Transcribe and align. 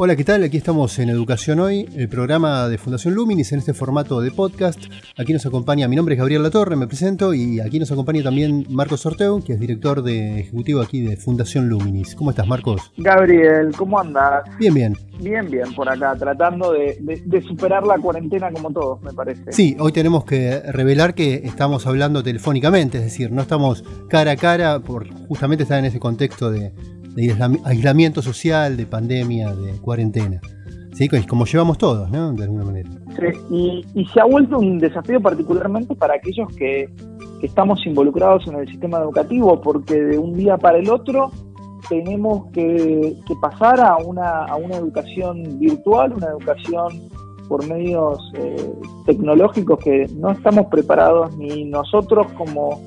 Hola, 0.00 0.14
¿qué 0.14 0.22
tal? 0.22 0.44
Aquí 0.44 0.56
estamos 0.56 0.96
en 1.00 1.08
Educación 1.08 1.58
Hoy, 1.58 1.88
el 1.96 2.08
programa 2.08 2.68
de 2.68 2.78
Fundación 2.78 3.14
Luminis 3.14 3.50
en 3.50 3.58
este 3.58 3.74
formato 3.74 4.20
de 4.20 4.30
podcast. 4.30 4.78
Aquí 5.16 5.32
nos 5.32 5.44
acompaña, 5.44 5.88
mi 5.88 5.96
nombre 5.96 6.14
es 6.14 6.20
Gabriel 6.20 6.44
Latorre, 6.44 6.76
me 6.76 6.86
presento, 6.86 7.34
y 7.34 7.58
aquí 7.58 7.80
nos 7.80 7.90
acompaña 7.90 8.22
también 8.22 8.64
Marcos 8.70 9.00
Sorteo, 9.00 9.42
que 9.42 9.54
es 9.54 9.58
director 9.58 10.04
de 10.04 10.38
ejecutivo 10.38 10.82
aquí 10.82 11.00
de 11.00 11.16
Fundación 11.16 11.68
Luminis. 11.68 12.14
¿Cómo 12.14 12.30
estás, 12.30 12.46
Marcos? 12.46 12.92
Gabriel, 12.96 13.72
¿cómo 13.76 13.98
andas? 13.98 14.44
Bien, 14.60 14.72
bien. 14.72 14.96
Bien, 15.18 15.50
bien, 15.50 15.74
por 15.74 15.88
acá, 15.88 16.14
tratando 16.14 16.74
de, 16.74 17.42
superar 17.48 17.84
la 17.84 17.98
cuarentena 17.98 18.52
como 18.52 18.70
todos, 18.70 19.02
me 19.02 19.12
parece. 19.12 19.50
Sí, 19.50 19.76
hoy 19.80 19.90
tenemos 19.90 20.24
que 20.24 20.60
revelar 20.60 21.14
que 21.14 21.42
estamos 21.42 21.88
hablando 21.88 22.22
telefónicamente, 22.22 22.98
es 22.98 23.04
decir, 23.04 23.32
no 23.32 23.42
estamos 23.42 23.82
cara 24.08 24.30
a 24.30 24.36
cara, 24.36 24.78
por 24.78 25.12
justamente 25.26 25.64
estar 25.64 25.80
en 25.80 25.86
ese 25.86 25.98
contexto 25.98 26.52
de 26.52 26.72
de 27.18 27.58
aislamiento 27.64 28.22
social, 28.22 28.76
de 28.76 28.86
pandemia, 28.86 29.52
de 29.54 29.72
cuarentena. 29.80 30.40
¿Sí? 30.92 31.08
Como 31.28 31.44
llevamos 31.44 31.78
todos, 31.78 32.10
¿no? 32.10 32.32
De 32.32 32.44
alguna 32.44 32.64
manera. 32.64 32.90
Sí, 33.50 33.84
y, 33.94 34.06
se 34.06 34.20
ha 34.20 34.24
vuelto 34.24 34.58
un 34.58 34.78
desafío 34.78 35.20
particularmente 35.20 35.94
para 35.94 36.14
aquellos 36.14 36.48
que, 36.56 36.88
estamos 37.42 37.86
involucrados 37.86 38.48
en 38.48 38.56
el 38.56 38.66
sistema 38.66 38.98
educativo, 38.98 39.60
porque 39.60 39.94
de 39.94 40.18
un 40.18 40.34
día 40.34 40.56
para 40.56 40.78
el 40.78 40.90
otro 40.90 41.30
tenemos 41.88 42.50
que, 42.52 43.16
pasar 43.40 43.78
a 43.80 43.96
una, 43.96 44.44
a 44.44 44.56
una 44.56 44.76
educación 44.76 45.58
virtual, 45.60 46.14
una 46.14 46.26
educación 46.26 47.08
por 47.48 47.66
medios 47.68 48.18
eh, 48.34 48.72
tecnológicos 49.06 49.78
que 49.78 50.06
no 50.16 50.32
estamos 50.32 50.66
preparados 50.66 51.36
ni 51.36 51.64
nosotros 51.64 52.26
como 52.32 52.80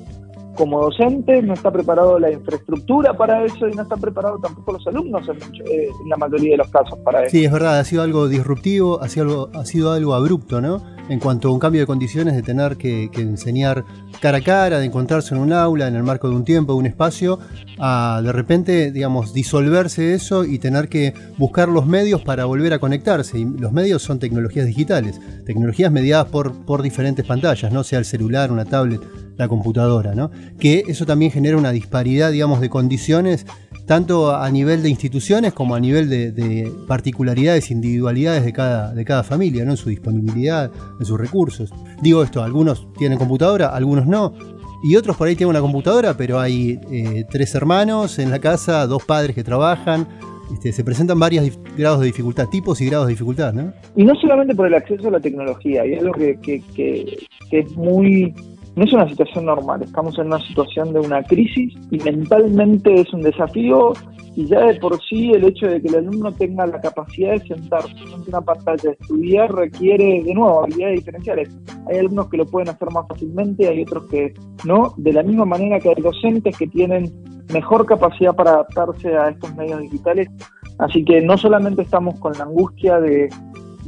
como 0.56 0.80
docente, 0.82 1.42
no 1.42 1.54
está 1.54 1.70
preparado 1.70 2.18
la 2.18 2.30
infraestructura 2.30 3.14
para 3.14 3.44
eso 3.44 3.68
y 3.68 3.72
no 3.72 3.82
están 3.82 4.00
preparados 4.00 4.40
tampoco 4.40 4.72
los 4.72 4.86
alumnos 4.86 5.26
eh, 5.28 5.88
en, 6.02 6.08
la 6.08 6.16
mayoría 6.16 6.52
de 6.52 6.56
los 6.58 6.70
casos 6.70 6.98
para 7.04 7.22
eso. 7.22 7.30
Sí, 7.30 7.44
es 7.44 7.52
verdad, 7.52 7.78
ha 7.78 7.84
sido 7.84 8.02
algo 8.02 8.28
disruptivo, 8.28 9.00
ha 9.02 9.08
sido 9.08 9.92
algo, 9.92 10.14
abrupto, 10.14 10.60
¿no? 10.60 10.82
En 11.08 11.18
cuanto 11.18 11.48
a 11.48 11.52
un 11.52 11.58
cambio 11.58 11.80
de 11.80 11.86
condiciones 11.86 12.34
de 12.34 12.42
tener 12.42 12.76
que, 12.76 13.10
enseñar 13.16 13.84
cara 14.20 14.38
a 14.38 14.40
cara, 14.42 14.78
de 14.78 14.86
encontrarse 14.86 15.34
en 15.34 15.40
un 15.40 15.52
aula, 15.52 15.88
en 15.88 15.96
el 15.96 16.02
marco 16.02 16.28
de 16.28 16.36
un 16.36 16.44
tiempo, 16.44 16.74
de 16.74 16.78
un 16.78 16.86
espacio, 16.86 17.38
a 17.78 18.20
de 18.22 18.32
repente, 18.32 18.92
digamos, 18.92 19.32
disolverse 19.32 20.14
eso 20.14 20.44
y 20.44 20.58
tener 20.58 20.88
que 20.88 21.14
buscar 21.38 21.68
los 21.68 21.86
medios 21.86 22.22
para 22.22 22.44
volver 22.44 22.72
a 22.72 22.78
conectarse. 22.78 23.38
Y 23.38 23.44
los 23.44 23.72
medios 23.72 24.02
son 24.02 24.18
tecnologías 24.18 24.66
digitales, 24.66 25.20
tecnologías 25.44 25.90
mediadas 25.90 26.26
por 26.26 26.82
diferentes 26.82 27.24
pantallas, 27.24 27.72
no 27.72 27.82
sea 27.84 27.98
el 27.98 28.04
celular, 28.04 28.52
una 28.52 28.64
tablet 28.64 29.00
la 29.36 29.48
computadora, 29.48 30.14
¿no? 30.14 30.30
Que 30.58 30.84
eso 30.88 31.06
también 31.06 31.30
genera 31.30 31.56
una 31.56 31.72
disparidad, 31.72 32.30
digamos, 32.30 32.60
de 32.60 32.68
condiciones, 32.68 33.46
tanto 33.86 34.34
a 34.34 34.48
nivel 34.50 34.82
de 34.82 34.90
instituciones 34.90 35.52
como 35.52 35.74
a 35.74 35.80
nivel 35.80 36.08
de, 36.08 36.72
particularidades, 36.86 37.70
individualidades 37.70 38.44
de 38.44 38.52
cada, 38.52 38.94
de 38.94 39.04
cada 39.04 39.22
familia, 39.22 39.64
¿no? 39.64 39.72
En 39.72 39.76
su 39.76 39.88
disponibilidad, 39.88 40.70
en 40.98 41.06
sus 41.06 41.18
recursos. 41.18 41.72
Digo 42.00 42.22
esto, 42.22 42.42
algunos 42.42 42.92
tienen 42.98 43.18
computadora, 43.18 43.68
algunos 43.68 44.06
no. 44.06 44.34
Y 44.84 44.96
otros 44.96 45.16
por 45.16 45.28
ahí 45.28 45.36
tienen 45.36 45.50
una 45.50 45.60
computadora, 45.60 46.16
pero 46.16 46.40
hay 46.40 46.80
eh, 46.90 47.24
tres 47.30 47.54
hermanos 47.54 48.18
en 48.18 48.30
la 48.30 48.40
casa, 48.40 48.86
dos 48.86 49.04
padres 49.04 49.34
que 49.34 49.44
trabajan, 49.44 50.08
este, 50.52 50.72
se 50.72 50.84
presentan 50.84 51.18
varios 51.18 51.58
grados 51.76 52.00
de 52.00 52.06
dificultad, 52.06 52.48
tipos 52.48 52.80
y 52.80 52.86
grados 52.86 53.06
de 53.06 53.12
dificultad, 53.12 53.52
¿no? 53.54 53.72
Y 53.96 54.04
no 54.04 54.14
solamente 54.16 54.54
por 54.54 54.66
el 54.66 54.74
acceso 54.74 55.08
a 55.08 55.12
la 55.12 55.20
tecnología, 55.20 55.86
y 55.86 55.94
algo 55.94 56.12
que, 56.12 56.38
que 56.74 57.26
es 57.50 57.76
muy 57.76 58.34
no 58.74 58.84
es 58.84 58.92
una 58.92 59.08
situación 59.08 59.44
normal, 59.44 59.82
estamos 59.82 60.18
en 60.18 60.26
una 60.26 60.40
situación 60.40 60.92
de 60.92 61.00
una 61.00 61.22
crisis 61.22 61.74
y 61.90 61.98
mentalmente 61.98 63.00
es 63.00 63.12
un 63.12 63.20
desafío 63.20 63.92
y 64.34 64.46
ya 64.46 64.60
de 64.60 64.74
por 64.80 64.98
sí 65.02 65.30
el 65.32 65.44
hecho 65.44 65.66
de 65.66 65.82
que 65.82 65.88
el 65.88 65.96
alumno 65.96 66.32
tenga 66.32 66.66
la 66.66 66.80
capacidad 66.80 67.32
de 67.32 67.40
sentarse 67.40 67.92
frente 67.94 68.30
una 68.30 68.40
pantalla 68.40 68.82
de 68.82 68.96
estudiar 68.98 69.52
requiere 69.52 70.22
de 70.22 70.34
nuevo 70.34 70.62
habilidades 70.62 71.00
diferenciales. 71.00 71.50
Hay 71.88 71.98
alumnos 71.98 72.28
que 72.30 72.38
lo 72.38 72.46
pueden 72.46 72.70
hacer 72.70 72.90
más 72.90 73.06
fácilmente, 73.08 73.68
hay 73.68 73.82
otros 73.82 74.04
que 74.06 74.32
no, 74.64 74.94
de 74.96 75.12
la 75.12 75.22
misma 75.22 75.44
manera 75.44 75.78
que 75.78 75.90
hay 75.90 76.02
docentes 76.02 76.56
que 76.56 76.66
tienen 76.66 77.12
mejor 77.52 77.84
capacidad 77.84 78.34
para 78.34 78.52
adaptarse 78.52 79.14
a 79.14 79.28
estos 79.28 79.54
medios 79.54 79.80
digitales. 79.80 80.28
Así 80.78 81.04
que 81.04 81.20
no 81.20 81.36
solamente 81.36 81.82
estamos 81.82 82.18
con 82.18 82.32
la 82.32 82.44
angustia 82.44 83.00
de, 83.00 83.28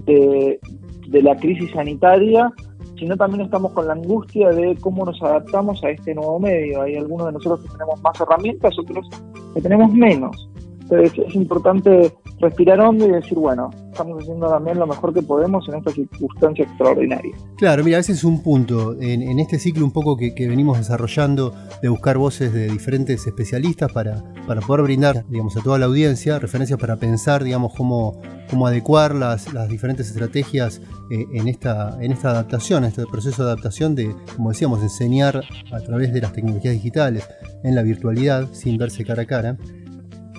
de, 0.05 0.61
de 1.09 1.23
la 1.23 1.37
crisis 1.37 1.71
sanitaria, 1.71 2.53
sino 2.99 3.17
también 3.17 3.43
estamos 3.43 3.73
con 3.73 3.87
la 3.87 3.95
angustia 3.95 4.51
de 4.51 4.77
cómo 4.81 5.05
nos 5.05 5.21
adaptamos 5.23 5.83
a 5.85 5.91
este 5.91 6.15
nuevo 6.15 6.39
medio. 6.39 6.83
Hay 6.83 6.97
algunos 6.97 7.27
de 7.27 7.33
nosotros 7.33 7.63
que 7.63 7.69
tenemos 7.73 8.01
más 8.03 8.21
herramientas, 8.21 8.79
otros 8.79 9.09
que 9.55 9.61
tenemos 9.61 9.93
menos. 9.93 10.49
Entonces 10.83 11.13
es 11.27 11.35
importante 11.35 12.13
respirar 12.41 12.81
hondo 12.81 13.07
y 13.07 13.13
decir, 13.13 13.39
bueno, 13.39 13.71
estamos 13.91 14.23
haciendo 14.23 14.49
también 14.49 14.79
lo 14.79 14.87
mejor 14.87 15.15
que 15.15 15.23
podemos 15.23 15.69
en 15.69 15.77
esta 15.77 15.91
circunstancia 15.93 16.65
extraordinaria. 16.65 17.35
Claro, 17.57 17.85
mira, 17.85 17.99
ese 17.99 18.13
es 18.13 18.25
un 18.25 18.43
punto. 18.43 18.97
En, 19.01 19.39
este 19.39 19.59
ciclo 19.59 19.85
un 19.85 19.93
poco 19.93 20.17
que, 20.17 20.33
venimos 20.49 20.79
desarrollando 20.79 21.55
de 21.83 21.89
buscar 21.89 22.19
voces 22.19 22.53
de 22.53 22.69
diferentes 22.69 23.27
especialistas 23.27 23.93
para, 23.93 24.23
poder 24.67 24.83
brindar, 24.83 25.25
digamos, 25.29 25.57
a 25.57 25.63
toda 25.63 25.79
la 25.79 25.87
audiencia 25.87 26.39
referencias 26.39 26.79
para 26.79 26.97
pensar, 26.97 27.45
digamos, 27.45 27.73
cómo, 27.75 28.21
adecuar 28.67 29.15
las, 29.15 29.53
las 29.53 29.69
diferentes 29.69 30.09
estrategias 30.09 30.81
eh, 31.11 31.27
en, 31.35 31.49
esta, 31.49 31.99
en 32.01 32.13
esta 32.13 32.31
adaptación, 32.31 32.85
en 32.85 32.91
este 32.91 33.05
proceso 33.07 33.45
de 33.45 33.51
adaptación 33.51 33.95
de, 33.95 34.15
como 34.37 34.51
decíamos, 34.51 34.81
enseñar 34.81 35.43
a 35.73 35.81
través 35.81 36.13
de 36.13 36.21
las 36.21 36.33
tecnologías 36.33 36.75
digitales 36.75 37.29
en 37.65 37.75
la 37.75 37.83
virtualidad 37.83 38.49
sin 38.53 38.79
verse 38.79 39.05
cara 39.05 39.23
a 39.23 39.27
cara 39.27 39.57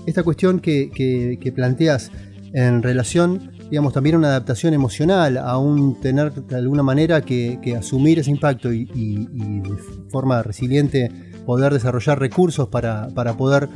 esta 0.05 0.23
cuestión 0.23 0.59
que, 0.59 1.53
planteas 1.55 2.11
en 2.53 2.83
relación, 2.83 3.51
digamos, 3.69 3.93
también 3.93 4.15
a 4.15 4.19
una 4.19 4.27
adaptación 4.29 4.73
emocional, 4.73 5.37
a 5.37 5.57
un 5.57 5.99
tener 5.99 6.33
de 6.33 6.55
alguna 6.55 6.83
manera 6.83 7.21
que, 7.21 7.75
asumir 7.77 8.19
ese 8.19 8.31
impacto 8.31 8.71
y, 8.71 8.85
de 8.85 9.77
forma 10.09 10.43
resiliente 10.43 11.11
poder 11.45 11.73
desarrollar 11.73 12.19
recursos 12.19 12.67
para, 12.69 13.07
poder 13.37 13.69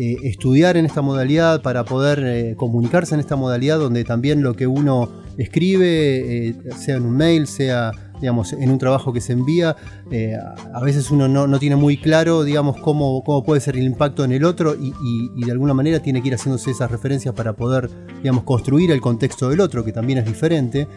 eh, 0.00 0.16
estudiar 0.24 0.76
en 0.76 0.86
esta 0.86 1.02
modalidad, 1.02 1.62
para 1.62 1.84
poder 1.84 2.20
eh, 2.24 2.54
comunicarse 2.56 3.14
en 3.14 3.20
esta 3.20 3.36
modalidad 3.36 3.78
donde 3.78 4.02
también 4.02 4.42
lo 4.42 4.54
que 4.54 4.66
uno 4.66 5.22
escribe, 5.38 6.48
eh, 6.48 6.56
sea 6.76 6.96
en 6.96 7.04
un 7.04 7.16
mail, 7.16 7.46
sea 7.46 7.92
digamos, 8.20 8.52
en 8.52 8.70
un 8.70 8.78
trabajo 8.78 9.12
que 9.12 9.20
se 9.20 9.32
envía, 9.32 9.76
eh, 10.10 10.36
a 10.72 10.80
veces 10.80 11.10
uno 11.10 11.28
no, 11.28 11.58
tiene 11.58 11.76
muy 11.76 11.96
claro, 11.96 12.44
digamos, 12.44 12.76
cómo, 12.78 13.22
cómo 13.24 13.42
puede 13.44 13.60
ser 13.60 13.76
el 13.76 13.84
impacto 13.84 14.24
en 14.24 14.32
el 14.32 14.44
otro 14.44 14.74
y, 14.74 15.44
de 15.44 15.52
alguna 15.52 15.74
manera 15.74 16.00
tiene 16.00 16.22
que 16.22 16.28
ir 16.28 16.34
haciéndose 16.34 16.70
esas 16.70 16.90
referencias 16.90 17.34
para 17.34 17.52
poder, 17.52 17.90
digamos, 18.22 18.44
construir 18.44 18.90
el 18.90 19.00
contexto 19.00 19.50
del 19.50 19.60
otro, 19.60 19.84
que 19.84 19.92
también 19.92 20.18
es 20.18 20.24
diferente. 20.24 20.88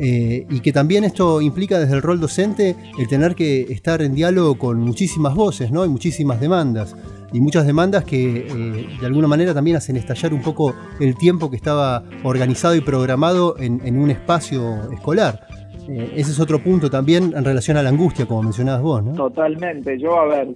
Eh, 0.00 0.46
y 0.48 0.60
que 0.60 0.72
también 0.72 1.02
esto 1.02 1.40
implica 1.40 1.80
desde 1.80 1.96
el 1.96 2.02
rol 2.02 2.20
docente 2.20 2.76
el 2.96 3.08
tener 3.08 3.34
que 3.34 3.62
estar 3.62 4.00
en 4.00 4.14
diálogo 4.14 4.56
con 4.56 4.78
muchísimas 4.78 5.34
voces, 5.34 5.72
¿no? 5.72 5.84
Y 5.84 5.88
muchísimas 5.88 6.40
demandas. 6.40 6.94
Y 7.32 7.40
muchas 7.40 7.66
demandas 7.66 8.04
que 8.04 8.46
eh, 8.48 8.86
de 9.00 9.06
alguna 9.06 9.26
manera 9.26 9.52
también 9.54 9.76
hacen 9.76 9.96
estallar 9.96 10.32
un 10.32 10.42
poco 10.42 10.72
el 11.00 11.16
tiempo 11.16 11.50
que 11.50 11.56
estaba 11.56 12.04
organizado 12.22 12.76
y 12.76 12.80
programado 12.80 13.56
en 13.58 13.98
un 13.98 14.12
espacio 14.12 14.92
escolar. 14.92 15.48
Eh, 15.88 16.12
ese 16.16 16.32
es 16.32 16.40
otro 16.40 16.58
punto 16.58 16.90
también 16.90 17.32
en 17.34 17.44
relación 17.44 17.78
a 17.78 17.82
la 17.82 17.88
angustia, 17.88 18.26
como 18.26 18.42
mencionabas 18.42 18.82
vos, 18.82 19.02
¿no? 19.02 19.12
Totalmente. 19.14 19.98
Yo, 19.98 20.20
a 20.20 20.26
ver, 20.26 20.48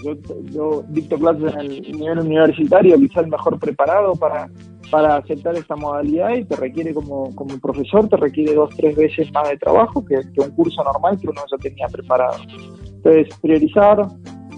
yo, 0.50 0.84
dicto 0.88 1.18
clases 1.18 1.54
en 1.54 1.60
el 1.60 1.92
nivel 1.92 2.18
universitario, 2.18 2.98
quizá 2.98 3.20
el 3.20 3.28
mejor 3.28 3.58
preparado 3.58 4.12
para, 4.14 4.50
para 4.90 5.16
aceptar 5.16 5.56
esta 5.56 5.74
modalidad 5.74 6.34
y 6.34 6.44
te 6.44 6.56
requiere 6.56 6.92
como, 6.92 7.34
como 7.34 7.58
profesor, 7.60 8.06
te 8.08 8.18
requiere 8.18 8.54
dos, 8.54 8.76
tres 8.76 8.94
veces 8.94 9.32
más 9.32 9.48
de 9.48 9.56
trabajo 9.56 10.04
que, 10.04 10.16
un 10.16 10.50
curso 10.50 10.84
normal 10.84 11.18
que 11.18 11.28
uno 11.28 11.40
ya 11.50 11.56
tenía 11.56 11.86
preparado. 11.88 12.36
Entonces, 12.84 13.34
priorizar, 13.40 14.06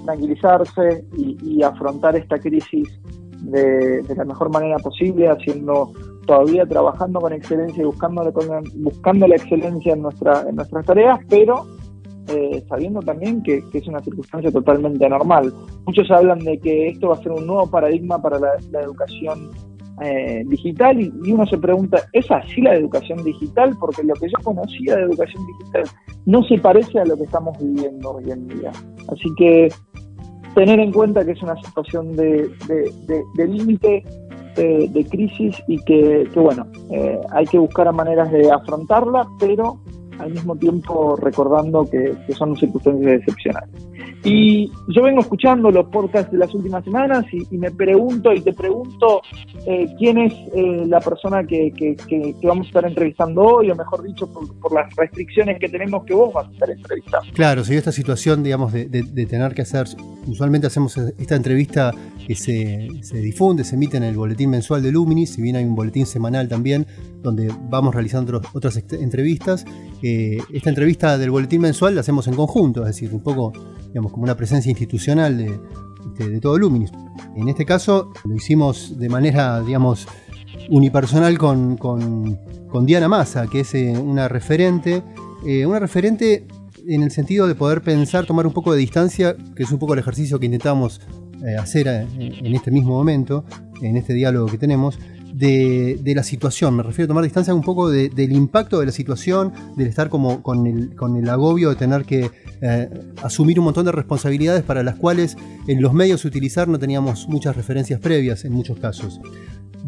tranquilizarse 0.04 1.04
y, 1.16 1.62
afrontar 1.62 2.16
esta 2.16 2.36
crisis 2.40 2.88
de, 3.42 4.02
de, 4.02 4.14
la 4.16 4.24
mejor 4.24 4.50
manera 4.50 4.76
posible, 4.78 5.28
haciendo 5.28 5.92
todavía 6.26 6.66
trabajando 6.66 7.20
con 7.20 7.32
excelencia 7.32 7.82
y 7.82 7.86
buscando, 7.86 8.32
buscando 8.76 9.26
la 9.26 9.36
excelencia 9.36 9.92
en, 9.92 10.02
nuestra, 10.02 10.44
en 10.48 10.56
nuestras 10.56 10.86
tareas, 10.86 11.20
pero 11.28 11.64
eh, 12.28 12.64
sabiendo 12.68 13.00
también 13.00 13.42
que, 13.42 13.62
es 13.72 13.86
una 13.86 14.00
circunstancia 14.02 14.50
totalmente 14.50 15.04
anormal. 15.04 15.52
Muchos 15.86 16.10
hablan 16.10 16.38
de 16.38 16.58
que 16.58 16.88
esto 16.88 17.08
va 17.08 17.14
a 17.14 17.22
ser 17.22 17.32
un 17.32 17.46
nuevo 17.46 17.70
paradigma 17.70 18.20
para 18.20 18.38
la, 18.38 18.80
educación 18.80 19.50
eh, 20.02 20.42
digital 20.46 21.00
y, 21.00 21.32
uno 21.32 21.46
se 21.46 21.58
pregunta, 21.58 21.98
¿es 22.12 22.30
así 22.30 22.62
la 22.62 22.76
educación 22.76 23.22
digital? 23.22 23.76
Porque 23.78 24.02
lo 24.02 24.14
que 24.14 24.28
yo 24.28 24.38
conocía 24.42 24.96
de 24.96 25.02
educación 25.02 25.44
digital 25.46 25.84
no 26.24 26.42
se 26.44 26.58
parece 26.58 26.98
a 26.98 27.04
lo 27.04 27.16
que 27.16 27.24
estamos 27.24 27.58
viviendo 27.58 28.12
hoy 28.12 28.30
en 28.30 28.48
día. 28.48 28.72
Así 29.08 29.28
que 29.36 29.68
tener 30.54 30.80
en 30.80 30.92
cuenta 30.92 31.24
que 31.24 31.32
es 31.32 31.42
una 31.42 31.56
situación 31.62 32.16
de, 32.16 32.48
de, 33.36 33.46
límite, 33.46 34.02
de, 34.56 35.06
crisis 35.10 35.56
y 35.66 35.78
que, 35.84 36.28
bueno, 36.34 36.66
eh, 36.90 37.18
hay 37.30 37.46
que 37.46 37.58
buscar 37.58 37.92
maneras 37.92 38.30
de 38.30 38.50
afrontarla, 38.50 39.26
pero 39.38 39.78
al 40.18 40.32
mismo 40.32 40.56
tiempo 40.56 41.16
recordando 41.16 41.88
que, 41.90 42.14
que 42.26 42.32
son 42.34 42.56
circunstancias 42.56 43.20
excepcionales. 43.20 43.88
Y 44.24 44.72
yo 44.88 45.02
vengo 45.02 45.20
escuchando 45.20 45.70
los 45.70 45.86
podcasts 45.88 46.32
de 46.32 46.38
las 46.38 46.54
últimas 46.54 46.82
semanas 46.82 47.26
y, 47.30 47.56
me 47.58 47.70
pregunto 47.70 48.32
y 48.32 48.40
te 48.40 48.54
pregunto 48.54 49.20
eh, 49.66 49.86
quién 49.98 50.16
es 50.18 50.32
eh, 50.54 50.84
la 50.86 50.98
persona 51.00 51.44
que, 51.44 51.72
que, 51.76 52.34
vamos 52.42 52.66
a 52.66 52.68
estar 52.68 52.86
entrevistando 52.86 53.42
hoy, 53.42 53.70
o 53.70 53.76
mejor 53.76 54.02
dicho, 54.02 54.26
por, 54.32 54.72
las 54.72 54.94
restricciones 54.96 55.58
que 55.60 55.68
tenemos 55.68 56.04
que 56.04 56.14
vos 56.14 56.32
vas 56.32 56.48
a 56.48 56.52
estar 56.52 56.70
entrevistando. 56.70 57.32
Claro, 57.34 57.64
si 57.64 57.74
esta 57.76 57.92
situación, 57.92 58.42
digamos, 58.42 58.72
de, 58.72 58.86
de, 58.86 59.26
tener 59.26 59.54
que 59.54 59.62
hacer, 59.62 59.86
usualmente 60.26 60.66
hacemos 60.66 60.96
esta 60.96 61.36
entrevista 61.36 61.92
que 62.26 62.34
se, 62.34 62.88
se, 63.02 63.18
difunde, 63.18 63.62
se 63.64 63.74
emite 63.76 63.98
en 63.98 64.04
el 64.04 64.16
boletín 64.16 64.50
mensual 64.50 64.82
de 64.82 64.90
Luminis, 64.90 65.34
si 65.34 65.42
bien 65.42 65.56
hay 65.56 65.64
un 65.64 65.74
boletín 65.74 66.06
semanal 66.06 66.48
también, 66.48 66.86
donde 67.22 67.50
vamos 67.68 67.94
realizando 67.94 68.40
otras 68.52 68.76
entrevistas. 68.92 69.64
Eh, 70.02 70.38
esta 70.52 70.70
entrevista 70.70 71.18
del 71.18 71.30
boletín 71.30 71.62
mensual 71.62 71.94
la 71.94 72.00
hacemos 72.00 72.26
en 72.28 72.34
conjunto, 72.34 72.80
es 72.82 72.88
decir, 72.88 73.12
un 73.12 73.22
poco 73.22 73.52
digamos, 73.94 74.10
como 74.10 74.24
una 74.24 74.36
presencia 74.36 74.70
institucional 74.70 75.38
de, 75.38 76.40
todo 76.40 76.58
Luminis. 76.58 76.90
En 77.36 77.48
este 77.48 77.64
caso 77.64 78.12
lo 78.24 78.34
hicimos 78.34 78.98
de 78.98 79.08
manera, 79.08 79.60
digamos, 79.60 80.08
unipersonal 80.68 81.38
con, 81.38 82.38
Diana 82.82 83.08
Massa, 83.08 83.46
que 83.46 83.60
es 83.60 83.72
eh, 83.76 83.96
una 83.96 84.26
referente, 84.26 85.04
eh, 85.46 85.64
una 85.64 85.78
referente 85.78 86.44
en 86.88 87.04
el 87.04 87.12
sentido 87.12 87.46
de 87.46 87.54
poder 87.54 87.82
pensar, 87.82 88.26
tomar 88.26 88.48
un 88.48 88.52
poco 88.52 88.72
de 88.72 88.80
distancia, 88.80 89.36
que 89.54 89.62
es 89.62 89.70
un 89.70 89.78
poco 89.78 89.92
el 89.92 90.00
ejercicio 90.00 90.40
que 90.40 90.46
intentamos 90.46 91.00
eh, 91.46 91.54
hacer 91.56 91.86
en 91.86 92.52
este 92.52 92.72
mismo 92.72 92.90
momento, 92.90 93.44
en 93.80 93.96
este 93.96 94.12
diálogo 94.12 94.46
que 94.46 94.58
tenemos, 94.58 94.98
de, 95.34 96.12
la 96.14 96.22
situación. 96.22 96.76
Me 96.76 96.82
refiero 96.82 97.06
a 97.06 97.08
tomar 97.08 97.24
distancia 97.24 97.52
un 97.54 97.62
poco 97.62 97.90
del 97.90 98.32
impacto 98.32 98.80
de 98.80 98.86
la 98.86 98.92
situación, 98.92 99.52
del 99.76 99.88
estar 99.88 100.08
como 100.08 100.42
con 100.42 100.66
el, 100.66 100.94
con 100.94 101.16
el 101.16 101.28
agobio 101.28 101.70
de 101.70 101.76
tener 101.76 102.04
que 102.04 102.30
eh, 102.60 102.88
asumir 103.22 103.58
un 103.58 103.66
montón 103.66 103.84
de 103.84 103.92
responsabilidades 103.92 104.62
para 104.62 104.82
las 104.82 104.96
cuales 104.96 105.36
en 105.66 105.82
los 105.82 105.92
medios 105.92 106.24
utilizar 106.24 106.68
no 106.68 106.78
teníamos 106.78 107.28
muchas 107.28 107.56
referencias 107.56 108.00
previas 108.00 108.44
en 108.44 108.52
muchos 108.52 108.78
casos. 108.78 109.20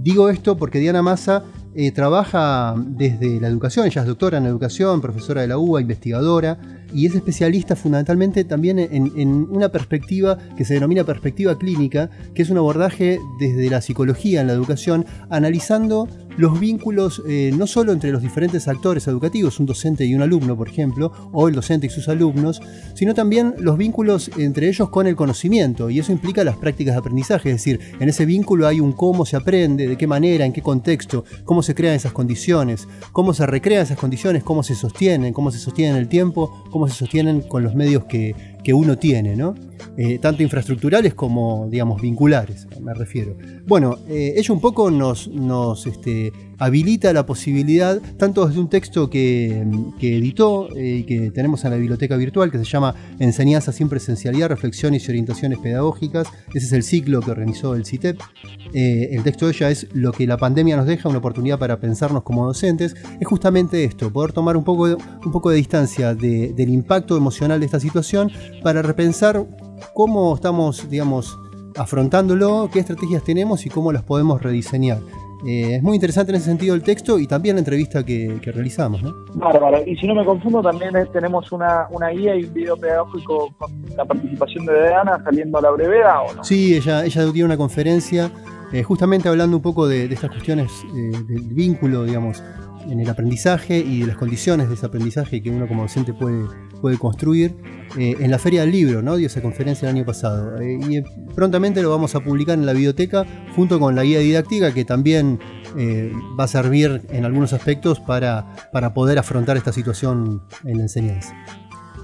Digo 0.06 0.30
esto 0.30 0.56
porque 0.56 0.78
Diana 0.78 1.02
Massa 1.02 1.42
eh, 1.74 1.90
trabaja 1.90 2.76
desde 2.76 3.40
la 3.40 3.48
educación, 3.48 3.86
ella 3.86 4.02
es 4.02 4.06
doctora 4.06 4.38
en 4.38 4.46
educación, 4.46 5.00
profesora 5.00 5.40
de 5.40 5.48
la 5.48 5.58
UBA, 5.58 5.80
investigadora, 5.80 6.60
y 6.94 7.06
es 7.06 7.16
especialista 7.16 7.74
fundamentalmente 7.74 8.44
también 8.44 8.78
en, 8.78 9.48
una 9.50 9.68
perspectiva 9.70 10.38
que 10.56 10.64
se 10.64 10.74
denomina 10.74 11.02
perspectiva 11.02 11.58
clínica, 11.58 12.08
que 12.36 12.42
es 12.42 12.50
un 12.50 12.58
abordaje 12.58 13.18
desde 13.40 13.68
la 13.68 13.80
psicología 13.80 14.40
en 14.40 14.46
la 14.46 14.52
educación, 14.52 15.04
analizando 15.28 16.06
los 16.36 16.58
vínculos 16.60 17.22
eh, 17.26 17.52
no 17.56 17.66
solo 17.66 17.92
entre 17.92 18.12
los 18.12 18.22
diferentes 18.22 18.68
actores 18.68 19.06
educativos, 19.06 19.58
un 19.60 19.66
docente 19.66 20.04
y 20.04 20.14
un 20.14 20.22
alumno, 20.22 20.56
por 20.56 20.68
ejemplo, 20.68 21.12
o 21.32 21.48
el 21.48 21.54
docente 21.54 21.86
y 21.86 21.90
sus 21.90 22.08
alumnos, 22.08 22.60
sino 22.94 23.14
también 23.14 23.54
los 23.58 23.78
vínculos 23.78 24.30
entre 24.36 24.68
ellos 24.68 24.90
con 24.90 25.06
el 25.06 25.16
conocimiento, 25.16 25.90
y 25.90 25.98
eso 25.98 26.12
implica 26.12 26.44
las 26.44 26.56
prácticas 26.56 26.94
de 26.94 26.98
aprendizaje, 26.98 27.50
es 27.50 27.56
decir, 27.56 27.80
en 27.98 28.08
ese 28.08 28.26
vínculo 28.26 28.66
hay 28.66 28.80
un 28.80 28.92
cómo 28.92 29.24
se 29.26 29.36
aprende, 29.36 29.88
de 29.88 29.96
qué 29.96 30.06
manera, 30.06 30.44
en 30.44 30.52
qué 30.52 30.62
contexto, 30.62 31.24
cómo 31.44 31.62
se 31.62 31.74
crean 31.74 31.94
esas 31.94 32.12
condiciones, 32.12 32.86
cómo 33.12 33.34
se 33.34 33.46
recrean 33.46 33.82
esas 33.82 33.98
condiciones, 33.98 34.42
cómo 34.42 34.62
se 34.62 34.74
sostienen, 34.74 35.32
cómo 35.32 35.50
se 35.50 35.58
sostienen 35.58 35.96
el 35.96 36.08
tiempo, 36.08 36.64
cómo 36.70 36.88
se 36.88 36.94
sostienen 36.94 37.40
con 37.40 37.62
los 37.62 37.74
medios 37.74 38.04
que, 38.04 38.34
que 38.66 38.74
uno 38.74 38.98
tiene, 38.98 39.36
¿no? 39.36 39.54
Eh, 39.96 40.18
tanto 40.18 40.42
infraestructurales 40.42 41.14
como, 41.14 41.68
digamos, 41.70 42.02
vinculares, 42.02 42.66
me 42.80 42.94
refiero. 42.94 43.36
Bueno, 43.64 43.98
eh, 44.08 44.34
ello 44.36 44.54
un 44.54 44.60
poco 44.60 44.90
nos, 44.90 45.28
nos 45.28 45.86
este, 45.86 46.32
habilita 46.58 47.12
la 47.12 47.26
posibilidad, 47.26 48.00
tanto 48.18 48.46
desde 48.46 48.60
un 48.60 48.68
texto 48.68 49.10
que, 49.10 49.64
editó 50.00 50.68
y 50.74 51.00
eh, 51.00 51.06
que 51.06 51.30
tenemos 51.30 51.64
en 51.64 51.70
la 51.70 51.76
biblioteca 51.76 52.16
virtual, 52.16 52.50
que 52.50 52.58
se 52.58 52.64
llama 52.64 52.94
Enseñanza 53.18 53.72
sin 53.72 53.88
presencialidad, 53.88 54.48
reflexiones 54.48 55.06
y 55.06 55.10
orientaciones 55.10 55.58
pedagógicas, 55.58 56.28
ese 56.54 56.66
es 56.66 56.72
el 56.72 56.82
ciclo 56.82 57.20
que 57.20 57.30
organizó 57.30 57.74
el 57.74 57.84
CITEP. 57.84 58.20
el 58.72 59.22
texto 59.22 59.46
de 59.46 59.52
ella 59.52 59.70
es 59.70 59.88
Lo 59.92 60.12
que 60.12 60.26
la 60.26 60.36
pandemia 60.36 60.76
nos 60.76 60.86
deja, 60.86 61.08
una 61.08 61.18
oportunidad 61.18 61.58
para 61.58 61.78
pensarnos 61.80 62.22
como 62.22 62.46
docentes, 62.46 62.94
es 63.20 63.26
justamente 63.26 63.84
esto, 63.84 64.12
poder 64.12 64.32
tomar 64.32 64.56
un 64.56 64.64
poco 64.64 64.88
de, 64.88 64.94
un 64.94 65.32
poco 65.32 65.50
de 65.50 65.56
distancia 65.56 66.14
del 66.14 66.68
impacto 66.70 67.16
emocional 67.16 67.60
de 67.60 67.66
esta 67.66 67.80
situación 67.80 68.30
para 68.62 68.82
repensar 68.82 69.46
cómo 69.94 70.34
estamos, 70.34 70.88
digamos, 70.88 71.38
afrontándolo, 71.76 72.70
qué 72.72 72.80
estrategias 72.80 73.22
tenemos 73.24 73.66
y 73.66 73.70
cómo 73.70 73.92
las 73.92 74.02
podemos 74.02 74.42
rediseñar. 74.42 75.00
Eh, 75.44 75.76
es 75.76 75.82
muy 75.82 75.94
interesante 75.96 76.32
en 76.32 76.36
ese 76.36 76.46
sentido 76.46 76.74
el 76.74 76.82
texto 76.82 77.18
y 77.18 77.26
también 77.26 77.56
la 77.56 77.60
entrevista 77.60 78.04
que, 78.04 78.40
realizamos. 78.44 79.02
¿no? 79.02 79.14
Bárbaro. 79.34 79.82
Y 79.86 79.96
si 79.96 80.06
no 80.06 80.14
me 80.14 80.24
confundo, 80.24 80.62
también 80.62 80.92
tenemos 81.12 81.50
una, 81.52 81.88
guía 82.14 82.36
y 82.36 82.44
un 82.44 82.54
video 82.54 82.76
pedagógico 82.76 83.52
con 83.58 83.70
la 83.96 84.04
participación 84.04 84.66
de 84.66 84.88
Diana 84.88 85.22
saliendo 85.24 85.58
a 85.58 85.62
la 85.62 85.70
brevedad, 85.70 86.20
¿o 86.28 86.34
no? 86.34 86.44
Sí, 86.44 86.74
ella, 86.74 87.04
ella 87.04 87.26
dio 87.26 87.44
una 87.44 87.56
conferencia 87.56 88.30
eh, 88.72 88.82
justamente 88.82 89.28
hablando 89.28 89.56
un 89.56 89.62
poco 89.62 89.86
de, 89.86 90.04
estas 90.04 90.30
cuestiones 90.30 90.70
eh, 90.94 91.10
del 91.26 91.54
vínculo, 91.54 92.04
digamos, 92.04 92.42
en 92.88 93.00
el 93.00 93.08
aprendizaje 93.08 93.78
y 93.78 94.00
de 94.00 94.06
las 94.06 94.16
condiciones 94.16 94.68
de 94.68 94.74
ese 94.74 94.86
aprendizaje 94.86 95.42
que 95.42 95.50
uno 95.50 95.66
como 95.66 95.82
docente 95.82 96.12
puede, 96.12 96.46
puede 96.80 96.98
construir. 96.98 97.56
Eh, 97.98 98.16
en 98.20 98.30
la 98.30 98.38
Feria 98.38 98.62
del 98.62 98.72
Libro, 98.72 99.00
¿no? 99.00 99.16
Dio 99.16 99.26
esa 99.26 99.40
conferencia 99.40 99.88
el 99.88 99.96
año 99.96 100.04
pasado. 100.04 100.60
Eh, 100.60 100.78
y 100.88 101.02
prontamente 101.34 101.80
lo 101.80 101.90
vamos 101.90 102.14
a 102.14 102.20
publicar 102.20 102.58
en 102.58 102.66
la 102.66 102.72
biblioteca 102.72 103.24
junto 103.54 103.78
con 103.78 103.94
la 103.94 104.02
guía 104.02 104.18
didáctica 104.18 104.74
que 104.74 104.84
también 104.84 105.38
eh, 105.78 106.12
va 106.38 106.44
a 106.44 106.48
servir 106.48 107.02
en 107.10 107.24
algunos 107.24 107.52
aspectos 107.52 108.00
para, 108.00 108.54
para 108.72 108.92
poder 108.92 109.18
afrontar 109.18 109.56
esta 109.56 109.72
situación 109.72 110.42
en 110.64 110.76
la 110.76 110.82
enseñanza. 110.82 111.34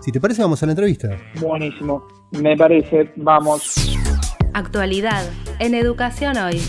Si 0.01 0.13
te 0.13 0.21
parece, 0.21 0.43
vamos 0.43 0.63
a 0.63 0.67
la 0.67 0.73
entrevista. 0.73 1.11
Buenísimo, 1.41 2.07
me 2.41 2.57
parece, 2.57 3.13
vamos. 3.17 3.99
Actualidad 4.55 5.25
en 5.61 5.75
Educación 5.75 6.37
Hoy. 6.37 6.61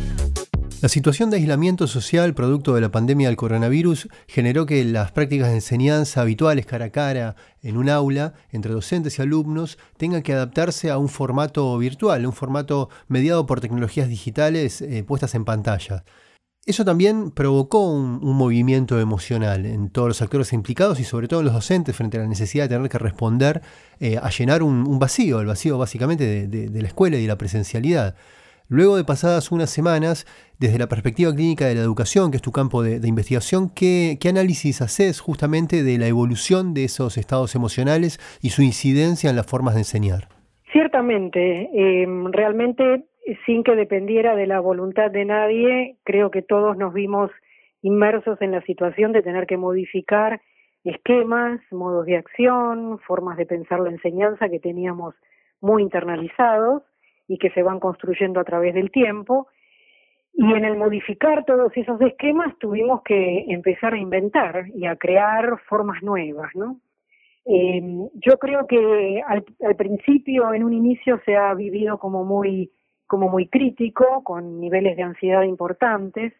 La 0.82 0.88
situación 0.88 1.30
de 1.30 1.38
aislamiento 1.38 1.86
social 1.88 2.34
producto 2.34 2.76
de 2.76 2.82
la 2.82 2.92
pandemia 2.92 3.28
del 3.28 3.36
coronavirus 3.36 4.08
generó 4.28 4.66
que 4.66 4.86
las 4.86 5.12
prácticas 5.12 5.50
de 5.50 5.56
enseñanza 5.56 6.22
habituales 6.22 6.66
cara 6.66 6.86
a 6.86 6.90
cara 6.92 7.36
en 7.62 7.76
un 7.76 7.90
aula 7.90 8.34
entre 8.52 8.72
docentes 8.72 9.20
y 9.20 9.22
alumnos 9.22 9.78
tengan 9.98 10.24
que 10.24 10.34
adaptarse 10.34 10.92
a 10.92 10.98
un 10.98 11.10
formato 11.10 11.78
virtual, 11.78 12.26
un 12.26 12.34
formato 12.34 12.90
mediado 13.10 13.46
por 13.46 13.60
tecnologías 13.60 14.08
digitales 14.08 14.82
eh, 14.82 15.04
puestas 15.04 15.36
en 15.36 15.44
pantalla. 15.44 16.06
Eso 16.66 16.86
también 16.86 17.32
provocó 17.32 17.92
un, 17.92 18.20
movimiento 18.22 19.00
emocional 19.00 19.66
en 19.66 19.90
todos 19.90 20.08
los 20.08 20.22
actores 20.22 20.54
implicados 20.54 21.00
y 21.00 21.04
sobre 21.04 21.28
todo 21.28 21.42
en 21.42 21.48
los 21.48 21.56
docentes 21.56 21.96
frente 21.96 22.18
a 22.18 22.22
la 22.22 22.28
necesidad 22.28 22.66
de 22.66 22.76
tener 22.76 22.90
que 22.90 22.98
responder 22.98 23.62
eh, 24.00 24.18
a 24.22 24.30
llenar 24.30 24.64
un, 24.64 24.98
vacío, 24.98 25.42
el 25.42 25.48
vacío 25.48 25.78
básicamente 25.78 26.48
de 26.48 26.82
la 26.82 26.88
escuela 26.88 27.18
y 27.18 27.24
de 27.24 27.28
la 27.28 27.38
presencialidad. 27.38 28.16
Luego 28.70 28.96
de 28.96 29.04
pasadas 29.04 29.52
unas 29.52 29.70
semanas, 29.70 30.26
desde 30.58 30.80
la 30.80 30.88
perspectiva 30.88 31.34
clínica 31.34 31.68
de 31.68 31.76
la 31.76 31.82
educación, 31.82 32.32
que 32.32 32.38
es 32.38 32.42
tu 32.42 32.52
campo 32.52 32.82
de, 32.82 33.08
investigación, 33.08 33.70
¿qué, 33.70 34.18
análisis 34.28 34.82
haces 34.82 35.20
justamente 35.20 35.84
de 35.84 35.98
la 35.98 36.08
evolución 36.08 36.74
de 36.74 36.86
esos 36.86 37.18
estados 37.18 37.56
emocionales 37.56 38.20
y 38.42 38.50
su 38.50 38.62
incidencia 38.62 39.30
en 39.30 39.36
las 39.36 39.46
formas 39.46 39.76
de 39.76 39.82
enseñar? 39.82 40.30
Ciertamente, 40.72 41.70
em, 41.74 42.32
realmente 42.32 43.06
sin 43.46 43.64
que 43.64 43.76
dependiera 43.76 44.36
de 44.36 44.48
la 44.48 44.60
voluntad 44.60 45.12
de 45.12 45.26
nadie, 45.26 45.98
creo 46.04 46.32
que 46.32 46.42
todos 46.42 46.78
nos 46.78 46.94
vimos 46.94 47.32
inmersos 47.82 48.42
en 48.42 48.52
la 48.52 48.62
situación 48.62 49.12
de 49.12 49.22
tener 49.22 49.46
que 49.46 49.58
modificar 49.58 50.42
esquemas, 50.84 51.62
modos 51.72 52.06
de 52.06 52.18
acción, 52.18 53.00
formas 53.00 53.38
de 53.38 53.46
pensar 53.46 53.80
la 53.80 53.90
enseñanza 53.90 54.50
que 54.50 54.60
teníamos 54.60 55.16
muy 55.62 55.82
internalizados 55.82 56.84
y 57.28 57.38
que 57.38 57.50
se 57.52 57.64
van 57.64 57.80
construyendo 57.80 58.40
a 58.40 58.44
través 58.44 58.74
del 58.74 58.92
tiempo. 58.92 59.48
Y 60.34 60.52
en 60.52 60.66
el 60.66 60.78
modificar 60.78 61.46
todos 61.46 61.72
esos 61.76 62.02
esquemas 62.02 62.58
tuvimos 62.58 63.04
que 63.04 63.46
empezar 63.50 63.94
a 63.94 64.00
inventar 64.00 64.66
y 64.74 64.86
a 64.86 64.96
crear 64.96 65.60
formas 65.70 66.02
nuevas, 66.02 66.50
¿no? 66.56 66.80
Eh, 67.46 67.82
yo 68.14 68.38
creo 68.40 68.66
que 68.68 69.22
al, 69.28 69.44
al, 69.64 69.76
principio, 69.76 70.54
en 70.54 70.64
un 70.64 70.74
inicio, 70.74 71.20
se 71.26 71.36
ha 71.36 71.54
vivido 71.54 72.00
como 72.00 72.24
muy, 72.24 72.72
como 73.08 73.30
muy 73.30 73.48
crítico, 73.48 74.24
con 74.24 74.60
niveles 74.60 74.98
de 74.98 75.04
ansiedad 75.04 75.44
importantes. 75.44 76.34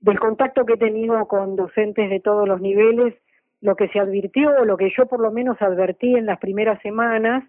Del 0.00 0.18
contacto 0.18 0.66
que 0.66 0.74
he 0.74 0.78
tenido 0.78 1.26
con 1.26 1.56
docentes 1.56 2.10
de 2.10 2.20
todos 2.20 2.46
los 2.46 2.60
niveles, 2.60 3.14
lo 3.60 3.76
que 3.76 3.88
se 3.88 3.98
advirtió, 3.98 4.64
lo 4.64 4.76
que 4.76 4.90
yo 4.96 5.06
por 5.06 5.20
lo 5.20 5.30
menos 5.30 5.60
advertí 5.60 6.14
en 6.14 6.26
las 6.26 6.38
primeras 6.38 6.80
semanas, 6.82 7.44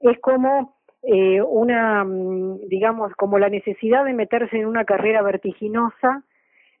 es 0.00 0.18
como 0.20 0.74
eh, 1.02 1.42
una, 1.42 2.04
mm, 2.04 2.68
digamos, 2.68 3.12
como 3.16 3.38
la 3.38 3.48
necesidad 3.48 4.04
de 4.04 4.14
meterse 4.14 4.56
en 4.56 4.66
una 4.66 4.84
carrera 4.84 5.22
vertiginosa 5.22 6.22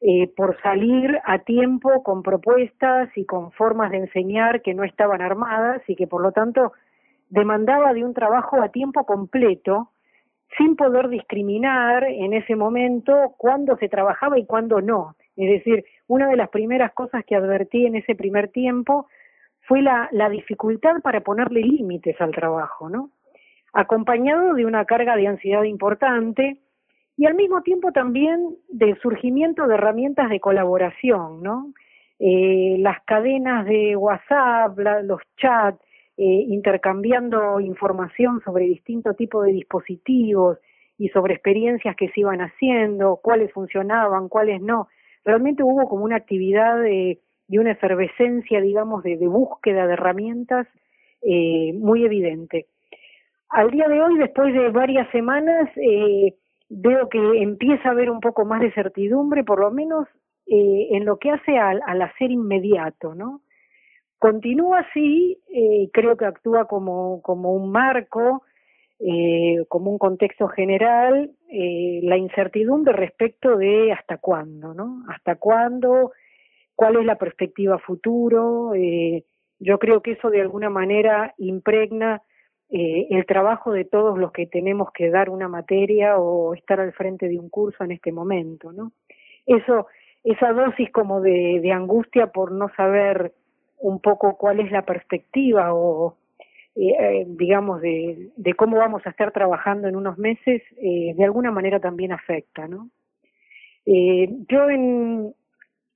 eh, 0.00 0.28
por 0.36 0.60
salir 0.60 1.18
a 1.24 1.38
tiempo 1.40 2.02
con 2.02 2.22
propuestas 2.22 3.08
y 3.16 3.24
con 3.24 3.52
formas 3.52 3.90
de 3.90 3.98
enseñar 3.98 4.62
que 4.62 4.74
no 4.74 4.84
estaban 4.84 5.22
armadas 5.22 5.82
y 5.88 5.96
que 5.96 6.06
por 6.06 6.20
lo 6.22 6.32
tanto 6.32 6.72
demandaba 7.30 7.94
de 7.94 8.04
un 8.04 8.12
trabajo 8.12 8.60
a 8.62 8.68
tiempo 8.68 9.04
completo 9.06 9.90
sin 10.56 10.76
poder 10.76 11.08
discriminar 11.08 12.04
en 12.04 12.32
ese 12.32 12.56
momento 12.56 13.34
cuándo 13.38 13.76
se 13.76 13.88
trabajaba 13.88 14.38
y 14.38 14.46
cuándo 14.46 14.80
no. 14.80 15.16
Es 15.36 15.50
decir, 15.50 15.84
una 16.06 16.28
de 16.28 16.36
las 16.36 16.48
primeras 16.50 16.92
cosas 16.92 17.24
que 17.24 17.34
advertí 17.34 17.86
en 17.86 17.96
ese 17.96 18.14
primer 18.14 18.48
tiempo 18.48 19.06
fue 19.62 19.82
la, 19.82 20.08
dificultad 20.30 21.00
para 21.02 21.20
ponerle 21.20 21.60
límites 21.60 22.20
al 22.20 22.32
trabajo, 22.32 22.88
¿no? 22.88 23.10
Acompañado 23.72 24.54
de 24.54 24.66
una 24.66 24.84
carga 24.84 25.16
de 25.16 25.26
ansiedad 25.26 25.64
importante, 25.64 26.60
y 27.16 27.26
al 27.26 27.34
mismo 27.34 27.62
tiempo 27.62 27.92
también 27.92 28.56
del 28.68 28.98
surgimiento 29.00 29.66
de 29.66 29.74
herramientas 29.74 30.30
de 30.30 30.40
colaboración, 30.40 31.42
¿no? 31.42 31.72
Eh, 32.18 32.76
las 32.80 33.02
cadenas 33.04 33.64
de 33.66 33.96
WhatsApp, 33.96 34.78
los 35.04 35.20
chats, 35.36 35.80
eh, 36.16 36.44
intercambiando 36.48 37.60
información 37.60 38.40
sobre 38.44 38.66
distintos 38.66 39.16
tipos 39.16 39.46
de 39.46 39.52
dispositivos 39.52 40.58
y 40.96 41.08
sobre 41.08 41.34
experiencias 41.34 41.96
que 41.96 42.08
se 42.10 42.20
iban 42.20 42.40
haciendo, 42.40 43.20
cuáles 43.22 43.52
funcionaban, 43.52 44.28
cuáles 44.28 44.60
no. 44.60 44.88
Realmente 45.24 45.62
hubo 45.62 45.88
como 45.88 46.04
una 46.04 46.16
actividad 46.16 46.80
de, 46.80 47.20
y 47.48 47.58
una 47.58 47.72
efervescencia, 47.72 48.60
digamos, 48.60 49.02
de, 49.02 49.16
búsqueda 49.26 49.86
de 49.86 49.94
herramientas 49.94 50.66
eh, 51.22 51.72
muy 51.74 52.04
evidente. 52.04 52.66
Al 53.48 53.70
día 53.70 53.88
de 53.88 54.02
hoy, 54.02 54.18
después 54.18 54.52
de 54.52 54.70
varias 54.70 55.10
semanas, 55.10 55.70
eh, 55.76 56.34
veo 56.68 57.08
que 57.08 57.18
empieza 57.42 57.88
a 57.88 57.92
haber 57.92 58.10
un 58.10 58.20
poco 58.20 58.44
más 58.44 58.60
de 58.60 58.72
certidumbre, 58.72 59.44
por 59.44 59.60
lo 59.60 59.70
menos 59.70 60.08
eh, 60.46 60.88
en 60.90 61.04
lo 61.04 61.18
que 61.18 61.30
hace 61.30 61.56
al, 61.58 61.80
hacer 62.02 62.30
inmediato, 62.30 63.14
¿no? 63.14 63.40
Continúa 64.24 64.78
así, 64.78 65.38
eh, 65.48 65.90
creo 65.92 66.16
que 66.16 66.24
actúa 66.24 66.64
como, 66.64 67.20
un 67.26 67.70
marco, 67.70 68.42
eh, 68.98 69.66
como 69.68 69.90
un 69.90 69.98
contexto 69.98 70.48
general, 70.48 71.30
eh, 71.50 72.00
la 72.02 72.16
incertidumbre 72.16 72.94
respecto 72.94 73.58
de 73.58 73.92
hasta 73.92 74.16
cuándo, 74.16 74.72
¿no? 74.72 75.04
Hasta 75.10 75.36
cuándo, 75.36 76.12
cuál 76.74 76.96
es 76.96 77.04
la 77.04 77.16
perspectiva 77.16 77.78
futuro. 77.78 78.72
Yo 79.58 79.78
creo 79.78 80.00
que 80.00 80.12
eso 80.12 80.30
de 80.30 80.40
alguna 80.40 80.70
manera 80.70 81.34
impregna 81.36 82.22
el 82.70 83.26
trabajo 83.26 83.72
de 83.72 83.84
todos 83.84 84.18
los 84.18 84.32
que 84.32 84.46
tenemos 84.46 84.90
que 84.94 85.10
dar 85.10 85.28
una 85.28 85.48
materia 85.48 86.16
o 86.16 86.54
estar 86.54 86.80
al 86.80 86.94
frente 86.94 87.28
de 87.28 87.38
un 87.38 87.50
curso 87.50 87.84
en 87.84 87.92
este 87.92 88.10
momento, 88.10 88.72
¿no? 88.72 88.92
Esa 89.44 90.52
dosis 90.54 90.90
como 90.92 91.20
de 91.20 91.70
angustia 91.72 92.28
por 92.28 92.52
no 92.52 92.70
saber 92.74 93.34
un 93.84 94.00
poco 94.00 94.36
cuál 94.36 94.60
es 94.60 94.70
la 94.70 94.82
perspectiva 94.82 95.74
o 95.74 96.16
eh, 96.74 96.94
eh, 96.98 97.24
digamos 97.28 97.80
de, 97.82 98.32
cómo 98.56 98.78
vamos 98.78 99.06
a 99.06 99.10
estar 99.10 99.30
trabajando 99.30 99.88
en 99.88 99.94
unos 99.94 100.16
meses 100.16 100.62
eh, 100.78 101.12
de 101.14 101.24
alguna 101.24 101.50
manera 101.50 101.78
también 101.80 102.12
afecta 102.12 102.66
no 102.66 102.88
eh, 103.84 104.28
yo 104.48 104.70
en 104.70 105.34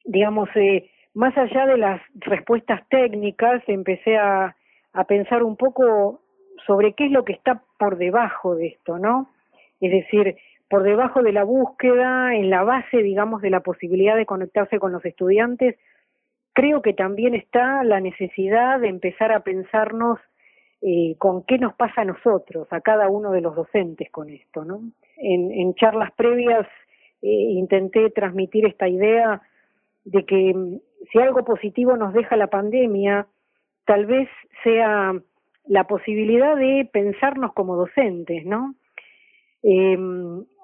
digamos 0.04 0.50
eh, 0.54 0.90
más 1.14 1.37
allá 1.38 1.66
de 1.66 1.78
las 1.78 2.00
respuestas 2.16 2.87
técnicas 2.90 3.62
empecé 3.66 4.18
a, 4.18 4.54
a 4.92 5.04
pensar 5.04 5.42
un 5.42 5.57
poco 5.57 6.21
sobre 6.66 6.92
qué 6.92 7.07
es 7.07 7.11
lo 7.11 7.25
que 7.25 7.33
está 7.33 7.62
por 7.78 7.97
debajo 7.97 8.54
de 8.54 8.66
esto, 8.68 8.99
¿no? 8.99 9.30
Es 9.80 9.90
decir, 9.90 10.37
por 10.68 10.83
debajo 10.83 11.23
de 11.23 11.33
la 11.33 11.45
búsqueda, 11.45 12.35
en 12.35 12.50
la 12.50 12.62
base, 12.62 12.99
digamos, 12.99 13.40
de 13.40 13.50
la 13.50 13.61
posibilidad 13.61 14.16
de 14.16 14.26
conectarse 14.26 14.78
con 14.78 14.92
los 14.92 15.04
estudiantes, 15.04 15.76
creo 16.59 16.83
que 16.83 16.93
también 16.93 17.37
está 17.37 17.85
la 17.85 18.00
necesidad 18.00 18.81
de 18.81 18.88
empezar 18.88 19.31
a 19.31 19.45
pensarnos 19.45 20.19
eh, 20.83 21.15
con 21.19 21.45
qué 21.45 21.57
nos 21.57 21.73
pasa 21.75 22.00
a 22.00 22.05
nosotros, 22.05 22.67
a 22.73 22.81
cada 22.81 23.09
uno 23.09 23.31
de 23.31 23.41
los 23.41 23.55
docentes 23.55 24.11
con 24.11 24.29
esto, 24.29 24.65
¿no? 24.65 24.81
En, 25.19 25.53
en 25.53 25.75
charlas 25.77 26.11
previas 26.17 26.67
eh, 27.23 27.29
intenté 27.31 28.11
transmitir 28.11 28.67
esta 28.67 28.88
idea 28.88 29.41
de 30.05 30.27
que 30.27 30.53
mm, 30.53 30.81
si 31.12 31.21
algo 31.21 31.45
positivo 31.45 31.97
nos 31.97 32.12
deja 32.12 32.37
la 32.37 32.49
pandemia, 32.49 33.29
tal 33.85 34.07
vez 34.07 34.29
sea 34.65 35.15
la 35.65 35.85
posibilidad 35.85 36.57
de 36.57 36.91
pensarnos 36.93 37.53
como 37.53 37.77
docentes, 37.77 38.45
¿no? 38.45 38.75
Eh, 39.62 39.97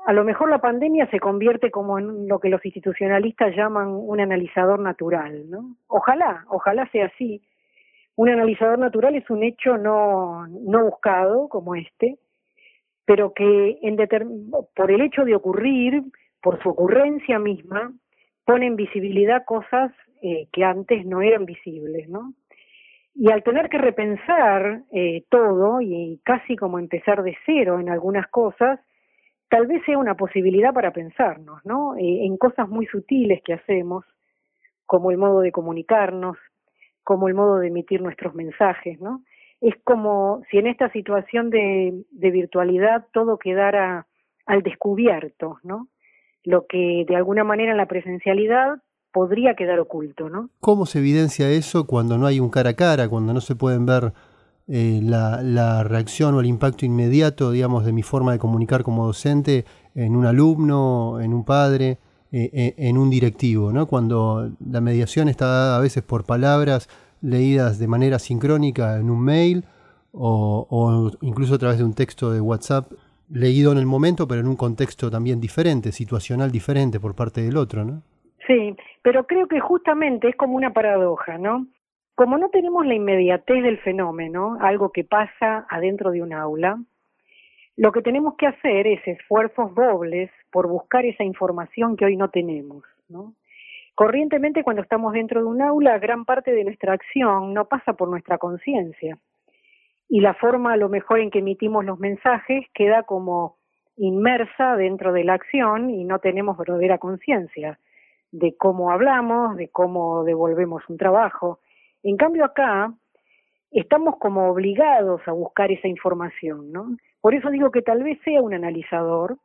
a 0.06 0.12
lo 0.12 0.22
mejor 0.22 0.50
la 0.50 0.60
pandemia 0.60 1.06
se 1.06 1.18
convierte 1.18 1.70
como 1.70 1.98
en 1.98 2.28
lo 2.28 2.38
que 2.38 2.50
los 2.50 2.64
institucionalistas 2.64 3.56
llaman 3.56 3.88
un 3.88 4.20
analizador 4.20 4.78
natural, 4.78 5.48
¿no? 5.48 5.76
Ojalá, 5.86 6.44
ojalá 6.48 6.86
sea 6.90 7.06
así. 7.06 7.42
Un 8.14 8.28
analizador 8.28 8.78
natural 8.78 9.14
es 9.14 9.28
un 9.30 9.42
hecho 9.42 9.78
no, 9.78 10.46
no 10.46 10.84
buscado 10.84 11.48
como 11.48 11.74
este, 11.74 12.18
pero 13.06 13.32
que 13.32 13.78
en 13.82 13.96
por 14.76 14.90
el 14.90 15.00
hecho 15.00 15.24
de 15.24 15.34
ocurrir, 15.34 16.02
por 16.42 16.62
su 16.62 16.68
ocurrencia 16.68 17.38
misma, 17.38 17.92
pone 18.44 18.66
en 18.66 18.76
visibilidad 18.76 19.44
cosas 19.46 19.90
eh, 20.22 20.48
que 20.52 20.64
antes 20.64 21.06
no 21.06 21.22
eran 21.22 21.46
visibles, 21.46 22.08
¿no? 22.10 22.34
Y 23.14 23.30
al 23.30 23.42
tener 23.42 23.70
que 23.70 23.78
repensar 23.78 24.82
eh, 24.92 25.24
todo 25.30 25.80
y 25.80 26.20
casi 26.24 26.56
como 26.56 26.78
empezar 26.78 27.22
de 27.22 27.36
cero 27.46 27.80
en 27.80 27.88
algunas 27.88 28.26
cosas, 28.28 28.80
tal 29.54 29.68
vez 29.68 29.84
sea 29.86 29.98
una 29.98 30.16
posibilidad 30.16 30.74
para 30.74 30.92
pensarnos, 30.92 31.64
¿no? 31.64 31.94
Eh, 31.94 32.26
en 32.26 32.36
cosas 32.38 32.68
muy 32.68 32.86
sutiles 32.86 33.40
que 33.44 33.52
hacemos, 33.52 34.04
como 34.84 35.12
el 35.12 35.16
modo 35.16 35.42
de 35.42 35.52
comunicarnos, 35.52 36.36
como 37.04 37.28
el 37.28 37.34
modo 37.34 37.60
de 37.60 37.68
emitir 37.68 38.02
nuestros 38.02 38.34
mensajes, 38.34 39.00
¿no? 39.00 39.22
Es 39.60 39.76
como 39.84 40.42
si 40.50 40.58
en 40.58 40.66
esta 40.66 40.90
situación 40.90 41.50
de, 41.50 42.02
de 42.10 42.30
virtualidad 42.32 43.06
todo 43.12 43.38
quedara 43.38 44.08
al 44.44 44.64
descubierto, 44.64 45.58
¿no? 45.62 45.86
Lo 46.42 46.66
que 46.66 47.04
de 47.06 47.14
alguna 47.14 47.44
manera 47.44 47.70
en 47.70 47.78
la 47.78 47.86
presencialidad 47.86 48.82
podría 49.12 49.54
quedar 49.54 49.78
oculto, 49.78 50.30
¿no? 50.30 50.50
¿Cómo 50.58 50.84
se 50.84 50.98
evidencia 50.98 51.48
eso 51.48 51.86
cuando 51.86 52.18
no 52.18 52.26
hay 52.26 52.40
un 52.40 52.50
cara 52.50 52.70
a 52.70 52.74
cara, 52.74 53.08
cuando 53.08 53.32
no 53.32 53.40
se 53.40 53.54
pueden 53.54 53.86
ver 53.86 54.14
eh, 54.66 55.00
la, 55.02 55.42
la, 55.42 55.84
reacción 55.84 56.34
o 56.34 56.40
el 56.40 56.46
impacto 56.46 56.86
inmediato, 56.86 57.50
digamos, 57.50 57.84
de 57.84 57.92
mi 57.92 58.02
forma 58.02 58.32
de 58.32 58.38
comunicar 58.38 58.82
como 58.82 59.06
docente 59.06 59.66
en 59.94 60.16
un 60.16 60.24
alumno, 60.24 61.20
en 61.20 61.34
un 61.34 61.44
padre, 61.44 61.98
eh, 62.32 62.50
eh, 62.52 62.74
en 62.78 62.96
un 62.96 63.10
directivo, 63.10 63.72
¿no? 63.72 63.86
Cuando 63.86 64.50
la 64.66 64.80
mediación 64.80 65.28
está 65.28 65.46
dada 65.46 65.76
a 65.76 65.80
veces 65.80 66.02
por 66.02 66.24
palabras 66.24 66.88
leídas 67.20 67.78
de 67.78 67.86
manera 67.88 68.18
sincrónica 68.18 68.96
en 68.96 69.10
un 69.10 69.20
mail 69.20 69.64
o, 70.12 70.66
o 70.70 71.12
incluso 71.20 71.54
a 71.54 71.58
través 71.58 71.78
de 71.78 71.84
un 71.84 71.94
texto 71.94 72.32
de 72.32 72.40
WhatsApp 72.40 72.90
leído 73.30 73.70
en 73.70 73.78
el 73.78 73.86
momento, 73.86 74.26
pero 74.26 74.40
en 74.40 74.48
un 74.48 74.56
contexto 74.56 75.10
también 75.10 75.40
diferente, 75.40 75.92
situacional 75.92 76.50
diferente 76.50 76.98
por 77.00 77.14
parte 77.14 77.42
del 77.42 77.56
otro, 77.56 77.84
¿no? 77.84 78.02
Sí, 78.46 78.74
pero 79.02 79.26
creo 79.26 79.46
que 79.46 79.60
justamente 79.60 80.28
es 80.28 80.36
como 80.36 80.56
una 80.56 80.72
paradoja, 80.72 81.38
¿no? 81.38 81.66
Como 82.14 82.38
no 82.38 82.48
tenemos 82.50 82.86
la 82.86 82.94
inmediatez 82.94 83.62
del 83.62 83.78
fenómeno, 83.78 84.56
algo 84.60 84.92
que 84.92 85.04
pasa 85.04 85.66
adentro 85.68 86.12
de 86.12 86.22
un 86.22 86.32
aula, 86.32 86.78
lo 87.76 87.90
que 87.90 88.02
tenemos 88.02 88.36
que 88.36 88.46
hacer 88.46 88.86
es 88.86 89.06
esfuerzos 89.06 89.74
dobles 89.74 90.30
por 90.52 90.68
buscar 90.68 91.04
esa 91.04 91.24
información 91.24 91.96
que 91.96 92.04
hoy 92.04 92.16
no 92.16 92.30
tenemos, 92.30 92.84
¿no? 93.08 93.34
Corrientemente 93.96 94.62
cuando 94.62 94.82
estamos 94.82 95.12
dentro 95.12 95.40
de 95.40 95.46
un 95.46 95.60
aula, 95.60 95.98
gran 95.98 96.24
parte 96.24 96.52
de 96.52 96.64
nuestra 96.64 96.92
acción 96.92 97.52
no 97.52 97.66
pasa 97.66 97.94
por 97.94 98.08
nuestra 98.08 98.38
conciencia. 98.38 99.18
Y 100.08 100.20
la 100.20 100.34
forma 100.34 100.72
a 100.72 100.76
lo 100.76 100.88
mejor 100.88 101.20
en 101.20 101.30
que 101.30 101.40
emitimos 101.40 101.84
los 101.84 101.98
mensajes 101.98 102.66
queda 102.74 103.04
como 103.04 103.56
inmersa 103.96 104.76
dentro 104.76 105.12
de 105.12 105.24
la 105.24 105.34
acción 105.34 105.90
y 105.90 106.04
no 106.04 106.18
tenemos 106.18 106.56
verdadera 106.56 106.98
conciencia 106.98 107.78
de 108.32 108.56
cómo 108.56 108.90
hablamos, 108.90 109.56
de 109.56 109.68
cómo 109.68 110.24
devolvemos 110.24 110.82
un 110.88 110.96
trabajo. 110.96 111.60
En 112.04 112.16
cambio 112.16 112.44
acá 112.44 112.92
estamos 113.70 114.18
como 114.18 114.48
obligados 114.48 115.20
a 115.26 115.32
buscar 115.32 115.72
esa 115.72 115.88
información, 115.88 116.70
¿no? 116.70 116.96
Por 117.20 117.34
eso 117.34 117.50
digo 117.50 117.70
que 117.70 117.82
tal 117.82 118.02
vez 118.02 118.20
sea 118.22 118.42
un 118.42 118.54
analizador. 118.54 119.38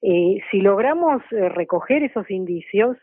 Eh, 0.00 0.40
si 0.50 0.60
logramos 0.60 1.20
eh, 1.32 1.48
recoger 1.48 2.04
esos 2.04 2.30
indicios, 2.30 2.96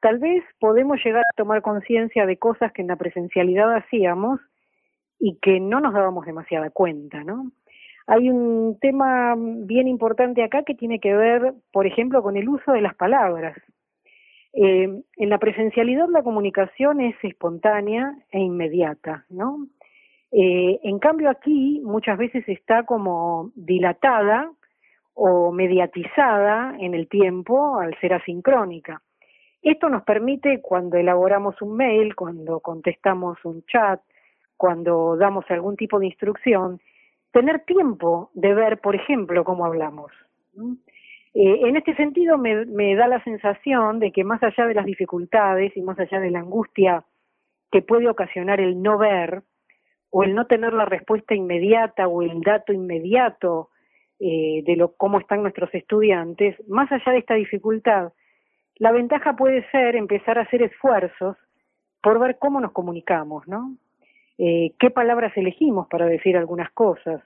tal 0.00 0.18
vez 0.18 0.42
podemos 0.58 0.98
llegar 1.04 1.22
a 1.22 1.36
tomar 1.36 1.60
conciencia 1.60 2.24
de 2.24 2.38
cosas 2.38 2.72
que 2.72 2.80
en 2.80 2.88
la 2.88 2.96
presencialidad 2.96 3.76
hacíamos 3.76 4.40
y 5.18 5.38
que 5.40 5.60
no 5.60 5.80
nos 5.80 5.92
dábamos 5.92 6.24
demasiada 6.24 6.70
cuenta, 6.70 7.22
¿no? 7.24 7.52
Hay 8.06 8.30
un 8.30 8.78
tema 8.80 9.34
bien 9.36 9.86
importante 9.86 10.42
acá 10.42 10.62
que 10.62 10.74
tiene 10.74 10.98
que 10.98 11.14
ver, 11.14 11.52
por 11.70 11.86
ejemplo, 11.86 12.22
con 12.22 12.38
el 12.38 12.48
uso 12.48 12.72
de 12.72 12.80
las 12.80 12.94
palabras. 12.94 13.58
Eh, 14.52 15.02
en 15.16 15.28
la 15.28 15.38
presencialidad 15.38 16.08
la 16.08 16.22
comunicación 16.22 17.00
es 17.00 17.16
espontánea 17.22 18.16
e 18.30 18.40
inmediata, 18.40 19.24
¿no? 19.28 19.66
Eh, 20.30 20.80
en 20.82 20.98
cambio 20.98 21.30
aquí 21.30 21.80
muchas 21.84 22.18
veces 22.18 22.46
está 22.48 22.84
como 22.84 23.50
dilatada 23.54 24.50
o 25.14 25.52
mediatizada 25.52 26.76
en 26.78 26.94
el 26.94 27.08
tiempo 27.08 27.78
al 27.78 27.98
ser 28.00 28.14
asincrónica. 28.14 29.02
Esto 29.62 29.88
nos 29.88 30.04
permite 30.04 30.60
cuando 30.60 30.96
elaboramos 30.96 31.60
un 31.60 31.76
mail, 31.76 32.14
cuando 32.14 32.60
contestamos 32.60 33.44
un 33.44 33.64
chat, 33.64 34.00
cuando 34.56 35.16
damos 35.16 35.44
algún 35.50 35.76
tipo 35.76 35.98
de 35.98 36.06
instrucción, 36.06 36.80
tener 37.32 37.64
tiempo 37.64 38.30
de 38.34 38.54
ver, 38.54 38.80
por 38.80 38.94
ejemplo, 38.94 39.44
cómo 39.44 39.64
hablamos. 39.66 40.12
Eh, 41.34 41.60
en 41.68 41.76
este 41.76 41.94
sentido 41.94 42.38
me, 42.38 42.66
me 42.66 42.94
da 42.94 43.06
la 43.06 43.22
sensación 43.24 43.98
de 44.00 44.12
que 44.12 44.24
más 44.24 44.42
allá 44.42 44.66
de 44.66 44.74
las 44.74 44.86
dificultades 44.86 45.76
y 45.76 45.82
más 45.82 45.98
allá 45.98 46.20
de 46.20 46.30
la 46.30 46.40
angustia 46.40 47.04
que 47.70 47.82
puede 47.82 48.08
ocasionar 48.08 48.60
el 48.60 48.82
no 48.82 48.98
ver 48.98 49.42
o 50.10 50.22
el 50.22 50.34
no 50.34 50.46
tener 50.46 50.72
la 50.72 50.86
respuesta 50.86 51.34
inmediata 51.34 52.08
o 52.08 52.22
el 52.22 52.40
dato 52.40 52.72
inmediato 52.72 53.70
eh, 54.20 54.62
de 54.66 54.76
lo 54.76 54.94
cómo 54.96 55.20
están 55.20 55.42
nuestros 55.42 55.72
estudiantes, 55.74 56.56
más 56.68 56.90
allá 56.90 57.12
de 57.12 57.18
esta 57.18 57.34
dificultad, 57.34 58.12
la 58.76 58.90
ventaja 58.90 59.36
puede 59.36 59.68
ser 59.70 59.94
empezar 59.96 60.38
a 60.38 60.42
hacer 60.42 60.62
esfuerzos 60.62 61.36
por 62.02 62.18
ver 62.18 62.38
cómo 62.38 62.60
nos 62.60 62.72
comunicamos, 62.72 63.46
¿no? 63.46 63.76
Eh, 64.38 64.72
qué 64.78 64.90
palabras 64.90 65.36
elegimos 65.36 65.88
para 65.88 66.06
decir 66.06 66.36
algunas 66.36 66.70
cosas. 66.70 67.22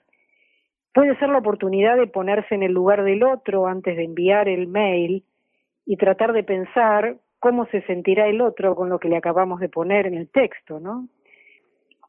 Puede 0.94 1.16
ser 1.18 1.30
la 1.30 1.38
oportunidad 1.38 1.96
de 1.96 2.06
ponerse 2.06 2.54
en 2.54 2.62
el 2.62 2.72
lugar 2.72 3.02
del 3.04 3.22
otro 3.22 3.66
antes 3.66 3.96
de 3.96 4.04
enviar 4.04 4.48
el 4.48 4.66
mail 4.66 5.24
y 5.86 5.96
tratar 5.96 6.32
de 6.32 6.44
pensar 6.44 7.16
cómo 7.38 7.66
se 7.66 7.82
sentirá 7.82 8.28
el 8.28 8.40
otro 8.40 8.74
con 8.76 8.88
lo 8.88 8.98
que 8.98 9.08
le 9.08 9.16
acabamos 9.16 9.58
de 9.60 9.68
poner 9.68 10.06
en 10.06 10.14
el 10.14 10.30
texto, 10.30 10.78
¿no? 10.80 11.08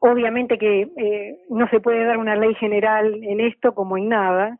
Obviamente 0.00 0.58
que 0.58 0.82
eh, 0.96 1.38
no 1.48 1.66
se 1.70 1.80
puede 1.80 2.04
dar 2.04 2.18
una 2.18 2.36
ley 2.36 2.54
general 2.54 3.24
en 3.24 3.40
esto 3.40 3.74
como 3.74 3.96
en 3.96 4.10
nada, 4.10 4.58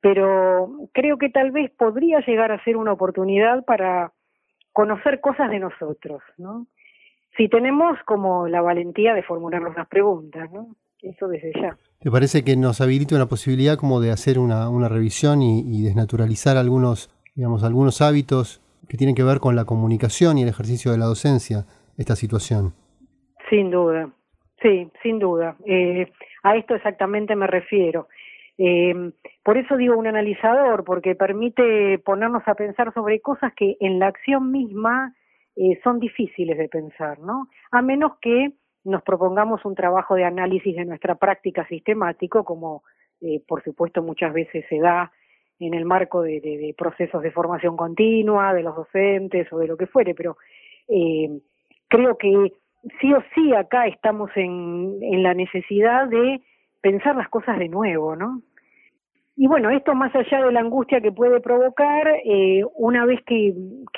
pero 0.00 0.70
creo 0.92 1.16
que 1.16 1.30
tal 1.30 1.50
vez 1.50 1.70
podría 1.70 2.20
llegar 2.20 2.52
a 2.52 2.62
ser 2.64 2.76
una 2.76 2.92
oportunidad 2.92 3.64
para 3.64 4.12
conocer 4.74 5.20
cosas 5.20 5.50
de 5.50 5.60
nosotros, 5.60 6.22
¿no? 6.36 6.66
Si 7.36 7.48
tenemos 7.48 7.98
como 8.04 8.46
la 8.46 8.60
valentía 8.60 9.14
de 9.14 9.22
formularnos 9.22 9.74
las 9.74 9.88
preguntas, 9.88 10.52
¿no? 10.52 10.76
Eso 11.00 11.26
desde 11.28 11.52
ya. 11.60 11.76
¿Te 12.00 12.10
parece 12.10 12.44
que 12.44 12.56
nos 12.56 12.80
habilita 12.80 13.16
una 13.16 13.26
posibilidad 13.26 13.76
como 13.78 14.00
de 14.00 14.10
hacer 14.10 14.38
una, 14.38 14.68
una 14.68 14.88
revisión 14.88 15.40
y, 15.42 15.82
desnaturalizar 15.82 16.56
algunos, 16.56 17.10
digamos, 17.34 17.64
algunos 17.64 18.02
hábitos 18.02 18.60
que 18.88 18.98
tienen 18.98 19.14
que 19.14 19.22
ver 19.22 19.40
con 19.40 19.56
la 19.56 19.64
comunicación 19.64 20.36
y 20.36 20.42
el 20.42 20.48
ejercicio 20.48 20.92
de 20.92 20.98
la 20.98 21.06
docencia, 21.06 21.64
esta 21.96 22.14
situación? 22.14 22.74
Sin 23.48 23.70
duda, 23.70 24.10
sí, 24.60 24.90
sin 25.02 25.18
duda. 25.18 25.56
Eh, 25.66 26.12
a 26.42 26.56
esto 26.56 26.74
exactamente 26.74 27.34
me 27.36 27.46
refiero. 27.46 28.08
Eh, 28.58 29.12
por 29.42 29.58
eso 29.58 29.76
digo 29.76 29.96
un 29.96 30.06
analizador, 30.06 30.84
porque 30.84 31.14
permite 31.14 31.98
ponernos 31.98 32.42
a 32.46 32.54
pensar 32.54 32.92
sobre 32.94 33.20
cosas 33.20 33.52
que 33.54 33.76
en 33.80 33.98
la 33.98 34.08
acción 34.08 34.52
misma 34.52 35.14
eh, 35.56 35.80
son 35.82 36.00
difíciles 36.00 36.56
de 36.58 36.68
pensar, 36.68 37.18
¿no? 37.20 37.48
A 37.70 37.82
menos 37.82 38.12
que 38.20 38.52
nos 38.84 39.02
propongamos 39.02 39.64
un 39.64 39.74
trabajo 39.74 40.14
de 40.14 40.24
análisis 40.24 40.76
de 40.76 40.84
nuestra 40.84 41.14
práctica 41.14 41.66
sistemático, 41.66 42.44
como 42.44 42.82
eh, 43.20 43.40
por 43.46 43.62
supuesto 43.62 44.02
muchas 44.02 44.32
veces 44.32 44.64
se 44.68 44.78
da 44.78 45.10
en 45.58 45.74
el 45.74 45.84
marco 45.84 46.22
de, 46.22 46.74
procesos 46.76 47.22
de 47.22 47.30
formación 47.30 47.76
continua, 47.76 48.52
de 48.52 48.62
los 48.62 48.76
docentes 48.76 49.50
o 49.52 49.58
de 49.58 49.68
lo 49.68 49.76
que 49.76 49.86
fuere, 49.86 50.14
pero 50.14 50.36
eh, 50.88 51.30
creo 51.88 52.18
que 52.18 52.52
sí 53.00 53.12
o 53.14 53.22
sí 53.34 53.54
acá 53.54 53.86
estamos 53.86 54.30
en, 54.36 54.98
en 55.00 55.22
la 55.22 55.32
necesidad 55.32 56.08
de 56.08 56.40
pensar 56.80 57.16
las 57.16 57.28
cosas 57.28 57.58
de 57.58 57.68
nuevo, 57.68 58.16
¿no? 58.16 58.42
Y 59.36 59.48
bueno, 59.48 59.70
esto 59.70 59.94
más 59.94 60.14
allá 60.14 60.44
de 60.44 60.52
la 60.52 60.60
angustia 60.60 61.00
que 61.00 61.10
puede 61.10 61.40
provocar, 61.40 62.06
eh, 62.24 62.62
una 62.76 63.04
vez 63.04 63.20
que, 63.24 63.52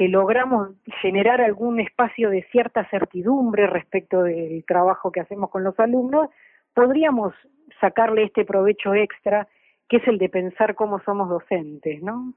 logramos 0.09 0.71
generar 1.03 1.41
algún 1.41 1.79
espacio 1.81 2.31
de 2.31 2.43
cierta 2.51 2.89
certidumbre 2.89 3.67
respecto 3.67 4.23
del 4.23 4.65
trabajo 4.65 5.13
que 5.13 5.21
hacemos 5.21 5.51
con 5.51 5.63
los 5.63 5.79
alumnos, 5.79 6.31
podríamos 6.75 7.35
sacarle 7.81 8.25
este 8.25 8.45
provecho 8.47 8.95
extra, 8.95 9.47
que 9.89 9.99
es 9.99 10.09
el 10.09 10.19
de 10.19 10.31
pensar 10.31 10.75
cómo 10.75 11.01
somos 11.01 11.29
docentes, 11.29 12.03
¿no? 12.03 12.33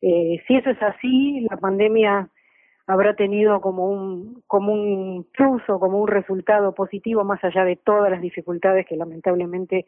Eh, 0.00 0.40
si 0.46 0.54
eso 0.56 0.70
es 0.70 0.82
así, 0.82 1.40
la 1.50 1.56
pandemia 1.56 2.28
habrá 2.86 3.14
tenido 3.14 3.60
como 3.60 3.90
un, 3.90 4.42
como 4.46 4.72
un 4.72 5.26
plus 5.32 5.62
o 5.68 5.80
como 5.80 6.00
un 6.00 6.08
resultado 6.08 6.72
positivo 6.72 7.24
más 7.24 7.42
allá 7.42 7.64
de 7.64 7.76
todas 7.76 8.10
las 8.10 8.20
dificultades 8.20 8.86
que 8.86 8.96
lamentablemente 8.96 9.86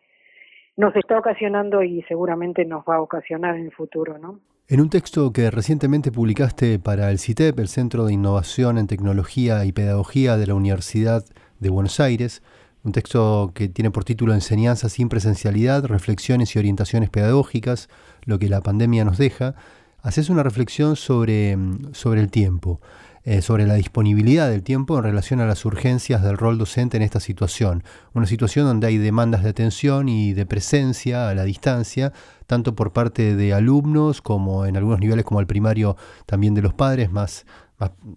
nos 0.81 0.97
está 0.97 1.19
ocasionando 1.19 1.83
y 1.83 2.03
seguramente 2.09 2.65
nos 2.65 2.85
va 2.89 2.97
a 2.97 3.03
ocasionar 3.03 3.55
en 3.55 3.67
el 3.67 3.73
futuro, 3.73 4.17
¿no? 4.17 4.41
En 4.67 4.81
un 4.81 4.89
texto 4.89 5.31
que 5.31 5.51
recientemente 5.51 6.11
publicaste 6.11 6.79
para 6.79 7.11
el 7.11 7.19
CITEP, 7.19 7.59
el 7.59 7.69
Centro 7.69 8.07
de 8.07 8.15
Innovación 8.15 8.79
en 8.79 8.87
Tecnología 8.87 9.65
y 9.67 9.73
Pedagogía 9.73 10.39
de 10.39 10.47
la 10.47 10.55
Universidad 10.55 11.23
de 11.59 11.69
Buenos 11.69 12.01
Aires, 12.01 12.43
un 12.83 12.93
texto 12.93 13.53
que 13.55 13.69
tiene 13.69 13.91
por 13.91 14.05
título 14.05 14.33
Enseñanza 14.33 14.89
sin 14.89 15.11
presencialidad, 15.11 15.85
reflexiones 15.85 16.57
y 16.57 16.59
orientaciones 16.59 17.11
pedagógicas, 17.11 17.91
lo 18.25 18.39
que 18.39 18.49
la 18.49 18.63
pandemia 18.63 19.05
nos 19.05 19.19
deja, 19.19 19.57
haces 20.01 20.31
una 20.31 20.43
reflexión 20.43 20.97
sobre, 20.97 21.59
sobre 21.93 22.23
el 22.23 22.31
tiempo, 22.31 22.81
eh, 23.23 23.43
sobre 23.43 23.67
la 23.67 23.75
disponibilidad 23.75 24.49
del 24.49 24.63
tiempo 24.63 24.97
en 24.97 25.05
relación 25.05 25.41
a 25.41 25.47
las 25.47 25.65
urgencias 25.67 26.23
del 26.23 26.39
rol 26.39 26.57
docente 26.57 26.97
en 26.97 27.03
esta 27.03 27.21
situación. 27.21 27.85
Una 28.15 28.27
situación 28.27 28.65
donde 28.67 28.87
hay 28.87 28.97
demandas 28.97 29.43
de 29.43 29.51
atención 29.51 30.09
y 30.09 30.33
de 30.33 30.47
presencia 30.47 31.29
a 31.29 31.35
la 31.35 31.45
distancia, 31.45 32.15
tanto 32.47 32.75
por 32.75 32.93
parte 32.93 33.37
de 33.37 33.53
alumnos 33.53 34.23
como 34.23 34.65
en 34.65 34.77
algunos 34.77 35.01
niveles 35.01 35.25
como 35.27 35.41
el 35.41 35.47
primario 35.47 35.97
también 36.25 36.55
de 36.55 36.63
los 36.63 36.73
padres, 36.73 37.13
más, 37.13 37.45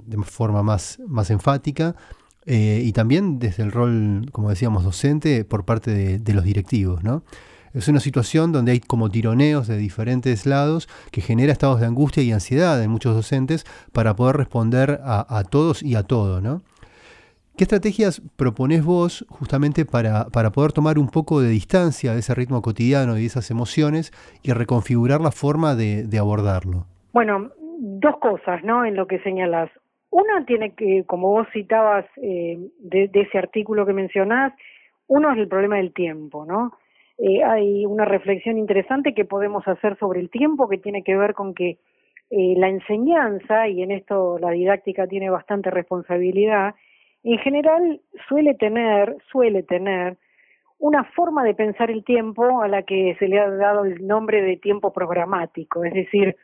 de 0.05 0.17
forma 0.23 0.63
más, 0.63 0.99
más 1.05 1.29
enfática. 1.31 1.95
Eh, 2.45 2.81
y 2.85 2.93
también 2.93 3.39
desde 3.39 3.63
el 3.63 3.71
rol, 3.71 4.29
como 4.31 4.49
decíamos, 4.49 4.83
docente 4.83 5.43
por 5.43 5.65
parte 5.65 5.91
de, 5.91 6.19
de 6.19 6.33
los 6.33 6.45
directivos, 6.45 7.03
¿no? 7.03 7.23
Es 7.73 7.87
una 7.87 7.99
situación 7.99 8.51
donde 8.51 8.73
hay 8.73 8.79
como 8.79 9.09
tironeos 9.09 9.67
de 9.67 9.77
diferentes 9.77 10.45
lados 10.45 10.87
que 11.11 11.21
genera 11.21 11.51
estados 11.51 11.79
de 11.79 11.87
angustia 11.87 12.21
y 12.21 12.31
ansiedad 12.31 12.81
en 12.83 12.91
muchos 12.91 13.15
docentes 13.15 13.65
para 13.91 14.15
poder 14.15 14.35
responder 14.37 14.99
a, 15.03 15.43
todos 15.49 15.81
y 15.81 15.95
a 15.95 16.03
todo, 16.03 16.39
¿no? 16.39 16.61
¿Qué 17.57 17.63
estrategias 17.63 18.21
proponés 18.37 18.85
vos 18.85 19.25
justamente 19.27 19.85
para, 19.85 20.25
para, 20.25 20.51
poder 20.51 20.71
tomar 20.71 20.99
un 20.99 21.09
poco 21.09 21.41
de 21.41 21.49
distancia 21.49 22.13
de 22.13 22.19
ese 22.19 22.35
ritmo 22.35 22.61
cotidiano 22.61 23.17
y 23.17 23.21
de 23.21 23.25
esas 23.25 23.49
emociones 23.49 24.11
y 24.43 24.51
reconfigurar 24.53 25.21
la 25.21 25.31
forma 25.31 25.75
de, 25.75 26.07
abordarlo? 26.19 26.85
Bueno, 27.11 27.49
dos 27.79 28.17
cosas, 28.19 28.63
¿no? 28.63 28.85
En 28.85 28.95
lo 28.95 29.07
que 29.07 29.19
señalas. 29.19 29.71
Una 30.11 30.45
tiene 30.45 30.75
que, 30.75 31.05
como 31.07 31.29
vos 31.29 31.47
citabas 31.53 32.05
eh, 32.17 32.59
de, 32.79 33.07
de, 33.07 33.21
ese 33.21 33.39
artículo 33.39 33.85
que 33.85 33.93
mencionás, 33.93 34.53
uno 35.07 35.31
es 35.31 35.39
el 35.39 35.47
problema 35.47 35.77
del 35.77 35.91
tiempo, 35.91 36.45
¿no? 36.45 36.73
Eh, 37.17 37.43
hay 37.43 37.85
una 37.85 38.05
reflexión 38.05 38.57
interesante 38.57 39.13
que 39.13 39.25
podemos 39.25 39.67
hacer 39.67 39.97
sobre 39.97 40.19
el 40.19 40.29
tiempo 40.29 40.67
que 40.67 40.77
tiene 40.77 41.03
que 41.03 41.15
ver 41.15 41.33
con 41.33 41.53
que 41.53 41.77
eh, 42.29 42.55
la 42.57 42.69
enseñanza, 42.69 43.67
y 43.67 43.83
en 43.83 43.91
esto 43.91 44.39
la 44.39 44.51
didáctica 44.51 45.07
tiene 45.07 45.29
bastante 45.29 45.69
responsabilidad, 45.69 46.73
en 47.23 47.37
general 47.39 48.01
suele 48.27 48.55
tener, 48.55 49.15
suele 49.31 49.63
tener 49.63 50.17
una 50.79 51.03
forma 51.15 51.43
de 51.43 51.53
pensar 51.53 51.91
el 51.91 52.03
tiempo 52.03 52.61
a 52.61 52.67
la 52.67 52.83
que 52.83 53.15
se 53.19 53.27
le 53.27 53.39
ha 53.39 53.49
dado 53.49 53.85
el 53.85 54.05
nombre 54.05 54.41
de 54.41 54.57
tiempo 54.57 54.91
programático, 54.91 55.85
es 55.85 55.93
decir, 55.93 56.35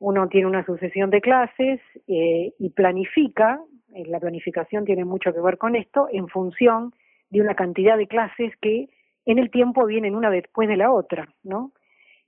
uno 0.00 0.28
tiene 0.28 0.46
una 0.46 0.64
sucesión 0.64 1.10
de 1.10 1.20
clases 1.20 1.80
eh, 2.08 2.52
y 2.58 2.70
planifica, 2.70 3.60
la 4.06 4.18
planificación 4.18 4.84
tiene 4.84 5.04
mucho 5.04 5.32
que 5.32 5.40
ver 5.40 5.58
con 5.58 5.76
esto, 5.76 6.08
en 6.10 6.26
función 6.28 6.92
de 7.30 7.40
una 7.40 7.54
cantidad 7.54 7.96
de 7.96 8.08
clases 8.08 8.52
que 8.60 8.88
en 9.26 9.38
el 9.38 9.50
tiempo 9.50 9.86
vienen 9.86 10.14
una 10.14 10.30
después 10.30 10.68
de 10.68 10.76
la 10.76 10.92
otra, 10.92 11.28
¿no? 11.42 11.72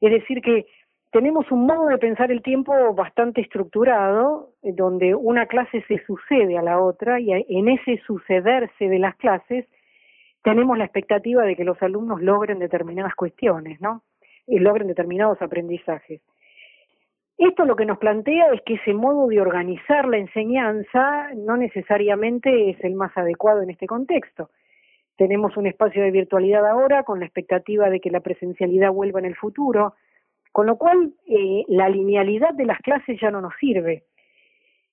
Es 0.01 0.11
decir, 0.11 0.41
que 0.43 0.67
tenemos 1.11 1.51
un 1.51 1.67
modo 1.67 1.87
de 1.87 1.99
pensar 1.99 2.31
el 2.31 2.43
tiempo 2.43 2.73
bastante 2.95 3.41
estructurado, 3.41 4.51
eh, 4.63 4.73
donde 4.75 5.15
una 5.15 5.47
clase 5.47 5.83
se 5.89 6.05
sucede 6.05 6.59
a 6.59 6.63
la 6.63 6.81
otra 6.81 7.21
y 7.21 7.33
en 7.33 7.69
ese 7.69 7.99
sucederse 8.07 8.89
de 8.89 8.99
las 8.99 9.17
clases 9.17 9.67
tenemos 10.43 10.79
la 10.79 10.85
expectativa 10.85 11.43
de 11.43 11.57
que 11.57 11.65
los 11.65 11.81
alumnos 11.83 12.23
logren 12.23 12.59
determinadas 12.59 13.15
cuestiones, 13.15 13.81
¿no? 13.81 14.03
Y 14.47 14.59
logren 14.59 14.87
determinados 14.87 15.41
aprendizajes. 15.43 16.21
Esto 17.39 17.65
lo 17.65 17.77
que 17.77 17.85
nos 17.85 17.99
plantea 17.99 18.53
es 18.53 18.63
que 18.63 18.75
ese 18.75 18.95
modo 18.95 19.27
de 19.27 19.41
organizar 19.41 20.07
la 20.07 20.19
enseñanza 20.19 21.29
no 21.35 21.57
necesariamente 21.57 22.71
es 22.71 22.83
el 22.85 22.95
más 22.95 23.17
adecuado 23.17 23.63
en 23.63 23.71
este 23.71 23.87
contexto. 23.87 24.51
Tenemos 25.17 25.57
un 25.57 25.67
espacio 25.67 26.03
de 26.03 26.11
virtualidad 26.11 26.67
ahora 26.67 27.03
con 27.03 27.21
la 27.21 27.27
expectativa 27.27 27.89
de 27.89 28.01
que 28.01 28.11
la 28.11 28.21
presencialidad 28.21 28.93
vuelva 28.93 29.21
en 29.21 29.27
el 29.27 29.37
futuro, 29.37 29.95
con 30.53 30.67
lo 30.67 30.77
cual 30.77 31.13
eh, 31.27 31.65
la 31.69 31.89
linealidad 31.89 32.55
de 32.55 32.67
las 32.67 32.79
clases 32.81 33.19
ya 33.21 33.31
no 33.31 33.41
nos 33.41 33.55
sirve. 33.59 34.05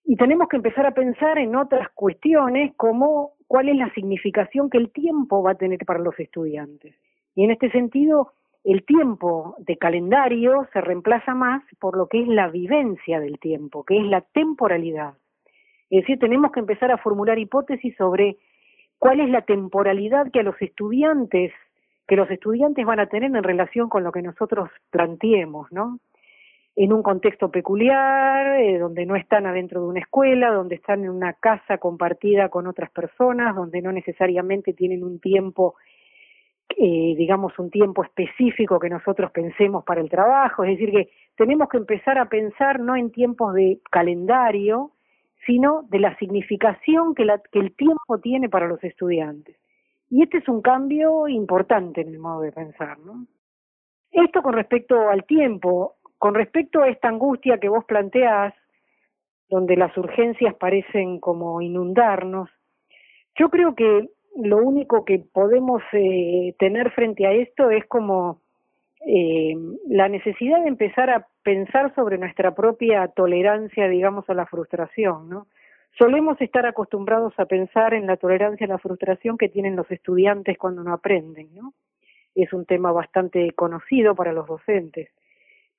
Y 0.06 0.16
tenemos 0.18 0.50
que 0.50 0.58
empezar 0.58 0.86
a 0.86 0.94
pensar 0.94 1.38
en 1.38 1.56
otras 1.56 1.88
cuestiones 1.94 2.74
como 2.76 3.34
cuál 3.48 3.70
es 3.70 3.76
la 3.76 3.94
significación 3.94 4.70
que 4.70 4.78
el 4.78 4.92
tiempo 4.92 5.42
va 5.42 5.52
a 5.52 5.56
tener 5.56 5.80
para 5.86 6.00
los 6.00 6.20
estudiantes. 6.20 6.96
Y 7.36 7.46
en 7.46 7.52
este 7.52 7.70
sentido, 7.72 8.34
el 8.64 8.86
tiempo 8.86 9.56
de 9.60 9.78
calendario 9.78 10.68
se 10.72 10.82
reemplaza 10.82 11.34
más 11.34 11.64
por 11.80 11.98
lo 11.98 12.08
que 12.08 12.22
es 12.22 12.28
la 12.28 12.48
vivencia 12.48 13.20
del 13.20 13.40
tiempo, 13.40 13.84
que 13.84 13.98
es 13.98 14.06
la 14.06 14.22
temporalidad. 14.22 15.14
Es 15.90 16.02
decir, 16.02 16.20
tenemos 16.20 16.52
que 16.52 16.60
empezar 16.60 16.92
a 16.92 16.98
formular 16.98 17.38
hipótesis 17.40 17.96
sobre 17.98 18.38
cuál 19.00 19.20
es 19.20 19.30
la 19.30 19.42
temporalidad 19.42 20.32
que 20.32 20.44
los 20.44 20.62
estudiantes 20.62 21.52
que 22.08 22.16
los 22.16 22.30
estudiantes 22.30 22.86
van 22.86 23.00
a 23.00 23.08
tener 23.08 23.36
en 23.36 23.44
relación 23.44 23.90
con 23.90 24.04
lo 24.04 24.12
que 24.12 24.22
nosotros 24.22 24.70
planteemos, 24.90 25.72
¿no? 25.72 26.00
En 26.76 26.92
un 26.92 27.04
contexto 27.04 27.50
peculiar, 27.50 28.60
eh, 28.60 28.80
donde 28.80 29.06
no 29.06 29.16
están 29.16 29.46
adentro 29.46 29.82
de 29.82 29.88
una 29.88 30.00
escuela, 30.00 30.52
donde 30.52 30.76
están 30.76 31.04
en 31.04 31.12
una 31.12 31.34
casa 31.34 31.78
compartida 31.78 32.50
con 32.50 32.68
otras 32.68 32.90
personas, 32.92 33.56
donde 33.56 33.82
no 33.82 33.92
necesariamente 33.92 34.74
tienen 34.74 35.04
un 35.04 35.20
tiempo, 35.20 35.76
eh, 36.76 37.14
digamos, 37.16 37.58
un 37.60 37.70
tiempo 37.70 38.04
específico 38.04 38.80
que 38.80 38.90
nosotros 38.90 39.32
pensemos 39.32 39.84
para 39.86 40.02
el 40.02 40.10
trabajo. 40.10 40.64
Es 40.64 40.72
decir, 40.72 40.92
que 40.92 41.10
tenemos 41.38 41.70
que 41.70 41.78
empezar 41.78 42.18
a 42.18 42.28
pensar 42.28 42.80
no 42.80 42.96
en 42.96 43.12
tiempos 43.12 43.54
de 43.54 43.80
calendario, 43.92 44.92
sino 45.46 45.84
de 45.90 46.00
la 46.00 46.18
significación 46.18 47.16
que, 47.16 47.26
la, 47.26 47.40
que 47.52 47.60
el 47.60 47.76
tiempo 47.76 48.20
tiene 48.22 48.50
para 48.50 48.68
los 48.68 48.84
estudiantes. 48.84 49.58
Y 50.10 50.24
este 50.24 50.38
es 50.38 50.48
un 50.48 50.62
cambio 50.62 51.28
importante 51.28 52.02
en 52.02 52.10
el 52.10 52.20
modo 52.20 52.42
de 52.42 52.52
pensar, 52.52 53.00
¿no? 53.00 53.26
Esto 54.12 54.44
con 54.44 54.54
respecto 54.54 55.10
al 55.10 55.26
tiempo, 55.26 55.96
con 56.20 56.36
respecto 56.36 56.82
a 56.82 56.90
esta 56.90 57.10
angustia 57.10 57.58
que 57.58 57.68
vos 57.68 57.84
planteás, 57.86 58.54
donde 59.50 59.76
las 59.76 59.96
urgencias 59.98 60.54
parecen 60.56 61.20
como 61.20 61.62
inundarnos, 61.62 62.50
yo 63.36 63.50
creo 63.50 63.74
que 63.76 64.10
lo 64.36 64.58
único 64.58 65.04
que 65.04 65.20
podemos 65.20 65.82
eh, 65.94 66.56
tener 66.60 66.92
frente 66.92 67.26
a 67.26 67.34
esto 67.34 67.70
es 67.72 67.86
como 67.88 68.43
eh, 69.06 69.56
la 69.90 70.08
necesidad 70.08 70.62
de 70.62 70.70
empezar 70.70 71.10
a 71.10 71.28
pensar 71.44 71.94
sobre 71.94 72.18
nuestra 72.18 72.56
propia 72.56 73.08
tolerancia, 73.10 73.88
digamos, 73.90 74.30
a 74.30 74.34
la 74.34 74.46
frustración, 74.46 75.30
¿no? 75.30 75.48
Solemos 75.98 76.40
estar 76.42 76.66
acostumbrados 76.66 77.34
a 77.38 77.46
pensar 77.46 77.94
en 77.94 78.08
la 78.08 78.18
tolerancia 78.18 78.66
a 78.66 78.70
la 78.70 78.78
frustración 78.80 79.38
que 79.38 79.50
tienen 79.50 79.76
los 79.76 79.90
estudiantes 79.92 80.58
cuando 80.58 80.84
no 80.84 80.94
aprenden, 80.94 81.54
¿no? 81.54 81.74
Es 82.34 82.52
un 82.54 82.66
tema 82.66 82.92
bastante 82.92 83.52
conocido 83.52 84.16
para 84.16 84.34
los 84.34 84.48
docentes, 84.48 85.10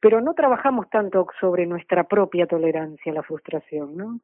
pero 0.01 0.21
no 0.21 0.35
trabajamos 0.35 0.89
tanto 0.91 1.27
sobre 1.41 1.67
nuestra 1.67 2.05
propia 2.05 2.47
tolerancia 2.47 3.11
a 3.11 3.15
la 3.15 3.23
frustración, 3.23 3.97
¿no? 3.97 4.21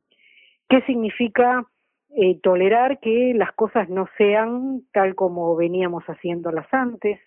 ¿Qué 0.68 0.82
significa 0.82 1.64
eh, 2.10 2.38
tolerar 2.40 3.00
que 3.00 3.32
las 3.34 3.52
cosas 3.52 3.88
no 3.88 4.08
sean 4.18 4.82
tal 4.92 5.14
como 5.14 5.56
veníamos 5.56 6.04
haciéndolas 6.04 6.66
antes? 6.70 7.18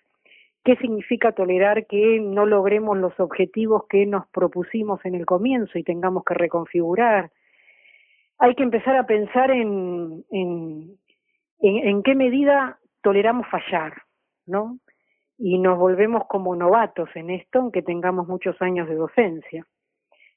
¿Qué 0.64 0.76
significa 0.76 1.32
tolerar 1.32 1.86
que 1.86 2.20
no 2.20 2.46
logremos 2.46 2.96
los 2.96 3.18
objetivos 3.20 3.84
que 3.88 4.06
nos 4.06 4.26
propusimos 4.28 5.04
en 5.04 5.14
el 5.14 5.26
comienzo 5.26 5.78
y 5.78 5.84
tengamos 5.84 6.24
que 6.24 6.34
reconfigurar? 6.34 7.30
hay 8.38 8.54
que 8.54 8.62
empezar 8.62 8.96
a 8.96 9.06
pensar 9.06 9.50
en, 9.50 10.24
en, 10.30 12.02
qué 12.02 12.14
medida 12.14 12.78
toleramos 13.02 13.46
fallar, 13.48 14.02
¿no? 14.46 14.78
Y 15.38 15.58
nos 15.58 15.78
volvemos 15.78 16.24
como 16.28 16.54
novatos 16.54 17.08
en 17.14 17.30
esto, 17.30 17.60
aunque 17.60 17.82
tengamos 17.82 18.28
muchos 18.28 18.60
años 18.60 18.88
de 18.88 18.94
docencia. 18.96 19.66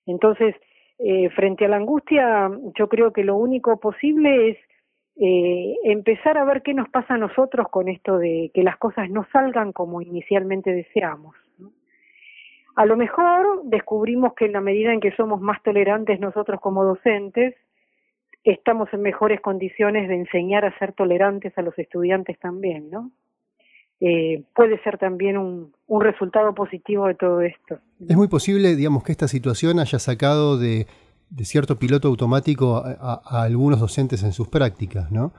Entonces, 0.05 0.55
eh, 0.99 1.29
frente 1.31 1.65
a 1.65 1.67
la 1.67 1.77
angustia, 1.77 2.49
yo 2.77 2.87
creo 2.87 3.13
que 3.13 3.23
lo 3.23 3.35
único 3.35 3.77
posible 3.79 4.51
es 4.51 4.57
eh, 5.19 5.75
empezar 5.83 6.37
a 6.37 6.45
ver 6.45 6.61
qué 6.61 6.73
nos 6.73 6.89
pasa 6.89 7.15
a 7.15 7.17
nosotros 7.17 7.67
con 7.69 7.87
esto 7.87 8.17
de 8.19 8.51
que 8.53 8.61
las 8.61 8.77
cosas 8.77 9.09
no 9.09 9.25
salgan 9.31 9.73
como 9.73 10.01
inicialmente 10.01 10.71
deseamos. 10.71 11.35
A 12.75 12.85
lo 12.85 12.95
mejor 12.95 13.63
descubrimos 13.63 14.33
que 14.35 14.45
en 14.45 14.51
la 14.51 14.61
medida 14.61 14.93
en 14.93 14.99
que 14.99 15.15
somos 15.15 15.41
más 15.41 15.63
tolerantes 15.63 16.19
nosotros 16.19 16.61
como 16.61 16.83
docentes, 16.83 17.55
estamos 18.43 18.89
en 18.93 19.01
mejores 19.01 19.41
condiciones 19.41 20.07
de 20.07 20.15
enseñar 20.15 20.63
a 20.63 20.77
ser 20.77 20.93
tolerantes 20.93 21.57
a 21.57 21.63
los 21.63 21.77
estudiantes 21.79 22.37
también, 22.39 22.91
¿no? 22.91 23.11
Eh, 23.99 24.43
puede 24.55 24.79
ser 24.83 24.99
también 24.99 25.39
un, 25.39 25.73
un, 25.87 26.01
resultado 26.01 26.53
positivo 26.53 27.07
de 27.07 27.15
todo 27.15 27.41
esto. 27.41 27.79
Es 28.07 28.15
muy 28.15 28.27
posible, 28.27 28.75
digamos, 28.75 29.03
que 29.03 29.11
esta 29.11 29.27
situación 29.27 29.79
haya 29.79 29.97
sacado 29.97 30.59
de, 30.59 30.85
de 31.29 31.45
cierto 31.45 31.77
piloto 31.77 32.07
automático 32.07 32.77
a, 32.77 33.21
algunos 33.41 33.79
docentes 33.79 34.23
en 34.23 34.33
sus 34.33 34.47
prácticas, 34.47 35.11
¿no? 35.11 35.33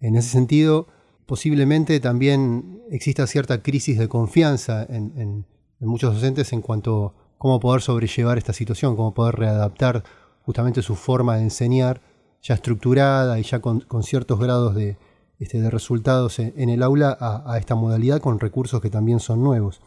En 0.00 0.16
ese 0.16 0.28
sentido, 0.28 0.88
posiblemente 1.24 1.98
también 2.00 2.82
exista 2.90 3.26
cierta 3.26 3.62
crisis 3.62 3.98
de 3.98 4.08
confianza 4.08 4.86
en 4.88 5.44
muchos 5.80 6.14
docentes 6.14 6.52
en 6.52 6.60
cuanto 6.60 7.06
a 7.06 7.26
cómo 7.38 7.60
poder 7.60 7.82
sobrellevar 7.82 8.38
esta 8.38 8.52
situación, 8.52 8.96
cómo 8.96 9.14
poder 9.14 9.36
readaptar 9.36 10.04
justamente 10.42 10.82
su 10.82 10.94
forma 10.94 11.36
de 11.36 11.42
enseñar 11.42 12.00
ya 12.42 12.54
estructurada 12.54 13.38
y 13.38 13.42
ya 13.42 13.60
con, 13.60 13.84
ciertos 14.02 14.38
grados 14.38 14.74
de, 14.74 14.96
este, 15.40 15.60
de 15.60 15.70
resultados 15.70 16.38
en, 16.38 16.68
el 16.68 16.82
aula 16.82 17.16
a, 17.18 17.58
esta 17.58 17.74
modalidad 17.74 18.20
con 18.20 18.38
recursos 18.38 18.80
que 18.80 18.90
también 18.90 19.20
son 19.20 19.42
nuevos. 19.42 19.80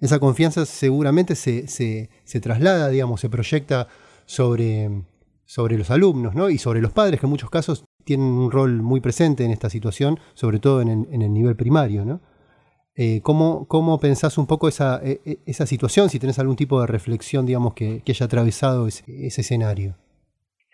Esa 0.00 0.18
confianza 0.18 0.66
seguramente 0.66 1.34
se, 1.34 1.66
se, 1.68 2.10
se 2.24 2.40
traslada, 2.40 2.88
digamos, 2.88 3.20
se 3.20 3.28
proyecta 3.28 3.88
sobre, 4.26 4.90
sobre 5.44 5.78
los 5.78 5.90
alumnos 5.90 6.34
¿no? 6.34 6.50
y 6.50 6.58
sobre 6.58 6.80
los 6.82 6.92
padres, 6.92 7.18
que 7.18 7.26
en 7.26 7.30
muchos 7.30 7.50
casos 7.50 7.84
tienen 8.04 8.26
un 8.26 8.50
rol 8.50 8.82
muy 8.82 9.00
presente 9.00 9.44
en 9.44 9.50
esta 9.50 9.70
situación, 9.70 10.18
sobre 10.34 10.58
todo 10.58 10.82
en 10.82 10.88
el, 10.88 11.06
en 11.10 11.22
el 11.22 11.32
nivel 11.32 11.56
primario. 11.56 12.04
¿no? 12.04 12.20
Eh, 12.96 13.20
¿cómo, 13.22 13.66
¿Cómo 13.68 13.98
pensás 13.98 14.38
un 14.38 14.46
poco 14.46 14.68
esa, 14.68 15.00
e, 15.02 15.20
e, 15.24 15.38
esa 15.46 15.66
situación, 15.66 16.08
si 16.08 16.18
tenés 16.18 16.38
algún 16.38 16.56
tipo 16.56 16.80
de 16.80 16.86
reflexión, 16.86 17.46
digamos, 17.46 17.74
que, 17.74 18.02
haya 18.06 18.26
atravesado 18.26 18.86
ese, 18.86 19.04
ese 19.26 19.40
escenario? 19.40 19.94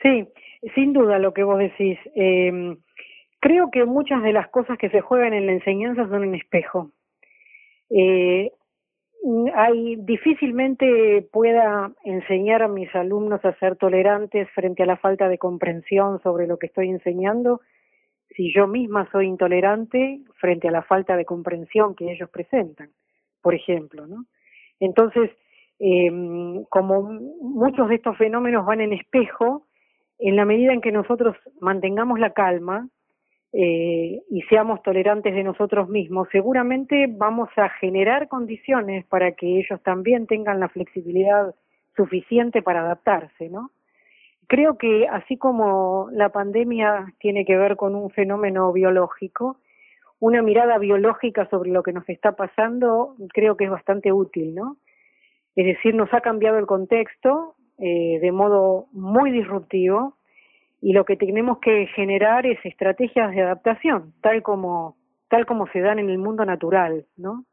Sí, 0.03 0.29
sin 0.75 0.93
duda 0.93 1.19
lo 1.19 1.33
que 1.33 1.43
vos 1.43 1.59
decís. 1.59 1.99
Eh, 2.15 2.77
creo 3.41 3.71
que 3.73 3.85
muchas 3.85 4.23
de 4.23 4.33
las 4.33 4.49
cosas 4.49 4.79
que 4.79 4.89
se 4.91 5.01
juegan 5.01 5.35
en 5.35 5.47
la 5.47 5.53
enseñanza 5.53 6.09
son 6.09 6.23
un 6.23 6.35
espejo. 6.35 6.93
Eh, 7.91 8.53
hay 9.55 9.97
difícilmente 9.97 11.29
pueda 11.33 11.93
enseñar 12.05 12.63
a 12.63 12.69
mis 12.69 12.93
alumnos 12.95 13.45
a 13.45 13.55
ser 13.59 13.77
tolerantes 13.77 14.49
frente 14.51 14.83
a 14.83 14.87
la 14.87 14.97
falta 14.97 15.29
de 15.29 15.39
comprensión 15.39 16.21
sobre 16.23 16.47
lo 16.47 16.59
que 16.59 16.67
estoy 16.67 16.89
enseñando 16.89 17.61
si 18.37 18.53
yo 18.53 18.67
misma 18.67 19.09
soy 19.11 19.27
intolerante 19.27 20.21
frente 20.41 20.69
a 20.69 20.73
la 20.73 20.83
falta 20.83 21.17
de 21.17 21.25
comprensión 21.25 21.95
que 21.95 22.11
ellos 22.11 22.31
presentan, 22.31 22.91
por 23.41 23.55
ejemplo, 23.55 24.07
¿no? 24.07 24.25
Entonces, 24.81 25.31
eh, 25.79 26.11
como 26.69 27.03
muchos 27.03 27.89
de 27.89 27.97
estos 27.97 28.17
fenómenos 28.17 28.67
van 28.67 28.81
en 28.81 28.93
espejo, 28.93 29.67
en 30.19 30.37
la 30.37 30.45
medida 30.45 30.73
en 30.73 30.81
que 30.81 30.93
nosotros 30.93 31.37
mantengamos 31.61 32.19
la 32.19 32.33
calma 32.33 32.89
eh, 33.55 34.23
y 34.31 34.43
seamos 34.49 34.83
tolerantes 34.83 35.35
de 35.35 35.45
nosotros 35.45 35.89
mismos, 35.89 36.29
seguramente 36.33 37.07
vamos 37.07 37.51
a 37.57 37.69
generar 37.69 38.29
condiciones 38.29 39.05
para 39.07 39.33
que 39.33 39.59
ellos 39.59 39.83
también 39.83 40.27
tengan 40.27 40.59
la 40.59 40.71
flexibilidad 40.71 41.55
suficiente 41.95 42.63
para 42.63 42.81
adaptarse, 42.81 43.51
¿no? 43.51 43.71
Creo 44.47 44.79
que 44.79 45.07
así 45.07 45.37
como 45.37 46.09
la 46.13 46.31
pandemia 46.31 47.13
tiene 47.19 47.45
que 47.45 47.57
ver 47.57 47.77
con 47.77 47.95
un 47.95 48.11
fenómeno 48.11 48.73
biológico, 48.73 49.59
una 50.19 50.41
mirada 50.41 50.79
biológica 50.79 51.49
sobre 51.51 51.71
lo 51.71 51.83
que 51.83 51.93
nos 51.93 52.09
está 52.09 52.33
pasando 52.33 53.17
creo 53.35 53.57
que 53.57 53.65
es 53.65 53.71
bastante 53.71 54.13
útil, 54.13 54.55
¿no? 54.55 54.77
Es 55.57 55.67
decir, 55.67 55.95
nos 55.95 56.13
ha 56.15 56.23
cambiado 56.23 56.59
el 56.59 56.67
contexto, 56.67 57.55
eh, 57.79 58.19
de 58.21 58.33
modo 58.33 58.87
muy 58.93 59.31
disruptivo 59.31 60.17
y 60.83 60.93
lo 60.93 61.05
que 61.05 61.17
tenemos 61.17 61.59
que 61.61 61.87
generar 61.95 62.45
es 62.45 62.59
estrategias 62.65 63.31
de 63.31 63.41
adaptación, 63.41 64.13
tal 64.21 64.43
como, 64.43 64.97
tal 65.29 65.47
como 65.47 65.69
se 65.69 65.81
dan 65.81 66.01
en 66.01 66.11
el 66.11 66.19
mundo 66.19 66.45
natural, 66.45 67.07
¿no? 67.17 67.45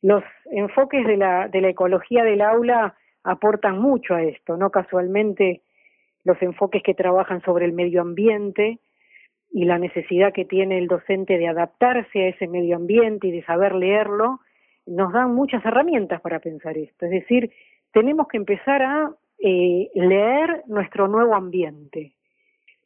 Los 0.00 0.22
enfoques 0.50 1.04
de 1.04 1.16
la, 1.16 1.48
de 1.48 1.60
la 1.60 1.70
ecología 1.70 2.22
del 2.22 2.40
aula 2.40 2.94
aportan 3.24 3.80
mucho 3.80 4.14
a 4.14 4.22
esto, 4.22 4.56
no 4.56 4.70
casualmente 4.70 5.62
los 6.24 6.40
enfoques 6.40 6.84
que 6.84 6.94
trabajan 6.94 7.42
sobre 7.42 7.64
el 7.64 7.72
medio 7.72 8.00
ambiente 8.00 8.78
y 9.50 9.64
la 9.64 9.78
necesidad 9.78 10.32
que 10.32 10.44
tiene 10.44 10.78
el 10.78 10.86
docente 10.86 11.38
de 11.38 11.48
adaptarse 11.48 12.20
a 12.20 12.28
ese 12.28 12.46
medio 12.46 12.76
ambiente 12.76 13.26
y 13.26 13.32
de 13.32 13.44
saber 13.44 13.74
leerlo, 13.74 14.38
nos 14.86 15.12
dan 15.12 15.34
muchas 15.34 15.64
herramientas 15.64 16.20
para 16.20 16.38
pensar 16.38 16.78
esto. 16.78 17.06
Es 17.06 17.10
decir, 17.10 17.50
tenemos 17.92 18.28
que 18.28 18.36
empezar 18.36 18.82
a 18.82 19.10
eh, 19.40 19.90
leer 19.94 20.62
nuestro 20.68 21.08
nuevo 21.08 21.34
ambiente. 21.34 22.12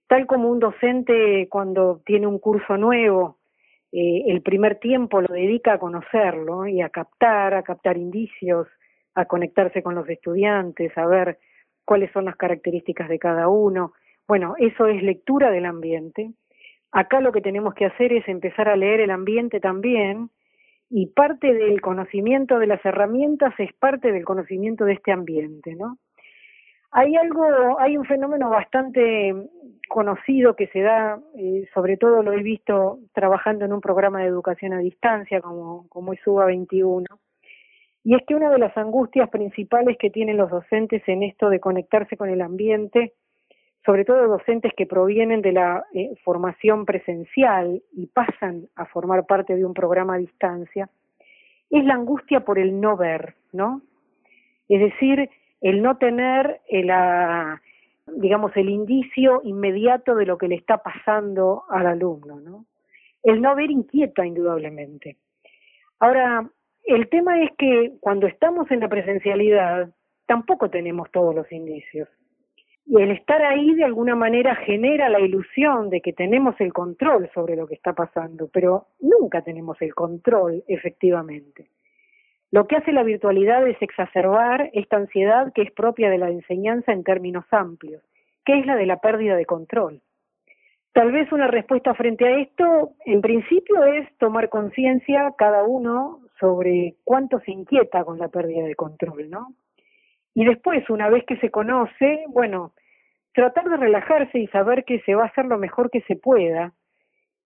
Tal 0.07 0.27
como 0.27 0.51
un 0.51 0.61
docente 0.61 1.49
cuando 1.51 2.01
tiene 2.05 2.27
un 2.27 2.38
curso 2.38 2.77
nuevo, 2.77 3.38
eh, 3.92 4.25
el 4.27 4.42
primer 4.42 4.79
tiempo 4.79 5.21
lo 5.21 5.33
dedica 5.33 5.75
a 5.75 5.79
conocerlo 5.79 6.66
y 6.66 6.81
a 6.81 6.90
captar, 6.90 7.55
a 7.55 7.62
captar 7.62 7.97
indicios, 7.97 8.69
a 9.14 9.25
conectarse 9.25 9.83
con 9.83 9.95
los 9.95 10.09
estudiantes, 10.09 10.97
a 10.97 11.07
ver 11.07 11.38
cuáles 11.85 12.12
son 12.12 12.27
las 12.27 12.37
características 12.37 13.09
de 13.09 13.19
cada 13.19 13.49
uno. 13.49 13.92
Bueno, 14.29 14.55
eso 14.59 14.87
es 14.87 15.03
lectura 15.03 15.51
del 15.51 15.66
ambiente. 15.66 16.33
Acá 16.92 17.21
lo 17.21 17.33
que 17.33 17.40
tenemos 17.40 17.75
que 17.75 17.87
hacer 17.87 18.12
es 18.12 18.29
empezar 18.29 18.69
a 18.69 18.77
leer 18.77 19.01
el 19.01 19.11
ambiente 19.11 19.61
también 19.61 20.31
y 20.88 21.07
parte 21.07 21.53
del 21.53 21.81
conocimiento 21.81 22.59
de 22.59 22.66
las 22.66 22.85
herramientas 22.85 23.55
es 23.59 23.73
parte 23.73 24.12
del 24.12 24.25
conocimiento 24.25 24.85
de 24.85 24.95
este 24.95 25.12
ambiente, 25.12 25.75
¿no? 25.75 25.99
Hay 26.92 27.16
algo, 27.16 27.79
hay 27.81 27.97
un 27.97 28.05
fenómeno 28.05 28.49
bastante 28.49 29.35
conocido 29.96 30.56
que 30.56 30.66
se 30.66 30.82
da, 30.82 31.18
eh, 31.38 31.66
sobre 31.72 31.96
todo 31.96 32.22
lo 32.22 32.35
he 32.35 32.42
visto 32.42 32.98
trabajando 33.14 33.64
en 33.64 33.72
un 33.72 33.80
programa 33.80 34.20
de 34.20 34.26
educación 34.26 34.74
a 34.74 34.78
distancia 34.78 35.40
como, 35.40 35.88
como 35.88 36.12
es 36.12 36.20
UBA 36.26 36.44
21, 36.44 37.06
y 38.04 38.14
es 38.14 38.22
que 38.26 38.35
una 38.35 38.50
de 38.50 38.59
las 38.59 38.76
angustias 38.76 39.30
principales 39.30 39.96
que 39.96 40.11
tienen 40.11 40.37
los 40.37 40.50
docentes 40.50 41.02
en 41.06 41.22
esto 41.22 41.48
de 41.48 41.61
conectarse 41.61 42.18
con 42.18 42.28
el 42.28 42.42
ambiente, 42.42 43.14
sobre 43.87 44.04
todo 44.04 44.28
docentes 44.28 44.74
que 44.76 44.85
provienen 44.85 45.40
de 45.40 45.52
la 45.52 45.82
eh, 45.94 46.11
formación 46.22 46.85
presencial 46.85 47.82
y 47.90 48.09
pasan 48.09 48.68
a 48.74 48.85
formar 48.85 49.24
parte 49.24 49.56
de 49.56 49.64
un 49.64 49.72
programa 49.72 50.16
a 50.16 50.18
distancia, 50.18 50.90
es 51.70 51.85
la 51.87 51.94
angustia 51.94 52.40
por 52.40 52.59
el 52.59 52.82
no 52.82 52.98
ver, 52.98 53.35
¿no? 53.50 53.80
Es 54.68 54.78
decir, 54.78 55.30
el 55.62 55.80
no 55.80 55.96
tener 55.96 56.61
eh, 56.68 56.85
digamos, 58.07 58.53
el 58.57 58.69
indicio 58.69 59.40
inmediato 59.45 60.14
de 60.14 60.27
lo 60.27 60.38
que 60.38 60.49
le 60.49 60.55
está 60.57 60.79
pasando 60.79 61.64
al 61.69 61.87
alumno, 61.87 62.40
¿no? 62.40 62.66
El 63.23 63.42
no 63.42 63.55
ver 63.57 63.71
inquieta 63.71 64.25
indudablemente. 64.25 65.16
Ahora, 65.99 66.49
el 66.85 67.09
tema 67.09 67.42
es 67.42 67.51
que 67.59 67.95
cuando 68.01 68.27
estamos 68.27 68.71
en 68.71 68.81
la 68.81 68.88
presencialidad, 68.88 69.90
tampoco 70.27 70.71
tenemos 70.71 71.11
todos 71.11 71.35
los 71.35 71.51
indicios. 71.51 72.09
Y 72.87 73.01
el 73.03 73.11
estar 73.11 73.42
ahí 73.42 73.75
de 73.75 73.85
alguna 73.85 74.14
manera 74.14 74.55
genera 74.55 75.09
la 75.09 75.19
ilusión 75.19 75.90
de 75.90 76.01
que 76.01 76.12
tenemos 76.12 76.55
el 76.61 76.73
control 76.73 77.29
sobre 77.35 77.57
lo 77.57 77.66
que 77.66 77.75
está 77.75 77.95
pasando, 77.95 78.49
pero 78.53 78.87
nunca 79.01 79.42
tenemos 79.42 79.81
el 79.83 79.92
control 79.92 80.62
efectivamente. 80.69 81.69
Lo 82.52 82.66
que 82.66 82.76
hace 82.76 82.92
la 82.92 83.02
virtualidad 83.02 83.66
es 83.66 83.80
exacerbar 83.82 84.70
esta 84.72 84.96
ansiedad 84.96 85.52
que 85.52 85.62
es 85.62 85.72
propia 85.72 86.11
de 86.11 86.18
la 86.18 86.30
enseñanza 86.30 86.92
en 86.92 87.04
términos 87.04 87.44
amplios, 87.50 88.02
que 88.44 88.59
es 88.59 88.66
la 88.66 88.76
de 88.76 88.87
la 88.87 89.00
pérdida 89.00 89.37
de 89.37 89.46
control. 89.46 90.00
Tal 90.92 91.12
vez 91.12 91.30
una 91.32 91.48
respuesta 91.48 91.92
frente 91.94 92.26
a 92.26 92.40
esto, 92.40 92.92
en 93.04 93.20
principio, 93.20 93.85
es 93.85 94.09
tomar 94.16 94.48
conciencia 94.48 95.35
cada 95.37 95.64
uno 95.64 96.20
sobre 96.40 96.94
cuánto 97.04 97.40
se 97.40 97.50
inquieta 97.50 98.04
con 98.04 98.18
la 98.18 98.28
pérdida 98.28 98.64
de 98.64 98.74
control, 98.74 99.28
¿no? 99.28 99.48
Y 100.35 100.44
después, 100.44 100.88
una 100.88 101.11
vez 101.11 101.24
que 101.26 101.37
se 101.38 101.50
conoce, 101.50 102.24
bueno, 102.28 102.72
tratar 103.35 103.68
de 103.68 103.76
relajarse 103.76 104.38
y 104.38 104.46
saber 104.46 104.85
que 104.85 105.00
se 105.00 105.14
va 105.14 105.24
a 105.24 105.26
hacer 105.26 105.44
lo 105.44 105.59
mejor 105.59 105.90
que 105.90 106.00
se 106.02 106.16
pueda 106.16 106.72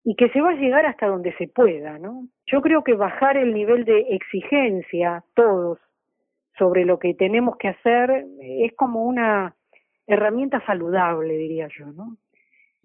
y 0.04 0.14
que 0.16 0.28
se 0.28 0.40
va 0.40 0.50
a 0.50 0.54
llegar 0.54 0.84
hasta 0.86 1.06
donde 1.06 1.34
se 1.36 1.48
pueda, 1.48 1.98
¿no? 1.98 2.28
Yo 2.46 2.60
creo 2.60 2.84
que 2.84 2.92
bajar 2.92 3.38
el 3.38 3.54
nivel 3.54 3.84
de 3.84 4.00
exigencia 4.10 5.24
todos 5.34 5.78
sobre 6.58 6.84
lo 6.84 6.98
que 6.98 7.14
tenemos 7.14 7.56
que 7.56 7.68
hacer 7.68 8.26
es 8.40 8.72
como 8.76 9.04
una 9.04 9.56
herramienta 10.06 10.64
saludable, 10.66 11.34
diría 11.36 11.68
yo, 11.76 11.86
¿no? 11.86 12.16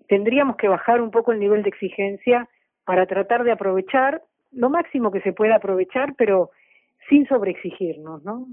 Tendríamos 0.07 0.55
que 0.55 0.69
bajar 0.69 1.01
un 1.01 1.11
poco 1.11 1.33
el 1.33 1.39
nivel 1.39 1.61
de 1.61 1.69
exigencia 1.69 2.47
para 2.85 3.05
tratar 3.05 3.43
de 3.43 3.51
aprovechar 3.51 4.23
lo 4.51 4.69
máximo 4.69 5.11
que 5.11 5.21
se 5.21 5.33
pueda 5.33 5.57
aprovechar, 5.57 6.15
pero 6.17 6.49
sin 7.09 7.27
sobreexigirnos, 7.27 8.23
¿no? 8.23 8.47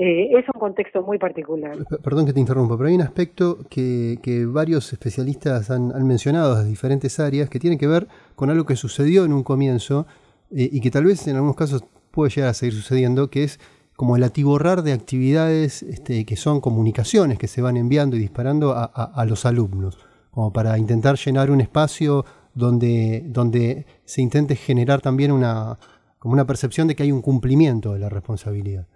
Eh, 0.00 0.30
es 0.38 0.44
un 0.54 0.60
contexto 0.60 1.02
muy 1.02 1.18
particular. 1.18 1.76
Perdón 2.04 2.24
que 2.24 2.32
te 2.32 2.38
interrumpa, 2.38 2.76
pero 2.76 2.88
hay 2.88 2.94
un 2.94 3.00
aspecto 3.00 3.58
que, 3.68 4.20
que 4.22 4.46
varios 4.46 4.92
especialistas 4.92 5.72
han, 5.72 5.88
mencionado 6.06 6.62
de 6.62 6.68
diferentes 6.68 7.18
áreas 7.18 7.50
que 7.50 7.58
tiene 7.58 7.78
que 7.78 7.88
ver 7.88 8.06
con 8.36 8.48
algo 8.48 8.64
que 8.64 8.76
sucedió 8.76 9.24
en 9.24 9.32
un 9.32 9.42
comienzo 9.42 10.06
eh, 10.52 10.68
y 10.70 10.80
que 10.80 10.92
tal 10.92 11.02
vez 11.02 11.26
en 11.26 11.34
algunos 11.34 11.56
casos 11.56 11.82
puede 12.12 12.30
llegar 12.30 12.50
a 12.50 12.54
seguir 12.54 12.74
sucediendo, 12.74 13.28
que 13.28 13.42
es 13.42 13.58
como 13.96 14.14
el 14.14 14.22
atiborrar 14.22 14.84
de 14.84 14.92
actividades 14.92 15.82
este, 15.82 16.24
que 16.24 16.36
son 16.36 16.60
comunicaciones 16.60 17.36
que 17.36 17.48
se 17.48 17.60
van 17.60 17.76
enviando 17.76 18.14
y 18.14 18.20
disparando 18.20 18.74
a, 18.74 18.84
a 18.84 19.24
los 19.24 19.46
alumnos, 19.46 19.98
como 20.30 20.52
para 20.52 20.78
intentar 20.78 21.16
llenar 21.16 21.50
un 21.50 21.60
espacio 21.60 22.24
donde, 22.54 23.24
donde 23.26 23.84
se 24.04 24.22
intente 24.22 24.54
generar 24.54 25.00
también 25.00 25.32
una, 25.32 25.76
como 26.20 26.34
una 26.34 26.46
percepción 26.46 26.86
de 26.86 26.94
que 26.94 27.02
hay 27.02 27.10
un 27.10 27.20
cumplimiento 27.20 27.94
de 27.94 27.98
la 27.98 28.08
responsabilidad. 28.08 28.86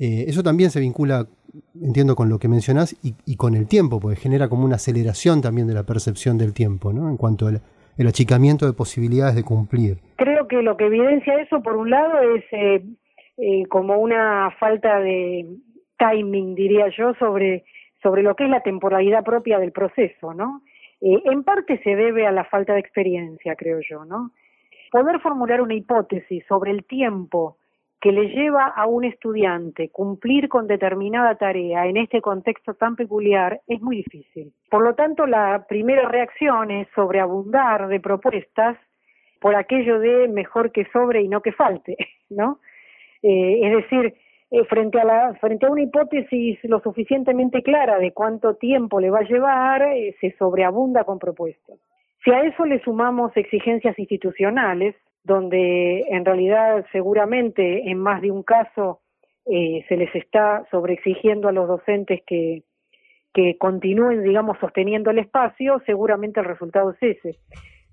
Eh, 0.00 0.24
eso 0.26 0.42
también 0.42 0.70
se 0.70 0.80
vincula, 0.80 1.26
entiendo, 1.80 2.16
con 2.16 2.28
lo 2.28 2.38
que 2.38 2.48
mencionás 2.48 2.96
y, 3.02 3.36
con 3.36 3.54
el 3.54 3.68
tiempo, 3.68 4.00
porque 4.00 4.16
genera 4.16 4.48
como 4.48 4.64
una 4.64 4.76
aceleración 4.76 5.42
también 5.42 5.68
de 5.68 5.74
la 5.74 5.84
percepción 5.84 6.38
del 6.38 6.54
tiempo, 6.54 6.92
¿no? 6.92 7.08
En 7.08 7.16
cuanto 7.16 7.46
al 7.46 7.60
el 8.00 8.06
achicamiento 8.06 8.64
de 8.64 8.72
posibilidades 8.72 9.36
de 9.36 9.44
cumplir. 9.44 9.98
Creo 10.16 10.48
que 10.48 10.62
lo 10.62 10.78
que 10.78 10.86
evidencia 10.86 11.38
eso, 11.38 11.62
por 11.62 11.76
un 11.76 11.90
lado, 11.90 12.18
es 12.34 12.44
eh, 12.50 12.82
eh, 13.36 13.66
como 13.68 13.98
una 13.98 14.50
falta 14.58 15.00
de 15.00 15.46
timing, 15.98 16.54
diría 16.54 16.86
yo, 16.96 17.12
sobre, 17.18 17.64
sobre 18.02 18.22
lo 18.22 18.34
que 18.36 18.44
es 18.44 18.50
la 18.50 18.62
temporalidad 18.62 19.22
propia 19.22 19.58
del 19.58 19.72
proceso, 19.72 20.32
¿no? 20.32 20.62
Eh, 21.02 21.20
en 21.26 21.44
parte 21.44 21.78
se 21.84 21.94
debe 21.94 22.26
a 22.26 22.32
la 22.32 22.44
falta 22.44 22.72
de 22.72 22.80
experiencia, 22.80 23.54
creo 23.54 23.80
yo, 23.86 24.06
¿no? 24.06 24.30
Poder 24.90 25.20
formular 25.20 25.60
una 25.60 25.74
hipótesis 25.74 26.42
sobre 26.48 26.70
el 26.70 26.84
tiempo 26.84 27.58
que 28.00 28.12
le 28.12 28.28
lleva 28.28 28.66
a 28.66 28.86
un 28.86 29.04
estudiante 29.04 29.90
cumplir 29.90 30.48
con 30.48 30.66
determinada 30.66 31.34
tarea 31.34 31.86
en 31.86 31.98
este 31.98 32.22
contexto 32.22 32.74
tan 32.74 32.96
peculiar 32.96 33.60
es 33.66 33.80
muy 33.82 33.96
difícil. 33.96 34.52
Por 34.70 34.82
lo 34.82 34.94
tanto, 34.94 35.26
la 35.26 35.66
primera 35.68 36.08
reacción 36.08 36.70
es 36.70 36.88
sobreabundar 36.94 37.88
de 37.88 38.00
propuestas 38.00 38.78
por 39.38 39.54
aquello 39.54 39.98
de 39.98 40.28
mejor 40.28 40.72
que 40.72 40.86
sobre 40.92 41.22
y 41.22 41.28
no 41.28 41.42
que 41.42 41.52
falte, 41.52 41.96
¿no? 42.30 42.60
Eh, 43.22 43.60
es 43.62 43.76
decir, 43.76 44.14
eh, 44.50 44.64
frente 44.64 44.98
a 44.98 45.04
la 45.04 45.34
frente 45.34 45.66
a 45.66 45.70
una 45.70 45.82
hipótesis 45.82 46.58
lo 46.64 46.80
suficientemente 46.80 47.62
clara 47.62 47.98
de 47.98 48.12
cuánto 48.12 48.54
tiempo 48.56 48.98
le 48.98 49.10
va 49.10 49.20
a 49.20 49.28
llevar 49.28 49.82
eh, 49.82 50.16
se 50.20 50.34
sobreabunda 50.38 51.04
con 51.04 51.20
propuestas 51.20 51.78
si 52.24 52.32
a 52.32 52.40
eso 52.40 52.64
le 52.64 52.80
sumamos 52.82 53.30
exigencias 53.36 53.96
institucionales 53.96 54.96
donde 55.24 56.00
en 56.08 56.24
realidad 56.24 56.84
seguramente 56.92 57.90
en 57.90 57.98
más 57.98 58.22
de 58.22 58.30
un 58.30 58.42
caso 58.42 59.00
eh, 59.46 59.84
se 59.88 59.96
les 59.96 60.14
está 60.14 60.64
sobreexigiendo 60.70 61.48
a 61.48 61.52
los 61.52 61.68
docentes 61.68 62.22
que 62.26 62.62
que 63.32 63.56
continúen 63.58 64.24
digamos 64.24 64.58
sosteniendo 64.58 65.10
el 65.10 65.18
espacio 65.18 65.80
seguramente 65.86 66.40
el 66.40 66.46
resultado 66.46 66.90
es 66.90 67.16
ese. 67.16 67.38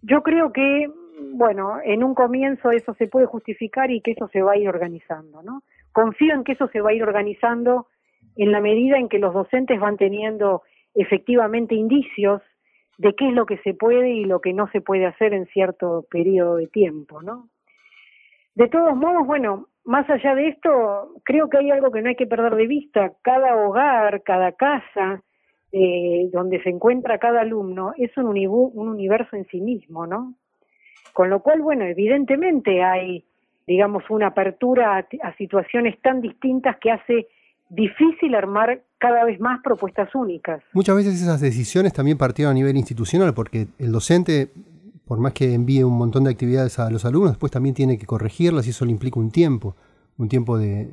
Yo 0.02 0.24
creo 0.24 0.52
que 0.52 0.90
bueno 1.34 1.78
en 1.84 2.04
un 2.04 2.16
comienzo 2.16 2.72
eso 2.72 2.94
se 2.96 3.08
puede 3.08 3.26
justificar 3.26 3.92
y 3.92 4.02
que 4.02 4.12
eso 4.12 4.28
se 4.30 4.42
va 4.42 4.54
a 4.54 4.58
ir 4.58 4.70
organizando 4.70 5.44
no 5.44 5.62
confío 5.92 6.34
en 6.34 6.44
que 6.44 6.54
eso 6.54 6.68
se 6.70 6.82
va 6.82 6.92
a 6.92 6.94
ir 6.94 7.04
organizando 7.04 7.88
en 8.36 8.52
la 8.52 8.62
medida 8.62 8.98
en 8.98 9.10
que 9.10 9.20
los 9.20 9.34
docentes 9.34 9.80
van 9.80 9.98
teniendo 9.98 10.62
efectivamente 10.94 11.76
indicios 11.76 12.42
de 12.98 13.14
qué 13.16 13.30
es 13.30 13.34
lo 13.34 13.46
que 13.46 13.58
se 13.60 13.74
puede 13.74 14.10
y 14.10 14.26
lo 14.26 14.42
que 14.42 14.54
no 14.54 14.70
se 14.72 14.82
puede 14.82 15.06
hacer 15.06 15.34
en 15.34 15.46
cierto 15.48 16.06
periodo 16.10 16.56
de 16.56 16.68
tiempo, 16.68 17.22
¿no? 17.22 17.50
De 18.56 18.68
todos 18.68 18.96
modos, 18.96 19.26
bueno, 19.28 19.68
más 19.86 20.10
allá 20.10 20.34
de 20.36 20.50
esto, 20.50 21.14
creo 21.24 21.50
que 21.50 21.60
hay 21.60 21.70
algo 21.70 21.92
que 21.92 22.02
no 22.02 22.10
hay 22.10 22.16
que 22.16 22.26
perder 22.26 22.56
de 22.56 22.68
vista. 22.68 23.14
Cada 23.22 23.56
hogar, 23.56 24.24
cada 24.24 24.52
casa, 24.54 25.22
eh, 25.72 26.30
donde 26.32 26.62
se 26.64 26.70
encuentra 26.70 27.20
cada 27.20 27.42
alumno, 27.42 27.94
es 27.98 28.16
un, 28.18 28.28
un 28.28 28.90
universo 28.90 29.36
en 29.36 29.46
sí 29.46 29.62
mismo, 29.62 30.08
¿no? 30.08 30.34
Con 31.14 31.30
lo 31.30 31.42
cual, 31.42 31.62
bueno, 31.62 31.86
evidentemente 31.86 32.84
hay 32.84 33.24
digamos, 33.68 34.10
una 34.10 34.28
apertura 34.28 34.98
a, 34.98 35.36
situaciones 35.36 36.00
tan 36.02 36.22
distintas 36.22 36.78
que 36.78 36.90
hace 36.90 37.28
difícil 37.70 38.36
armar 38.36 38.84
cada 38.98 39.24
vez 39.26 39.40
más 39.40 39.62
propuestas 39.64 40.14
únicas. 40.16 40.62
Muchas 40.74 40.96
veces 40.96 41.22
esas 41.22 41.42
decisiones 41.42 41.94
también 41.94 42.18
partieron 42.18 42.52
a 42.52 42.54
nivel 42.56 42.78
institucional, 42.78 43.34
porque 43.34 43.68
el 43.80 43.92
docente, 43.92 44.52
por 45.06 45.20
más 45.20 45.34
que 45.34 45.54
envíe 45.54 45.84
un 45.84 45.98
montón 45.98 46.24
de 46.24 46.32
actividades 46.32 46.80
a 46.80 46.90
los 46.90 47.06
alumnos, 47.06 47.32
después 47.32 47.52
también 47.52 47.76
tiene 47.76 47.98
que 47.98 48.06
corregirlas 48.06 48.68
y 48.68 48.72
eso 48.72 48.86
le 48.86 48.92
implica 48.92 49.20
un 49.20 49.32
tiempo, 49.32 49.76
un 50.18 50.30
tiempo 50.30 50.58
de, 50.58 50.88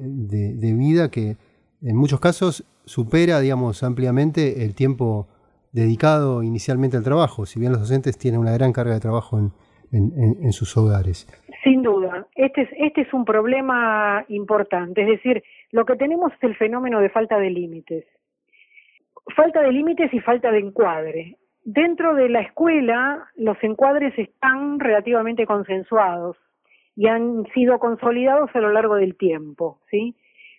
vida 0.76 1.10
que 1.10 1.37
en 1.82 1.96
muchos 1.96 2.20
casos 2.20 2.64
supera, 2.84 3.40
digamos, 3.40 3.82
ampliamente 3.82 4.64
el 4.64 4.74
tiempo 4.74 5.28
dedicado 5.72 6.42
inicialmente 6.42 6.96
al 6.96 7.02
trabajo, 7.02 7.46
si 7.46 7.58
bien 7.58 7.72
los 7.72 7.80
docentes 7.80 8.16
tienen 8.18 8.40
una 8.40 8.52
gran 8.52 8.72
carga 8.72 8.94
de 8.94 9.00
trabajo 9.00 9.38
en 9.90 10.52
sus 10.52 10.76
hogares. 10.76 11.26
Sin 11.64 11.82
duda, 11.82 12.04
este 12.44 12.62
es, 12.62 12.68
este 12.76 13.00
es 13.02 13.12
un 13.14 13.24
problema 13.24 14.24
importante, 14.28 15.02
es 15.02 15.09
decir, 15.09 15.42
lo 15.70 15.85
que 15.85 15.96
tenemos 15.96 16.33
es 16.33 16.42
el 16.42 16.57
fenómeno 16.57 17.00
de 17.00 17.11
falta 17.11 17.38
de 17.38 17.50
límites. 17.50 18.04
Falta 19.35 19.62
de 19.62 19.72
límites 19.72 20.12
y 20.12 20.20
falta 20.20 20.50
de 20.50 20.59
encuadre. 20.59 21.37
Dentro 21.64 22.14
de 22.14 22.28
la 22.28 22.40
escuela, 22.40 23.26
los 23.37 23.57
encuadres 23.62 24.12
están 24.18 24.78
relativamente 24.78 25.46
consensuados 25.46 26.37
y 26.94 27.09
han 27.09 27.46
sido 27.54 27.78
consolidados 27.78 28.50
a 28.54 28.61
lo 28.61 28.70
largo 28.70 28.96
del 28.96 29.16
tiempo, 29.16 29.80
¿sí? 29.90 30.14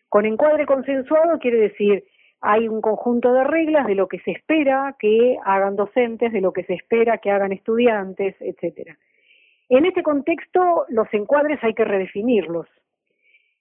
Con 0.10 0.26
encuadre 0.26 0.66
consensuado 0.66 1.40
quiere 1.40 1.58
decir 1.58 2.04
hay 2.42 2.68
un 2.68 2.82
conjunto 2.82 3.34
de 3.34 3.44
reglas 3.44 3.88
de 3.88 3.96
lo 3.96 4.08
que 4.08 4.20
se 4.20 4.32
espera 4.32 4.96
que 5.00 5.38
hagan 5.44 5.76
docentes, 5.76 6.32
de 6.32 6.42
lo 6.42 6.54
que 6.54 6.64
se 6.64 6.74
espera 6.74 7.18
que 7.18 7.32
hagan 7.32 7.52
estudiantes, 7.52 8.36
etcétera. 8.40 8.98
En 9.70 9.86
este 9.86 10.04
contexto, 10.04 10.86
los 10.90 11.08
encuadres 11.14 11.64
hay 11.64 11.74
que 11.74 11.86
redefinirlos. 11.86 12.68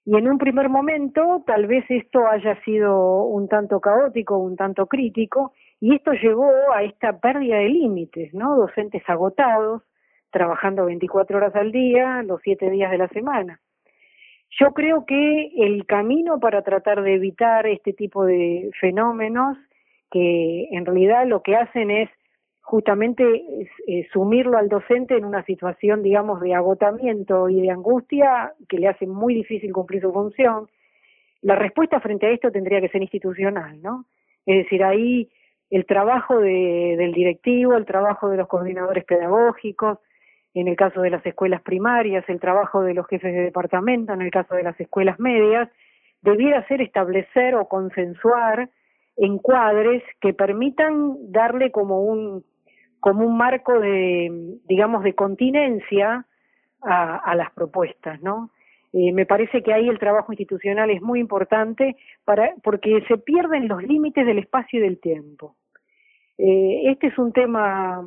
Y 0.05 0.15
en 0.15 0.27
un 0.27 0.37
primer 0.37 0.69
momento, 0.69 1.43
tal 1.47 1.65
vez 1.65 1.83
esto 1.89 2.27
haya 2.27 2.61
sido 2.63 3.23
un 3.23 3.47
tanto 3.47 3.79
caótico, 3.79 4.37
un 4.37 4.55
tanto 4.55 4.85
crítico, 4.85 5.53
y 5.79 5.95
esto 5.95 6.13
llevó 6.13 6.51
a 6.73 6.83
esta 6.83 7.19
pérdida 7.19 7.57
de 7.57 7.69
límites, 7.69 8.31
¿no? 8.33 8.55
Docentes 8.55 9.01
agotados, 9.07 9.81
trabajando 10.29 10.85
24 10.85 11.37
horas 11.37 11.55
al 11.55 11.71
día, 11.71 12.21
los 12.21 12.39
7 12.43 12.69
días 12.69 12.91
de 12.91 12.99
la 12.99 13.07
semana. 13.07 13.59
Yo 14.59 14.73
creo 14.73 15.05
que 15.05 15.51
el 15.57 15.87
camino 15.87 16.39
para 16.39 16.61
tratar 16.61 17.01
de 17.01 17.15
evitar 17.15 17.65
este 17.65 17.93
tipo 17.93 18.25
de 18.25 18.69
fenómenos, 18.79 19.57
que 20.11 20.67
en 20.71 20.85
realidad 20.85 21.25
lo 21.25 21.41
que 21.41 21.55
hacen 21.55 21.89
es 21.89 22.09
justamente 22.65 23.69
sumirlo 24.11 24.57
al 24.57 24.69
docente 24.69 25.15
en 25.15 25.23
una 25.23 25.43
situación, 25.43 26.01
digamos, 26.01 26.41
de 26.41 26.55
agotamiento 26.55 27.47
y 27.47 27.61
de 27.61 27.69
angustia 27.69 28.53
que 28.67 28.79
le 28.79 28.87
hace 28.87 29.05
muy 29.05 29.35
difícil 29.35 29.71
cumplir 29.71 30.01
su 30.01 30.11
función. 30.11 30.67
La 31.43 31.55
respuesta 31.55 31.99
frente 31.99 32.25
a 32.25 32.31
esto 32.31 32.51
tendría 32.51 32.81
que 32.81 32.89
ser 32.89 33.03
institucional, 33.03 33.79
¿no? 33.83 34.05
Es 34.47 34.63
decir, 34.63 34.83
ahí 34.83 35.29
el 35.69 35.85
trabajo 35.85 36.39
de, 36.39 36.95
del 36.97 37.13
directivo, 37.13 37.75
el 37.75 37.85
trabajo 37.85 38.29
de 38.29 38.37
los 38.37 38.47
coordinadores 38.47 39.05
pedagógicos, 39.05 39.99
en 40.55 40.67
el 40.67 40.75
caso 40.75 41.01
de 41.01 41.11
las 41.11 41.23
escuelas 41.23 41.61
primarias, 41.61 42.27
el 42.27 42.39
trabajo 42.39 42.81
de 42.81 42.95
los 42.95 43.05
jefes 43.05 43.31
de 43.31 43.41
departamento, 43.41 44.13
en 44.13 44.23
el 44.23 44.31
caso 44.31 44.55
de 44.55 44.63
las 44.63 44.79
escuelas 44.79 45.19
medias, 45.19 45.69
debiera 46.23 46.67
ser 46.67 46.81
establecer 46.81 47.53
o 47.53 47.67
consensuar 47.67 48.71
encuadres 49.17 50.01
que 50.19 50.33
permitan 50.33 51.31
darle 51.31 51.69
como 51.71 52.01
un 52.01 52.43
como 53.05 53.23
un 53.23 53.37
marco 53.37 53.79
de 53.79 54.57
digamos 54.67 55.03
de 55.03 55.13
continencia 55.13 56.25
a, 56.81 57.17
a 57.17 57.35
las 57.35 57.51
propuestas, 57.51 58.19
¿no? 58.23 58.49
Eh, 58.93 59.13
me 59.13 59.27
parece 59.27 59.61
que 59.61 59.71
ahí 59.71 59.87
el 59.87 59.99
trabajo 59.99 60.33
institucional 60.33 60.89
es 60.89 61.03
muy 61.03 61.19
importante 61.19 61.97
para 62.23 62.55
porque 62.63 63.03
se 63.07 63.19
pierden 63.19 63.67
los 63.67 63.83
límites 63.83 64.25
del 64.25 64.39
espacio 64.39 64.79
y 64.79 64.81
del 64.81 64.99
tiempo. 64.99 65.55
Eh, 66.39 66.81
este 66.85 67.07
es 67.07 67.17
un 67.19 67.31
tema 67.31 68.03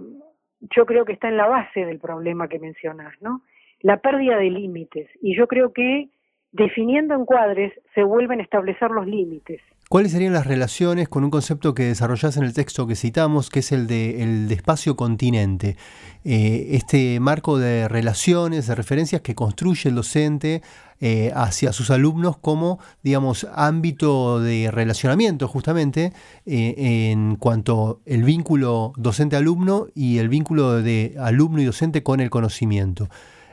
yo 0.74 0.84
creo 0.84 1.04
que 1.04 1.12
está 1.12 1.28
en 1.28 1.36
la 1.36 1.46
base 1.46 1.86
del 1.86 2.00
problema 2.00 2.48
que 2.48 2.58
mencionas, 2.58 3.14
¿no? 3.20 3.42
La 3.80 3.98
pérdida 3.98 4.36
de 4.36 4.50
límites. 4.50 5.08
Y 5.22 5.36
yo 5.36 5.46
creo 5.46 5.72
que 5.72 6.08
definiendo 6.50 7.14
encuadres 7.14 7.72
se 7.94 8.02
vuelven 8.02 8.40
a 8.40 8.42
establecer 8.42 8.90
los 8.90 9.06
límites. 9.06 9.62
¿Cuáles 9.88 10.12
serían 10.12 10.34
las 10.34 10.46
relaciones 10.46 11.08
con 11.08 11.24
un 11.24 11.30
concepto 11.30 11.72
que 11.72 11.84
desarrollás 11.84 12.36
en 12.36 12.44
el 12.44 12.52
texto 12.52 12.86
que 12.86 12.94
citamos, 12.94 13.48
que 13.48 13.60
es 13.60 13.72
el 13.72 13.86
de, 13.86 14.22
el 14.22 14.52
espacio 14.52 14.96
continente? 14.96 15.78
Eh, 16.26 16.68
este 16.72 17.18
marco 17.20 17.56
de 17.56 17.88
relaciones, 17.88 18.66
de 18.66 18.74
referencias 18.74 19.22
que 19.22 19.34
construye 19.34 19.88
el 19.88 19.94
docente 19.94 20.60
eh, 21.00 21.32
hacia 21.34 21.72
sus 21.72 21.90
alumnos 21.90 22.36
como, 22.36 22.78
digamos, 23.02 23.46
ámbito 23.54 24.40
de 24.40 24.70
relacionamiento, 24.70 25.48
justamente, 25.48 26.12
eh, 26.44 26.74
en 27.10 27.36
cuanto 27.36 28.02
el 28.04 28.24
vínculo 28.24 28.92
docente-alumno 28.98 29.86
y 29.94 30.18
el 30.18 30.28
vínculo 30.28 30.82
de 30.82 31.16
alumno 31.18 31.62
y 31.62 31.64
docente 31.64 32.02
con 32.02 32.20
el 32.20 32.28
conocimiento. 32.28 33.08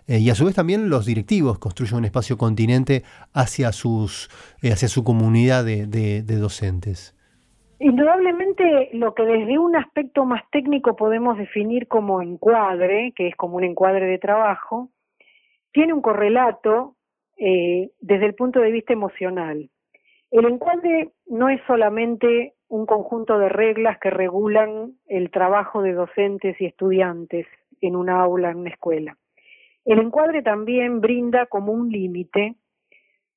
Eh, 0.08 0.20
y 0.20 0.30
a 0.30 0.36
su 0.36 0.46
vez 0.46 0.56
también 0.56 0.90
los 0.90 1.06
directivos 1.06 1.58
construyen 1.58 1.98
un 1.98 2.06
espacio 2.06 2.38
continente 2.38 3.04
hacia, 3.34 3.72
sus, 3.72 4.30
eh, 4.62 4.72
hacia 4.72 4.88
su 4.88 5.04
comunidad 5.04 5.66
de, 5.66 6.22
docentes. 6.22 7.16
Indudablemente 7.80 8.90
lo 8.94 9.14
que 9.16 9.24
desde 9.24 9.58
un 9.58 9.76
aspecto 9.76 10.24
más 10.26 10.44
técnico 10.52 10.96
podemos 10.96 11.38
definir 11.38 11.88
como 11.88 12.22
encuadre, 12.22 13.14
que 13.16 13.28
es 13.28 13.36
como 13.36 13.58
un 13.58 13.64
encuadre 13.64 14.06
de 14.06 14.20
trabajo, 14.20 14.90
tiene 15.74 15.94
un 15.94 16.02
correlato 16.02 16.96
eh, 17.38 17.90
desde 18.00 18.28
el 18.28 18.36
punto 18.36 18.62
de 18.62 18.72
vista 18.72 18.94
emocional. 18.94 19.70
El 20.32 20.46
encuadre 20.46 21.12
no 21.28 21.50
es 21.50 21.60
solamente 21.68 22.54
un 22.68 22.86
conjunto 22.86 23.38
de 23.40 23.50
reglas 23.50 23.98
que 24.00 24.10
regulan 24.10 24.94
el 25.08 25.32
trabajo 25.32 25.82
de 25.82 25.94
docentes 25.94 26.60
y 26.62 26.66
estudiantes 26.66 27.48
en 27.82 27.96
una 27.96 28.22
aula, 28.22 28.52
en 28.52 28.58
una 28.58 28.70
escuela. 28.70 29.18
El 29.86 30.00
encuadre 30.00 30.42
también 30.42 31.00
brinda 31.00 31.46
como 31.46 31.72
un 31.72 31.90
límite 31.90 32.56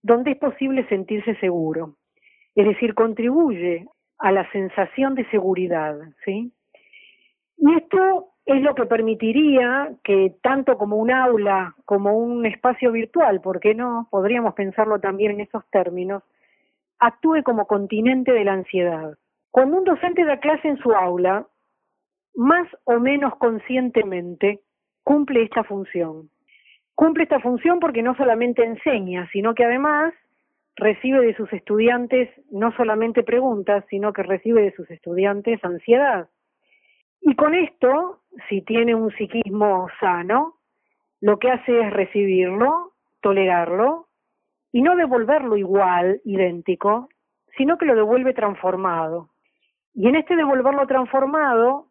donde 0.03 0.33
es 0.33 0.39
posible 0.39 0.89
sentirse 0.89 1.35
seguro, 1.37 1.97
es 2.55 2.67
decir, 2.67 2.95
contribuye 2.95 3.87
a 4.19 4.33
la 4.33 4.51
sensación 4.51 5.15
de 5.15 5.29
seguridad, 5.31 5.97
¿sí? 6.25 6.53
Y 7.59 7.75
esto 7.75 8.33
es 8.47 8.63
lo 8.63 8.75
que 8.75 8.87
permitiría 8.87 9.91
que 10.03 10.37
tanto 10.43 10.79
como 10.79 10.97
un 10.97 11.11
aula 11.11 11.75
como 11.85 12.17
un 12.17 12.47
espacio 12.47 12.93
virtual, 12.93 13.43
¿por 13.43 13.61
qué 13.61 13.75
no? 13.75 14.09
Podríamos 14.11 14.55
pensarlo 14.55 14.99
también 15.01 15.33
en 15.33 15.41
esos 15.41 15.69
términos, 15.71 16.23
actúe 16.99 17.43
como 17.45 17.67
continente 17.67 18.33
de 18.33 18.45
la 18.45 18.55
ansiedad. 18.55 19.19
Cuando 19.51 19.77
un 19.77 19.85
docente 19.85 20.25
da 20.25 20.41
clase 20.41 20.69
en 20.69 20.79
su 20.79 20.93
aula, 20.93 21.47
más 22.35 22.69
o 22.85 22.99
menos 22.99 23.37
conscientemente 23.37 24.61
cumple 25.05 25.43
esta 25.43 25.65
función. 25.65 26.31
Cumple 26.99 27.23
esta 27.23 27.39
función 27.39 27.79
porque 27.79 28.03
no 28.03 28.17
solamente 28.17 28.65
enseña, 28.65 29.29
sino 29.31 29.55
que 29.55 29.65
además 29.65 30.13
recibe 30.75 31.25
de 31.25 31.37
sus 31.37 31.53
estudiantes 31.53 32.29
no 32.51 32.73
solamente 32.73 33.23
preguntas, 33.23 33.85
sino 33.89 34.13
que 34.13 34.25
recibe 34.25 34.63
de 34.63 34.73
sus 34.73 34.91
estudiantes 34.91 35.65
ansiedad. 35.65 36.29
Y 37.21 37.37
con 37.37 37.55
esto, 37.55 38.23
si 38.49 38.63
tiene 38.63 38.97
un 38.97 39.13
psiquismo 39.13 39.87
sano, 40.01 40.57
lo 41.21 41.39
que 41.39 41.53
hace 41.53 41.83
es 41.83 41.93
recibirlo, 41.93 42.95
tolerarlo 43.21 44.09
y 44.73 44.83
no 44.83 44.97
devolverlo 44.97 45.57
igual, 45.57 46.21
idéntico, 46.25 47.11
sino 47.57 47.79
que 47.79 47.87
lo 47.87 47.95
devuelve 47.95 48.35
transformado. 48.35 49.29
Y 49.95 50.09
en 50.09 50.17
este 50.17 50.35
devolverlo 50.35 50.85
transformado, 50.89 51.87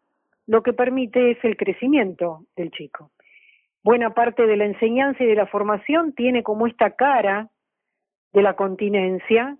lo 0.46 0.62
que 0.62 0.74
permite 0.74 1.30
es 1.30 1.42
el 1.44 1.56
crecimiento 1.56 2.44
del 2.56 2.70
chico 2.72 3.10
buena 3.82 4.14
parte 4.14 4.46
de 4.46 4.56
la 4.56 4.64
enseñanza 4.64 5.22
y 5.22 5.26
de 5.26 5.34
la 5.34 5.46
formación 5.46 6.12
tiene 6.12 6.42
como 6.42 6.66
esta 6.66 6.96
cara 6.96 7.50
de 8.32 8.42
la 8.42 8.54
continencia 8.54 9.56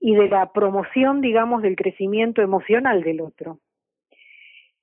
y 0.00 0.14
de 0.14 0.28
la 0.28 0.52
promoción, 0.52 1.20
digamos, 1.20 1.62
del 1.62 1.76
crecimiento 1.76 2.40
emocional 2.42 3.02
del 3.02 3.20
otro. 3.20 3.58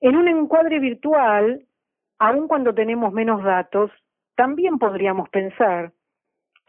En 0.00 0.16
un 0.16 0.28
encuadre 0.28 0.78
virtual, 0.78 1.66
aun 2.18 2.46
cuando 2.46 2.72
tenemos 2.72 3.12
menos 3.12 3.42
datos, 3.42 3.90
también 4.36 4.78
podríamos 4.78 5.28
pensar 5.30 5.92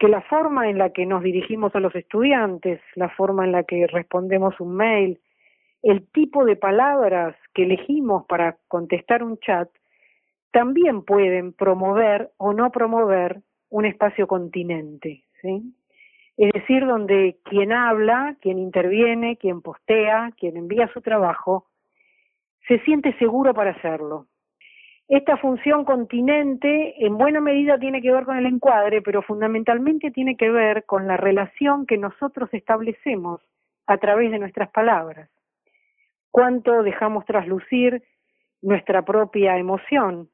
que 0.00 0.08
la 0.08 0.22
forma 0.22 0.68
en 0.68 0.78
la 0.78 0.90
que 0.90 1.06
nos 1.06 1.22
dirigimos 1.22 1.74
a 1.76 1.80
los 1.80 1.94
estudiantes, 1.94 2.80
la 2.96 3.10
forma 3.10 3.44
en 3.44 3.52
la 3.52 3.62
que 3.64 3.86
respondemos 3.86 4.58
un 4.58 4.74
mail, 4.74 5.20
el 5.82 6.08
tipo 6.10 6.44
de 6.44 6.56
palabras 6.56 7.36
que 7.54 7.64
elegimos 7.64 8.26
para 8.26 8.56
contestar 8.66 9.22
un 9.22 9.38
chat, 9.38 9.68
también 10.52 11.02
pueden 11.02 11.52
promover 11.52 12.30
o 12.36 12.52
no 12.52 12.70
promover 12.70 13.42
un 13.68 13.86
espacio 13.86 14.26
continente. 14.26 15.24
Es 16.36 16.52
decir, 16.52 16.86
donde 16.86 17.36
quien 17.44 17.72
habla, 17.72 18.36
quien 18.40 18.58
interviene, 18.58 19.36
quien 19.36 19.62
postea, 19.62 20.32
quien 20.38 20.56
envía 20.56 20.88
su 20.88 21.00
trabajo, 21.00 21.66
se 22.66 22.78
siente 22.80 23.16
seguro 23.18 23.54
para 23.54 23.72
hacerlo. 23.72 24.26
Esta 25.08 25.36
función 25.36 25.84
continente 25.84 27.04
en 27.04 27.18
buena 27.18 27.40
medida 27.40 27.78
tiene 27.78 28.00
que 28.00 28.12
ver 28.12 28.24
con 28.24 28.38
el 28.38 28.46
encuadre, 28.46 29.02
pero 29.02 29.22
fundamentalmente 29.22 30.12
tiene 30.12 30.36
que 30.36 30.50
ver 30.50 30.84
con 30.84 31.08
la 31.08 31.16
relación 31.16 31.84
que 31.84 31.98
nosotros 31.98 32.48
establecemos 32.52 33.42
a 33.86 33.98
través 33.98 34.30
de 34.30 34.38
nuestras 34.38 34.70
palabras. 34.70 35.28
Cuánto 36.30 36.84
dejamos 36.84 37.24
traslucir 37.24 38.04
nuestra 38.62 39.02
propia 39.04 39.58
emoción, 39.58 40.29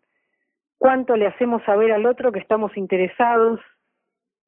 cuánto 0.79 1.17
le 1.17 1.27
hacemos 1.27 1.63
saber 1.65 1.93
al 1.93 2.07
otro 2.07 2.33
que 2.33 2.39
estamos 2.39 2.77
interesados 2.77 3.61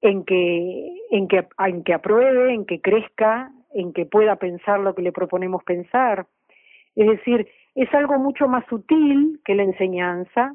en 0.00 0.24
que, 0.24 0.96
en 1.10 1.28
que, 1.28 1.46
en 1.58 1.84
que 1.84 1.94
apruebe, 1.94 2.54
en 2.54 2.66
que 2.66 2.80
crezca, 2.80 3.50
en 3.72 3.92
que 3.92 4.06
pueda 4.06 4.36
pensar 4.36 4.80
lo 4.80 4.94
que 4.94 5.02
le 5.02 5.12
proponemos 5.12 5.62
pensar. 5.64 6.26
Es 6.94 7.06
decir, 7.08 7.48
es 7.74 7.92
algo 7.94 8.18
mucho 8.18 8.48
más 8.48 8.64
sutil 8.66 9.40
que 9.44 9.54
la 9.54 9.62
enseñanza, 9.62 10.54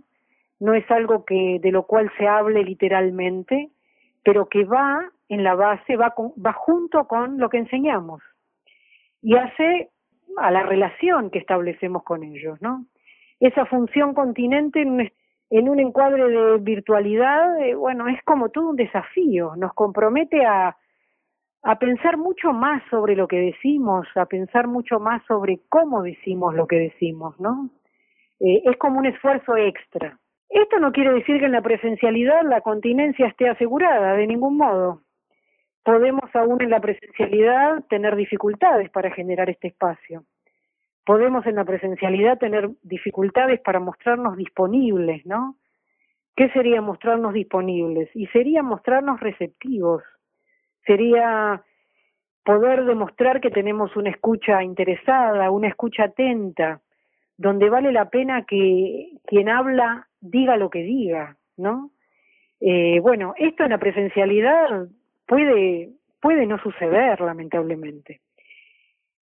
no 0.59 0.73
es 0.73 0.89
algo 0.91 1.25
que 1.25 1.59
de 1.61 1.71
lo 1.71 1.83
cual 1.83 2.11
se 2.17 2.27
hable 2.27 2.63
literalmente, 2.63 3.69
pero 4.23 4.47
que 4.47 4.63
va 4.63 5.09
en 5.29 5.43
la 5.43 5.55
base, 5.55 5.97
va, 5.97 6.13
va 6.17 6.53
junto 6.53 7.07
con 7.07 7.37
lo 7.37 7.49
que 7.49 7.57
enseñamos 7.57 8.21
y 9.21 9.35
hace 9.35 9.89
a 10.37 10.51
la 10.51 10.63
relación 10.63 11.29
que 11.29 11.39
establecemos 11.39 12.03
con 12.03 12.23
ellos, 12.23 12.61
¿no? 12.61 12.85
Esa 13.39 13.65
función 13.65 14.13
continente 14.13 14.81
en 14.81 14.91
un 14.91 15.01
en 15.59 15.69
un 15.69 15.79
encuadre 15.79 16.27
de 16.27 16.57
virtualidad, 16.57 17.59
eh, 17.61 17.75
bueno, 17.75 18.07
es 18.07 18.19
como 18.23 18.49
todo 18.49 18.69
un 18.69 18.75
desafío, 18.75 19.55
nos 19.55 19.73
compromete 19.73 20.43
a, 20.45 20.75
a 21.61 21.79
pensar 21.79 22.17
mucho 22.17 22.53
más 22.53 22.81
sobre 22.89 23.15
lo 23.15 23.27
que 23.27 23.37
decimos, 23.37 24.07
a 24.15 24.25
pensar 24.25 24.67
mucho 24.67 24.99
más 24.99 25.23
sobre 25.27 25.59
cómo 25.69 26.01
decimos 26.01 26.55
lo 26.55 26.65
que 26.65 26.77
decimos, 26.77 27.39
¿no? 27.39 27.69
Eh, 28.39 28.63
es 28.65 28.77
como 28.77 28.97
un 28.97 29.05
esfuerzo 29.05 29.55
extra. 29.55 30.17
Esto 30.49 30.79
no 30.79 30.91
quiere 30.91 31.13
decir 31.13 31.37
que 31.39 31.45
en 31.45 31.51
la 31.51 31.61
presencialidad 31.61 32.41
la 32.43 32.61
continencia 32.61 33.27
esté 33.27 33.47
asegurada, 33.47 34.13
de 34.13 34.25
ningún 34.25 34.57
modo. 34.57 35.01
Podemos 35.83 36.35
aún 36.35 36.63
en 36.63 36.71
la 36.71 36.79
presencialidad 36.79 37.83
tener 37.89 38.15
dificultades 38.15 38.89
para 38.89 39.11
generar 39.11 39.51
este 39.51 39.67
espacio. 39.67 40.23
Podemos 41.05 41.45
en 41.45 41.55
la 41.55 41.65
presencialidad 41.65 42.37
tener 42.37 42.69
dificultades 42.81 43.59
para 43.59 43.79
mostrarnos 43.79 44.37
disponibles, 44.37 45.25
¿no? 45.25 45.57
¿Qué 46.35 46.49
sería 46.49 46.81
mostrarnos 46.81 47.33
disponibles? 47.33 48.09
Y 48.15 48.27
sería 48.27 48.63
mostrarnos 48.63 49.19
receptivos, 49.19 50.01
sería 50.85 51.63
poder 52.43 52.85
demostrar 52.85 53.39
que 53.41 53.51
tenemos 53.51 53.95
una 53.95 54.09
escucha 54.09 54.63
interesada, 54.63 55.51
una 55.51 55.67
escucha 55.67 56.05
atenta, 56.05 56.81
donde 57.37 57.69
vale 57.69 57.91
la 57.91 58.09
pena 58.09 58.45
que 58.45 59.11
quien 59.25 59.49
habla 59.49 60.07
diga 60.19 60.57
lo 60.57 60.69
que 60.69 60.83
diga, 60.83 61.37
¿no? 61.57 61.91
Eh, 62.59 62.99
bueno, 63.01 63.33
esto 63.37 63.63
en 63.63 63.71
la 63.71 63.77
presencialidad 63.77 64.87
puede, 65.25 65.91
puede 66.21 66.45
no 66.45 66.57
suceder, 66.59 67.19
lamentablemente. 67.21 68.21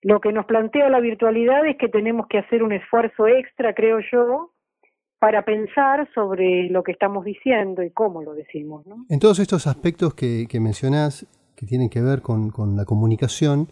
Lo 0.01 0.19
que 0.19 0.31
nos 0.31 0.45
plantea 0.45 0.89
la 0.89 0.99
virtualidad 0.99 1.65
es 1.67 1.77
que 1.77 1.87
tenemos 1.87 2.27
que 2.27 2.39
hacer 2.39 2.63
un 2.63 2.73
esfuerzo 2.73 3.27
extra, 3.27 3.73
creo 3.73 3.99
yo, 4.11 4.51
para 5.19 5.45
pensar 5.45 6.09
sobre 6.15 6.67
lo 6.69 6.81
que 6.81 6.91
estamos 6.91 7.23
diciendo 7.23 7.83
y 7.83 7.91
cómo 7.91 8.23
lo 8.23 8.33
decimos. 8.33 8.85
¿no? 8.87 9.05
En 9.07 9.19
todos 9.19 9.37
estos 9.37 9.67
aspectos 9.67 10.15
que, 10.15 10.47
que 10.49 10.59
mencionás, 10.59 11.27
que 11.55 11.67
tienen 11.67 11.89
que 11.89 12.01
ver 12.01 12.23
con, 12.23 12.51
la 12.75 12.85
comunicación, 12.85 13.67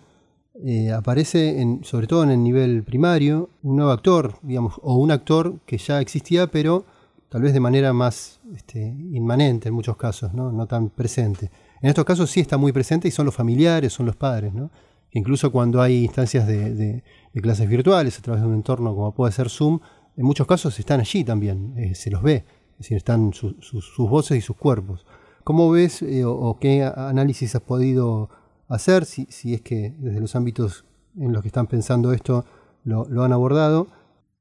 eh, 0.64 0.92
aparece, 0.92 1.60
en, 1.60 1.84
sobre 1.84 2.06
todo 2.06 2.24
en 2.24 2.30
el 2.30 2.44
nivel 2.44 2.84
primario, 2.84 3.50
un 3.64 3.78
nuevo 3.78 3.92
actor, 3.92 4.34
digamos, 4.44 4.80
o 4.84 4.96
un 4.98 5.10
actor 5.10 5.56
que 5.66 5.80
ya 5.80 6.00
existía, 6.00 6.46
pero 6.46 6.86
tal 7.30 7.42
vez 7.42 7.54
de 7.54 7.60
manera 7.60 7.94
más 7.94 8.40
este, 8.56 8.80
inmanente 8.80 9.70
en 9.70 9.74
muchos 9.74 9.98
casos, 9.98 10.32
¿no? 10.36 10.52
no 10.52 10.68
tan 10.68 10.90
presente. 10.90 11.50
En 11.82 11.90
estos 11.90 12.06
casos 12.06 12.30
sí 12.30 12.42
está 12.42 12.58
muy 12.58 12.72
presente 12.72 13.08
y 13.08 13.12
son 13.12 13.26
los 13.26 13.34
familiares, 13.34 13.94
son 13.94 14.06
los 14.06 14.16
padres, 14.16 14.54
¿no? 14.54 14.70
Incluso 15.12 15.51
cuando 15.51 15.82
hay 15.82 16.03
instancias 16.05 16.45
de, 16.47 17.03
clases 17.41 17.70
virtuales 17.70 18.18
a 18.20 18.22
través 18.22 18.41
de 18.41 18.47
un 18.47 18.53
entorno 18.53 18.93
como 18.93 19.14
puede 19.14 19.32
ser 19.32 19.49
Zoom, 19.49 19.80
en 20.18 20.26
muchos 20.26 20.45
casos 20.45 20.78
están 20.80 20.99
allí 20.99 21.24
también, 21.24 21.74
eh, 21.78 21.95
se 21.95 22.12
los 22.12 22.22
ve, 22.22 22.45
están 22.80 23.34
sus 23.34 23.97
voces 23.97 24.38
y 24.38 24.41
sus 24.41 24.55
cuerpos. 24.55 25.05
¿Cómo 25.43 25.72
ves 25.72 26.01
eh, 26.01 26.26
o, 26.26 26.57
qué 26.60 26.84
análisis 26.84 27.55
has 27.55 27.62
podido 27.62 28.30
hacer, 28.68 29.05
si, 29.05 29.26
es 29.51 29.62
que 29.62 29.95
desde 29.97 30.20
los 30.20 30.36
ámbitos 30.36 30.86
en 31.18 31.34
los 31.34 31.41
que 31.41 31.47
están 31.47 31.66
pensando 31.66 32.14
esto 32.14 32.45
lo, 32.84 33.24
han 33.24 33.34
abordado, 33.34 33.88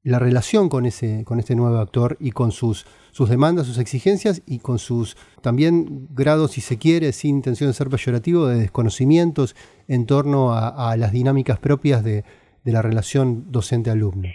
la 0.02 0.18
relación 0.18 0.68
con, 0.68 0.86
ese, 0.86 1.24
con 1.24 1.38
este 1.38 1.54
nuevo 1.54 1.78
actor 1.78 2.16
y 2.20 2.30
con 2.30 2.52
sus, 2.52 2.84
sus 3.10 3.28
demandas, 3.28 3.66
sus 3.66 3.78
exigencias 3.78 4.42
y 4.46 4.60
con 4.60 4.78
sus 4.78 5.16
también 5.42 6.06
grados, 6.10 6.52
si 6.52 6.60
se 6.60 6.78
quiere, 6.78 7.12
sin 7.12 7.36
intención 7.36 7.70
de 7.70 7.74
ser 7.74 7.88
peyorativo, 7.88 8.46
de 8.46 8.60
desconocimientos 8.60 9.54
en 9.88 10.06
torno 10.06 10.52
a, 10.52 10.96
las 10.96 11.12
dinámicas 11.12 11.58
propias 11.58 12.04
de, 12.04 12.22
de 12.64 12.72
la 12.72 12.82
relación 12.82 13.50
docente-alumno? 13.50 14.28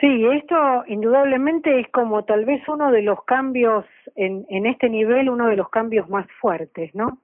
Sí, 0.00 0.26
esto 0.26 0.84
indudablemente 0.88 1.80
es 1.80 1.88
como 1.88 2.24
tal 2.24 2.44
vez 2.44 2.60
uno 2.68 2.90
de 2.92 3.00
los 3.00 3.24
cambios 3.24 3.86
en, 4.14 4.44
en 4.50 4.66
este 4.66 4.90
nivel, 4.90 5.30
uno 5.30 5.48
de 5.48 5.56
los 5.56 5.70
cambios 5.70 6.08
más 6.10 6.26
fuertes, 6.40 6.94
¿no? 6.94 7.18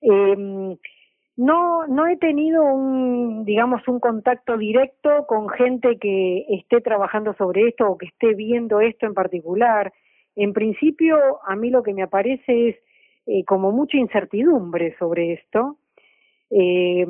Eh, 0.00 0.78
no, 1.38 1.86
no 1.86 2.08
he 2.08 2.16
tenido 2.16 2.64
un, 2.64 3.44
digamos, 3.44 3.86
un 3.86 4.00
contacto 4.00 4.58
directo 4.58 5.24
con 5.28 5.48
gente 5.48 5.96
que 5.96 6.44
esté 6.48 6.80
trabajando 6.80 7.32
sobre 7.34 7.68
esto 7.68 7.88
o 7.88 7.96
que 7.96 8.06
esté 8.06 8.34
viendo 8.34 8.80
esto 8.80 9.06
en 9.06 9.14
particular. 9.14 9.92
En 10.34 10.52
principio, 10.52 11.16
a 11.46 11.54
mí 11.54 11.70
lo 11.70 11.84
que 11.84 11.94
me 11.94 12.02
aparece 12.02 12.70
es 12.70 12.76
eh, 13.26 13.44
como 13.44 13.70
mucha 13.70 13.96
incertidumbre 13.98 14.96
sobre 14.98 15.34
esto. 15.34 15.76
Eh, 16.50 17.06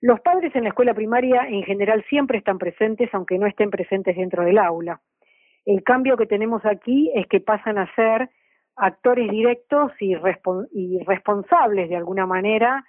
los 0.00 0.20
padres 0.20 0.56
en 0.56 0.62
la 0.62 0.70
escuela 0.70 0.94
primaria 0.94 1.46
en 1.46 1.62
general 1.62 2.02
siempre 2.08 2.38
están 2.38 2.56
presentes, 2.56 3.10
aunque 3.12 3.36
no 3.36 3.46
estén 3.46 3.68
presentes 3.68 4.16
dentro 4.16 4.44
del 4.44 4.56
aula. 4.56 5.02
El 5.66 5.82
cambio 5.82 6.16
que 6.16 6.24
tenemos 6.24 6.64
aquí 6.64 7.12
es 7.14 7.26
que 7.26 7.40
pasan 7.40 7.76
a 7.76 7.94
ser 7.94 8.30
actores 8.76 9.30
directos 9.30 9.92
y, 10.00 10.14
y 10.72 11.00
responsables 11.04 11.90
de 11.90 11.96
alguna 11.96 12.24
manera 12.24 12.82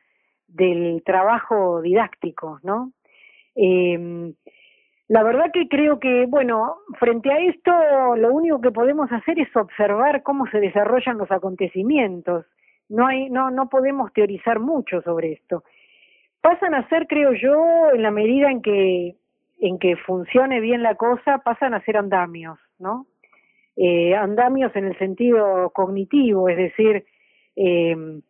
del 0.49 1.03
trabajo 1.05 1.81
didáctico, 1.81 2.59
¿no? 2.63 2.91
Eh, 3.55 4.33
la 5.07 5.23
verdad 5.23 5.51
que 5.51 5.67
creo 5.67 5.99
que, 5.99 6.25
bueno, 6.27 6.75
frente 6.99 7.31
a 7.31 7.39
esto, 7.39 7.71
lo 8.15 8.31
único 8.31 8.61
que 8.61 8.71
podemos 8.71 9.11
hacer 9.11 9.39
es 9.39 9.55
observar 9.55 10.21
cómo 10.21 10.45
se 10.47 10.59
desarrollan 10.59 11.17
los 11.17 11.31
acontecimientos. 11.31 12.45
No 12.89 13.07
hay, 13.07 13.29
no, 13.29 13.49
no 13.49 13.69
podemos 13.69 14.13
teorizar 14.13 14.59
mucho 14.59 15.01
sobre 15.01 15.33
esto 15.33 15.63
pasan 16.41 16.73
a 16.73 16.87
ser, 16.89 17.07
creo 17.07 17.33
yo, 17.33 17.91
en 17.93 18.03
la 18.03 18.11
medida 18.11 18.51
en 18.51 18.61
que 18.61 19.15
en 19.61 19.77
que 19.77 19.97
funcione 19.97 20.61
bien 20.61 20.81
la 20.83 20.95
cosa, 20.95 21.39
pasan 21.39 21.73
a 21.73 21.83
ser 21.83 21.97
andamios, 21.97 22.57
¿no? 22.79 23.07
Eh, 23.75 24.15
andamios 24.15 24.73
en 24.73 24.85
el 24.85 24.97
sentido 24.97 25.69
cognitivo, 25.71 26.47
es 26.47 26.55
decir, 26.55 27.03
eh, 27.57 28.21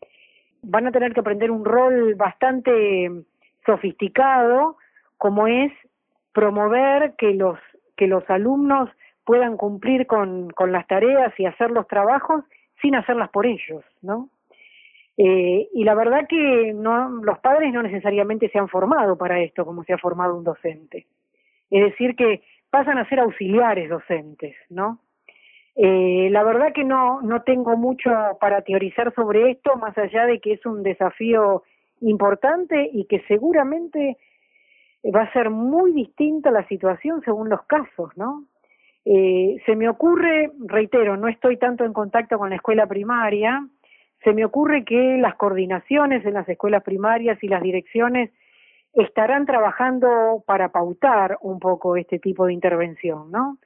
van 0.62 0.88
a 0.88 0.91
tener 0.91 1.14
que 1.14 1.20
aprender 1.20 1.51
un 1.51 1.66
rol 1.66 2.16
bastante 2.16 3.12
sofisticado, 3.66 4.78
como 5.18 5.47
es 5.47 5.72
promover 6.34 7.16
que 7.18 7.34
los 7.34 7.60
que 7.97 8.07
los 8.07 8.28
alumnos 8.30 8.89
puedan 9.26 9.57
cumplir 9.57 10.07
con, 10.07 10.49
con 10.51 10.72
las 10.72 10.88
tareas 10.88 11.38
y 11.38 11.45
hacer 11.45 11.70
los 11.70 11.86
trabajos 11.88 12.45
sin 12.82 12.95
hacerlas 12.95 13.30
por 13.30 13.45
ellos, 13.45 13.84
¿no? 14.01 14.30
Eh, 15.18 15.68
y 15.74 15.84
la 15.84 15.95
verdad 15.95 16.28
que 16.30 16.72
no, 16.74 17.10
los 17.10 17.39
padres 17.39 17.74
no 17.74 17.84
necesariamente 17.84 18.49
se 18.49 18.57
han 18.57 18.70
formado 18.70 19.18
para 19.18 19.41
esto 19.41 19.66
como 19.66 19.84
se 19.84 19.91
ha 19.91 19.97
formado 19.97 20.34
un 20.36 20.45
docente. 20.45 21.07
Es 21.70 21.84
decir, 21.84 22.16
que 22.16 22.41
pasan 22.70 22.97
a 22.97 23.10
ser 23.10 23.20
auxiliares 23.20 23.89
docentes, 23.89 24.55
¿no? 24.70 24.99
Eh, 25.82 26.28
la 26.30 26.44
verdad 26.44 26.74
que 26.74 26.84
no, 26.84 27.22
no 27.22 27.42
tengo 27.44 27.78
mucho 27.78 28.12
para 28.42 28.64
teorizar 28.64 29.14
sobre 29.16 29.52
esto, 29.52 29.78
más 29.78 29.98
allá 29.98 30.26
de 30.26 30.42
que 30.42 30.52
es 30.52 30.66
un 30.66 30.84
desafío 30.84 31.64
importante 32.02 32.90
y 32.92 33.06
que 33.06 33.22
seguramente 33.30 34.18
va 35.06 35.22
a 35.22 35.32
ser 35.32 35.50
muy 35.50 35.94
distinta 35.94 36.52
la 36.52 36.68
situación 36.68 37.22
según 37.24 37.48
los 37.48 37.64
casos, 37.64 38.12
¿no? 38.18 38.44
Eh, 39.06 39.56
se 39.66 39.78
me 39.78 39.88
ocurre, 39.88 40.52
reitero, 40.66 41.16
no 41.16 41.30
estoy 41.30 41.56
tanto 41.56 41.86
en 41.86 41.94
contacto 41.94 42.38
con 42.38 42.50
la 42.50 42.58
escuela 42.58 42.86
primaria, 42.86 43.66
se 44.22 44.34
me 44.34 44.44
ocurre 44.44 44.84
que 44.84 45.18
las 45.18 45.36
coordinaciones 45.36 46.26
en 46.26 46.34
las 46.34 46.50
escuelas 46.50 46.84
primarias 46.84 47.42
y 47.42 47.48
las 47.48 47.64
direcciones 47.64 48.32
estarán 48.92 49.46
trabajando 49.46 50.44
para 50.46 50.74
pautar 50.74 51.38
un 51.40 51.58
poco 51.58 51.96
este 51.96 52.20
tipo 52.20 52.48
de 52.48 52.54
intervención, 52.54 53.32
¿no? 53.32 53.58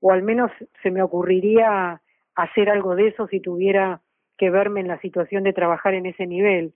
O 0.00 0.12
al 0.12 0.22
menos 0.22 0.50
se 0.82 0.90
me 0.90 1.02
ocurriría 1.02 2.00
hacer 2.34 2.70
algo 2.70 2.94
de 2.94 3.08
eso 3.08 3.26
si 3.28 3.40
tuviera 3.40 4.00
que 4.38 4.50
verme 4.50 4.80
en 4.80 4.88
la 4.88 5.00
situación 5.00 5.44
de 5.44 5.52
trabajar 5.52 5.94
en 5.94 6.06
ese 6.06 6.26
nivel. 6.26 6.72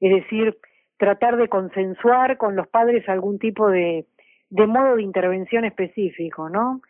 Es 0.00 0.12
decir, 0.12 0.56
tratar 0.96 1.36
de 1.36 1.48
consensuar 1.48 2.36
con 2.36 2.54
los 2.54 2.68
padres 2.68 3.08
algún 3.08 3.38
tipo 3.38 3.68
de, 3.68 4.06
modo 4.50 4.96
de 4.96 5.02
intervención 5.02 5.64
específico, 5.64 6.48
¿no? 6.48 6.80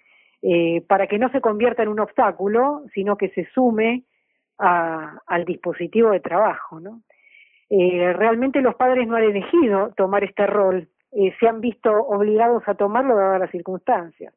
Eh, 0.42 0.82
para 0.86 1.06
que 1.06 1.18
no 1.18 1.30
se 1.30 1.40
convierta 1.40 1.82
en 1.82 1.88
un 1.88 2.00
obstáculo, 2.00 2.82
sino 2.92 3.16
que 3.16 3.30
se 3.30 3.46
sume 3.54 4.04
al 4.58 5.44
dispositivo 5.44 6.10
de 6.10 6.20
trabajo, 6.20 6.78
¿no? 6.78 7.00
Eh, 7.70 8.12
realmente 8.12 8.60
los 8.60 8.74
padres 8.74 9.08
no 9.08 9.16
han 9.16 9.24
elegido 9.24 9.94
tomar 9.96 10.24
este 10.24 10.46
rol, 10.46 10.88
eh, 11.12 11.34
se 11.40 11.48
han 11.48 11.62
visto 11.62 11.90
obligados 11.90 12.62
a 12.66 12.74
tomarlo 12.74 13.16
dadas 13.16 13.40
las 13.40 13.50
circunstancias. 13.50 14.34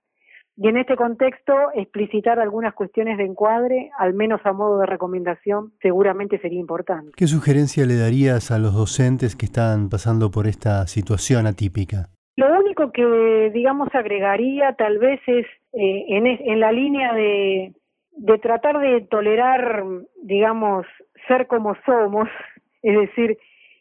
Y 0.58 0.70
en 0.70 0.78
este 0.78 0.95
contexto, 0.95 1.53
explicitar 1.74 2.39
algunas 2.39 2.74
cuestiones 2.74 3.18
de 3.18 3.26
encuadre, 3.26 3.91
al 3.97 4.14
menos 4.14 4.39
a 4.45 4.53
modo 4.53 4.80
de 4.80 4.86
recomendación, 4.86 5.74
seguramente 5.82 6.39
sería 6.39 6.60
importante. 6.60 7.12
¿Qué 7.16 7.28
sugerencia 7.28 7.86
le 7.86 7.97
darías 7.97 8.51
a 8.51 8.60
los 8.60 8.74
docentes 8.74 9.36
que 9.36 9.45
están 9.45 9.89
pasando 9.89 10.32
por 10.32 10.47
esta 10.47 10.88
situación 10.88 11.45
atípica? 11.45 12.08
Lo 12.38 12.47
único 12.58 12.91
que, 12.91 13.51
digamos, 13.53 13.89
agregaría 13.93 14.74
tal 14.74 14.97
vez 14.97 15.20
es 15.28 15.45
eh, 15.74 16.06
en, 16.10 16.26
en 16.26 16.60
la 16.60 16.72
línea 16.72 17.14
de 17.14 17.74
de 18.16 18.38
tratar 18.38 18.80
de 18.80 19.01
tolerar, 19.01 19.84
digamos, 20.24 20.86
ser 21.28 21.47
como 21.47 21.76
somos, 21.86 22.30
es 22.82 22.97
decir, 22.97 23.38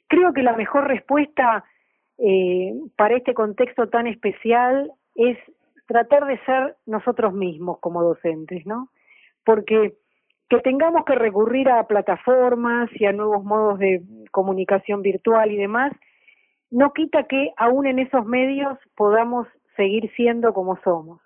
creo 0.09 0.33
que 0.33 0.43
la 0.43 0.57
mejor 0.57 0.89
respuesta 0.89 1.65
eh, 2.19 2.75
para 2.97 3.17
este 3.17 3.35
contexto 3.35 3.89
tan 3.89 4.07
especial 4.07 4.93
es 5.15 5.39
tratar 5.87 6.27
de 6.27 6.39
ser 6.45 6.77
nosotros 6.87 7.33
mismos 7.33 7.79
como 7.81 8.03
docentes, 8.03 8.67
¿no? 8.67 8.89
Porque 9.45 9.95
que 10.49 10.59
tengamos 10.61 11.05
que 11.05 11.15
recurrir 11.15 11.69
a 11.69 11.87
plataformas 11.87 12.91
y 12.95 13.07
a 13.07 13.13
nuevos 13.13 13.45
modos 13.45 13.79
de 13.79 14.03
comunicación 14.31 15.03
virtual 15.03 15.51
y 15.51 15.57
demás, 15.57 15.93
no 16.71 16.93
quita 16.93 17.25
que 17.25 17.53
aún 17.57 17.87
en 17.87 17.99
esos 17.99 18.27
medios 18.27 18.79
podamos 18.97 19.47
seguir 19.77 20.11
siendo 20.17 20.53
como 20.53 20.77
somos. 20.83 21.21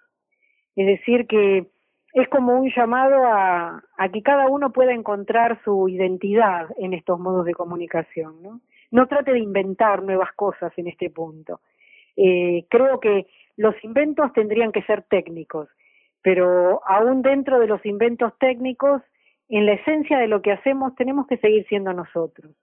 Es 0.76 0.86
decir, 0.86 1.26
que 1.26 1.66
es 2.12 2.28
como 2.28 2.58
un 2.58 2.70
llamado 2.74 3.24
a, 3.26 3.82
que 4.12 4.22
cada 4.22 4.46
uno 4.46 4.72
pueda 4.72 4.92
encontrar 4.92 5.60
su 5.64 5.88
identidad 5.88 6.68
en 6.76 6.94
estos 6.94 7.18
modos 7.18 7.44
de 7.44 7.54
comunicación. 7.54 8.42
No, 8.42 8.60
no 8.90 9.06
trate 9.06 9.32
de 9.32 9.40
inventar 9.40 10.02
nuevas 10.02 10.32
cosas 10.34 10.72
en 10.76 10.88
este 10.88 11.10
punto. 11.10 11.60
Eh, 12.16 12.64
creo 12.68 13.00
que 13.00 13.26
los 13.58 13.74
inventos 13.82 14.32
tendrían 14.32 14.72
que 14.72 14.82
ser 14.82 15.02
técnicos, 15.02 15.68
pero 16.22 16.80
aún 16.86 17.22
dentro 17.22 17.58
de 17.58 17.66
los 17.66 17.84
inventos 17.84 18.32
técnicos, 18.38 19.02
en 19.48 19.66
la 19.66 19.72
esencia 19.72 20.18
de 20.18 20.28
lo 20.28 20.42
que 20.42 20.52
hacemos 20.52 20.94
tenemos 20.94 21.26
que 21.26 21.38
seguir 21.38 21.66
siendo 21.68 21.92
nosotros. 21.92 22.54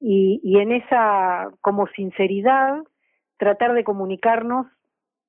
Y, 0.00 0.40
y 0.42 0.58
en 0.58 0.72
esa 0.72 1.50
como 1.60 1.86
sinceridad 1.88 2.78
tratar 3.36 3.74
de 3.74 3.84
comunicarnos 3.84 4.66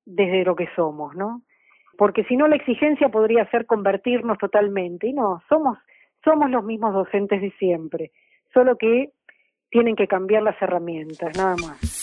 desde 0.06 0.44
lo 0.44 0.56
que 0.56 0.68
somos, 0.74 1.14
¿no? 1.14 1.42
Porque 1.98 2.24
si 2.24 2.36
no 2.36 2.48
la 2.48 2.56
exigencia 2.56 3.10
podría 3.10 3.48
ser 3.50 3.66
convertirnos 3.66 4.38
totalmente 4.38 5.08
y 5.08 5.12
no, 5.12 5.42
somos 5.48 5.76
somos 6.24 6.50
los 6.50 6.64
mismos 6.64 6.94
docentes 6.94 7.40
de 7.42 7.50
siempre, 7.58 8.12
solo 8.54 8.76
que 8.78 9.10
tienen 9.70 9.96
que 9.96 10.06
cambiar 10.06 10.42
las 10.42 10.60
herramientas, 10.62 11.36
nada 11.36 11.56
más. 11.56 12.01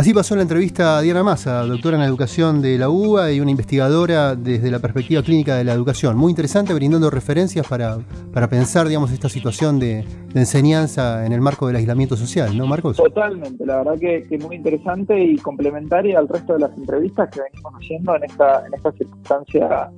Así 0.00 0.14
pasó 0.14 0.34
la 0.34 0.40
entrevista 0.40 0.96
a 0.96 1.02
Diana 1.02 1.22
Massa, 1.22 1.60
doctora 1.66 1.98
en 1.98 2.02
educación 2.02 2.62
de 2.62 2.78
la 2.78 2.88
UBA 2.88 3.32
y 3.32 3.40
una 3.40 3.50
investigadora 3.50 4.34
desde 4.34 4.70
la 4.70 4.78
perspectiva 4.78 5.22
clínica 5.22 5.56
de 5.56 5.64
la 5.64 5.74
educación. 5.74 6.16
Muy 6.16 6.30
interesante, 6.30 6.72
brindando 6.72 7.10
referencias 7.10 7.68
para, 7.68 7.98
para 8.32 8.48
pensar, 8.48 8.88
digamos, 8.88 9.12
esta 9.12 9.28
situación 9.28 9.78
de, 9.78 10.06
enseñanza 10.34 11.26
en 11.26 11.34
el 11.34 11.42
marco 11.42 11.66
del 11.66 11.76
aislamiento 11.76 12.16
social, 12.16 12.56
¿no, 12.56 12.66
Marcos? 12.66 12.96
Totalmente, 12.96 13.66
la 13.66 13.82
verdad 13.82 13.98
que, 13.98 14.38
muy 14.38 14.56
interesante 14.56 15.22
y 15.22 15.36
complementaria 15.36 16.18
al 16.18 16.28
resto 16.28 16.54
de 16.54 16.60
las 16.60 16.74
entrevistas 16.78 17.28
que 17.28 17.40
venimos 17.42 17.74
haciendo 17.74 18.16
en 18.16 18.24
esta, 18.24 18.66
en 18.66 18.72
esta 18.72 18.92
circunstancia 18.92 19.90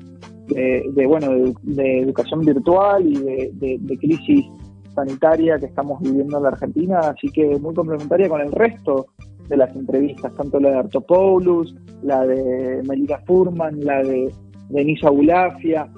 de, 0.49 1.07
bueno, 1.07 1.55
de, 1.63 2.01
educación 2.01 2.41
virtual 2.41 3.07
y 3.07 3.19
de, 3.21 3.79
de 3.79 3.99
crisis 3.99 4.47
sanitaria 4.95 5.59
que 5.59 5.67
estamos 5.67 6.01
viviendo 6.01 6.39
en 6.39 6.43
la 6.43 6.49
Argentina, 6.51 6.99
así 6.99 7.29
que 7.29 7.59
muy 7.59 7.75
complementaria 7.75 8.29
con 8.29 8.41
el 8.41 8.53
resto 8.53 9.07
de 9.53 9.59
las 9.59 9.77
entrevistas, 9.77 10.33
tanto 10.35 10.59
la 10.59 10.71
de 10.71 10.79
Artopoulos, 10.79 11.75
la 12.03 12.27
de 12.27 12.83
Melina 12.89 13.19
Furman, 13.27 13.85
la 13.85 14.03
de 14.03 14.33
Denisa 14.71 15.11
Bulafia, 15.11 15.89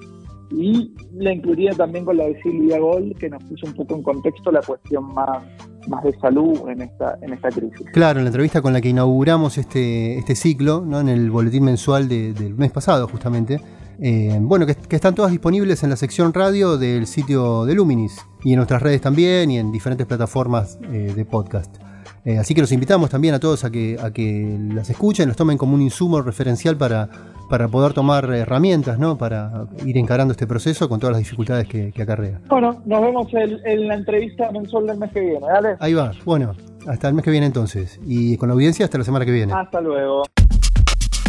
y 0.51 0.93
la 1.13 1.31
incluiría 1.31 1.71
también 1.71 2.03
con 2.03 2.17
la 2.17 2.25
de 2.25 2.39
Silvia 2.41 2.79
Gol, 2.79 3.15
que 3.17 3.29
nos 3.29 3.41
puso 3.45 3.65
un 3.65 3.73
poco 3.73 3.95
en 3.95 4.03
contexto 4.03 4.51
la 4.51 4.61
cuestión 4.61 5.13
más, 5.13 5.41
más 5.87 6.03
de 6.03 6.13
salud 6.19 6.67
en 6.67 6.81
esta, 6.81 7.17
en 7.21 7.33
esta 7.33 7.49
crisis. 7.49 7.87
Claro, 7.93 8.19
en 8.19 8.25
la 8.25 8.29
entrevista 8.29 8.61
con 8.61 8.73
la 8.73 8.81
que 8.81 8.89
inauguramos 8.89 9.57
este, 9.57 10.17
este 10.17 10.35
ciclo, 10.35 10.83
¿no? 10.85 10.99
en 10.99 11.07
el 11.07 11.31
boletín 11.31 11.63
mensual 11.63 12.09
del 12.09 12.55
mes 12.55 12.71
pasado 12.73 13.07
justamente, 13.07 13.61
eh, 13.99 14.37
bueno, 14.41 14.65
que, 14.65 14.75
están 14.89 15.15
todas 15.15 15.31
disponibles 15.31 15.81
en 15.83 15.89
la 15.89 15.95
sección 15.95 16.33
radio 16.33 16.77
del 16.77 17.07
sitio 17.07 17.63
de 17.63 17.73
Luminis 17.73 18.17
y 18.43 18.51
en 18.51 18.57
nuestras 18.57 18.81
redes 18.81 18.99
también 18.99 19.49
y 19.49 19.57
en 19.57 19.71
diferentes 19.71 20.05
plataformas 20.05 20.77
eh, 20.91 21.13
de 21.15 21.23
podcast. 21.25 21.77
Eh, 22.25 22.39
así 22.39 22.55
que 22.55 22.61
los 22.61 22.71
invitamos 22.71 23.11
también 23.11 23.35
a 23.35 23.39
todos 23.39 23.63
a 23.63 23.71
que, 23.71 23.97
a 24.01 24.11
que 24.11 24.57
las 24.73 24.89
escuchen, 24.89 25.27
los 25.27 25.37
tomen 25.37 25.59
como 25.59 25.75
un 25.75 25.81
insumo 25.83 26.21
referencial 26.23 26.75
para, 26.75 27.07
para 27.49 27.67
poder 27.67 27.93
tomar 27.93 28.25
herramientas, 28.33 28.97
¿no? 28.97 29.15
Para 29.15 29.67
ir 29.85 29.95
encarando 29.97 30.31
este 30.31 30.47
proceso 30.47 30.89
con 30.89 30.99
todas 30.99 31.13
las 31.13 31.19
dificultades 31.19 31.67
que, 31.67 31.93
acarrea. 32.01 32.41
Bueno, 32.49 32.81
nos 32.85 33.01
vemos 33.01 33.27
en, 33.33 33.87
la 33.87 33.95
entrevista 33.95 34.51
mensual 34.51 34.87
del 34.87 34.97
mes 34.97 35.11
que 35.11 35.19
viene, 35.19 35.39
¿vale? 35.39 35.75
Ahí 35.79 35.93
va, 35.93 36.11
bueno, 36.25 36.53
hasta 36.87 37.07
el 37.07 37.13
mes 37.13 37.23
que 37.23 37.31
viene 37.31 37.45
entonces. 37.45 37.99
Y 38.05 38.37
con 38.37 38.49
la 38.49 38.53
audiencia 38.53 38.85
hasta 38.85 38.97
la 38.97 39.03
semana 39.03 39.23
que 39.23 39.31
viene. 39.31 39.53
Hasta 39.53 39.79
luego. 39.79 40.23